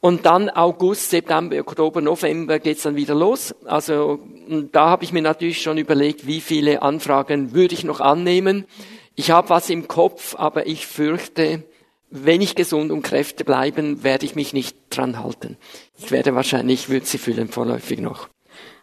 Und 0.00 0.26
dann 0.26 0.50
August, 0.50 1.10
September, 1.10 1.60
Oktober, 1.60 2.00
November 2.00 2.58
geht's 2.58 2.82
dann 2.82 2.96
wieder 2.96 3.14
los. 3.14 3.54
Also 3.64 4.18
da 4.72 4.88
habe 4.88 5.04
ich 5.04 5.12
mir 5.12 5.22
natürlich 5.22 5.62
schon 5.62 5.78
überlegt, 5.78 6.26
wie 6.26 6.40
viele 6.40 6.82
Anfragen 6.82 7.54
würde 7.54 7.74
ich 7.74 7.84
noch 7.84 8.00
annehmen. 8.00 8.66
Ich 9.14 9.30
habe 9.30 9.50
was 9.50 9.70
im 9.70 9.86
Kopf, 9.86 10.34
aber 10.36 10.66
ich 10.66 10.88
fürchte, 10.88 11.62
wenn 12.12 12.42
ich 12.42 12.54
gesund 12.54 12.92
und 12.92 13.02
Kräfte 13.02 13.44
bleiben, 13.44 14.04
werde 14.04 14.26
ich 14.26 14.34
mich 14.34 14.52
nicht 14.52 14.76
dran 14.90 15.18
halten. 15.18 15.56
Ich 15.98 16.10
werde 16.10 16.34
wahrscheinlich, 16.34 16.90
würde 16.90 17.06
sie 17.06 17.18
füllen 17.18 17.48
vorläufig 17.48 18.00
noch. 18.00 18.28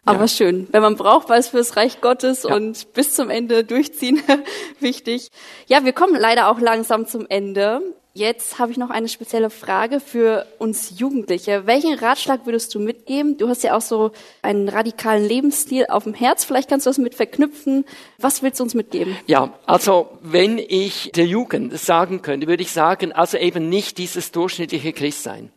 Aber 0.04 0.22
ja. 0.22 0.28
schön. 0.28 0.68
Wenn 0.72 0.82
man 0.82 0.96
braucht, 0.96 1.30
war 1.30 1.38
es 1.38 1.50
fürs 1.50 1.76
Reich 1.76 2.02
Gottes 2.02 2.44
ja. 2.44 2.56
und 2.56 2.94
bis 2.94 3.14
zum 3.14 3.30
Ende 3.30 3.64
durchziehen 3.64 4.22
wichtig. 4.80 5.30
Ja, 5.68 5.86
wir 5.86 5.94
kommen 5.94 6.16
leider 6.20 6.50
auch 6.50 6.60
langsam 6.60 7.06
zum 7.06 7.28
Ende. 7.30 7.82
Jetzt 8.20 8.60
habe 8.60 8.74
ich 8.74 8.78
noch 8.78 8.90
eine 8.90 9.08
spezielle 9.08 9.50
Frage 9.50 10.02
für 10.02 10.46
uns 10.58 11.00
Jugendliche. 11.00 11.66
Welchen 11.68 11.98
Ratschlag 11.98 12.46
würdest 12.46 12.76
du 12.76 12.80
mitgeben? 12.82 13.38
Du 13.38 13.48
hast 13.48 13.64
ja 13.64 13.78
auch 13.78 13.82
so 13.82 14.12
einen 14.42 14.68
radikalen 14.68 15.24
Lebensstil 15.24 15.86
auf 15.88 16.04
dem 16.04 16.14
Herz. 16.14 16.44
Vielleicht 16.44 16.70
kannst 16.70 16.86
du 16.86 16.90
das 16.90 16.98
mit 16.98 17.16
verknüpfen. 17.16 17.86
Was 18.18 18.44
willst 18.44 18.60
du 18.60 18.66
uns 18.66 18.74
mitgeben? 18.74 19.16
Ja, 19.26 19.54
also 19.66 20.10
wenn 20.22 20.58
ich 20.58 21.14
der 21.16 21.28
Jugend 21.28 21.80
sagen 21.80 22.22
könnte, 22.22 22.48
würde 22.48 22.62
ich 22.62 22.74
sagen, 22.74 23.14
also 23.14 23.38
eben 23.38 23.70
nicht 23.70 23.98
dieses 23.98 24.34
durchschnittliche 24.34 24.92
Christsein. 24.92 25.54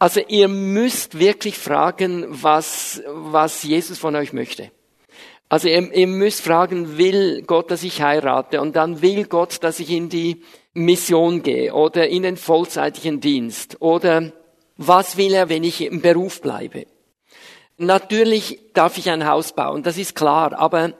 Also 0.00 0.20
ihr 0.26 0.48
müsst 0.48 1.20
wirklich 1.20 1.56
fragen, 1.56 2.26
was, 2.28 3.00
was 3.06 3.62
Jesus 3.62 3.96
von 3.96 4.16
euch 4.16 4.32
möchte. 4.32 4.72
Also 5.48 5.68
ihr, 5.68 5.92
ihr 5.92 6.08
müsst 6.08 6.40
fragen, 6.40 6.98
will 6.98 7.42
Gott, 7.46 7.70
dass 7.70 7.84
ich 7.84 8.02
heirate? 8.02 8.60
Und 8.60 8.74
dann 8.74 9.02
will 9.02 9.26
Gott, 9.26 9.62
dass 9.62 9.78
ich 9.78 9.90
in 9.90 10.08
die 10.08 10.42
Mission 10.76 11.42
gehe 11.42 11.72
oder 11.72 12.08
in 12.08 12.22
den 12.22 12.36
vollzeitigen 12.36 13.20
Dienst 13.20 13.80
oder 13.80 14.32
was 14.76 15.16
will 15.16 15.32
er, 15.32 15.48
wenn 15.48 15.64
ich 15.64 15.80
im 15.80 16.02
Beruf 16.02 16.42
bleibe? 16.42 16.86
Natürlich 17.78 18.58
darf 18.74 18.98
ich 18.98 19.10
ein 19.10 19.26
Haus 19.26 19.54
bauen, 19.54 19.82
das 19.82 19.96
ist 19.96 20.14
klar, 20.14 20.58
aber 20.58 20.92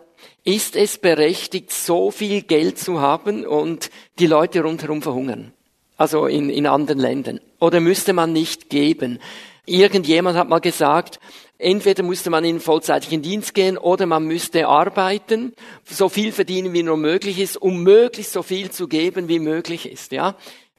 ist 0.45 0.77
es 0.77 0.99
berechtigt, 0.99 1.72
so 1.72 2.11
viel 2.11 2.43
Geld 2.43 2.79
zu 2.79 3.01
haben 3.01 3.45
und 3.47 3.91
die 4.18 4.27
Leute 4.27 4.62
rundherum 4.62 5.03
verhungern? 5.03 5.53
Also 5.99 6.27
in, 6.27 6.51
in 6.51 6.66
anderen 6.66 7.01
Ländern. 7.01 7.41
Oder 7.59 7.81
müsste 7.81 8.12
man 8.12 8.33
nicht 8.33 8.70
geben? 8.70 9.18
Irgendjemand 9.67 10.39
hat 10.39 10.49
mal 10.49 10.61
gesagt, 10.61 11.21
Entweder 11.59 12.03
musste 12.03 12.29
man 12.29 12.45
in 12.45 12.61
vollzeitigen 12.61 13.23
Dienst 13.23 13.55
gehen 13.55 13.79
oder 13.79 14.05
man 14.05 14.25
müsste 14.27 14.69
arbeiten, 14.69 15.55
so 15.85 16.11
viel 16.11 16.33
verdienen 16.33 16.75
wie 16.75 16.83
nur 16.83 16.99
möglich 16.99 17.39
ist, 17.39 17.57
um 17.57 17.83
möglichst 17.83 18.35
so 18.35 18.43
viel 18.43 18.71
zu 18.71 18.89
geben, 18.89 19.29
wie 19.29 19.39
möglich 19.39 19.91
ist, 19.91 20.12
ja. 20.12 20.35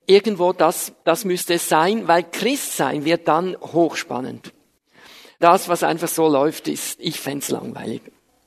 Irgendwo 0.05 0.53
das, 0.53 0.93
das 1.03 1.25
müsste 1.25 1.55
es 1.55 1.67
sein, 1.67 2.07
weil 2.07 2.23
Christ 2.23 2.77
sein 2.77 3.05
wird 3.05 3.27
dann 3.27 3.57
hochspannend. 3.59 4.53
Das, 5.39 5.67
was 5.67 5.83
einfach 5.83 6.07
so 6.07 6.27
läuft, 6.27 6.67
ist, 6.67 6.99
ich 6.99 7.19
fände 7.19 7.45
langweilig. 7.51 8.01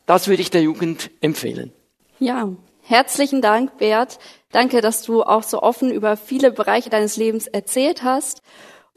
Das 0.06 0.28
würde 0.28 0.42
ich 0.42 0.50
der 0.50 0.62
Jugend 0.62 1.10
empfehlen. 1.20 1.72
Ja, 2.20 2.48
herzlichen 2.82 3.42
Dank, 3.42 3.76
Bert. 3.78 4.18
Danke, 4.52 4.80
dass 4.80 5.02
du 5.02 5.22
auch 5.22 5.42
so 5.42 5.62
offen 5.62 5.92
über 5.92 6.16
viele 6.16 6.50
Bereiche 6.52 6.90
deines 6.90 7.16
Lebens 7.16 7.46
erzählt 7.46 8.02
hast. 8.04 8.42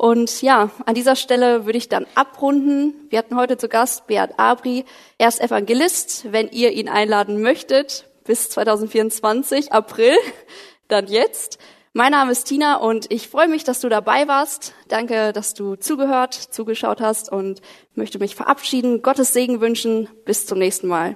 Und 0.03 0.41
ja, 0.41 0.69
an 0.85 0.95
dieser 0.95 1.15
Stelle 1.15 1.65
würde 1.65 1.77
ich 1.77 1.87
dann 1.87 2.05
abrunden. 2.13 2.93
Wir 3.07 3.19
hatten 3.19 3.37
heute 3.37 3.55
zu 3.55 3.69
Gast 3.69 4.05
Beat 4.05 4.37
Abri. 4.37 4.83
Er 5.17 5.29
ist 5.29 5.39
Evangelist. 5.39 6.25
Wenn 6.29 6.49
ihr 6.49 6.73
ihn 6.73 6.89
einladen 6.89 7.41
möchtet, 7.41 8.09
bis 8.25 8.49
2024, 8.49 9.71
April, 9.71 10.13
dann 10.89 11.07
jetzt. 11.07 11.57
Mein 11.93 12.11
Name 12.11 12.33
ist 12.33 12.43
Tina 12.43 12.75
und 12.75 13.09
ich 13.13 13.29
freue 13.29 13.47
mich, 13.47 13.63
dass 13.63 13.79
du 13.79 13.87
dabei 13.87 14.27
warst. 14.27 14.73
Danke, 14.89 15.31
dass 15.31 15.53
du 15.53 15.77
zugehört, 15.77 16.33
zugeschaut 16.33 16.99
hast 16.99 17.31
und 17.31 17.61
möchte 17.95 18.19
mich 18.19 18.35
verabschieden. 18.35 19.03
Gottes 19.03 19.31
Segen 19.31 19.61
wünschen. 19.61 20.09
Bis 20.25 20.45
zum 20.45 20.59
nächsten 20.59 20.89
Mal. 20.89 21.15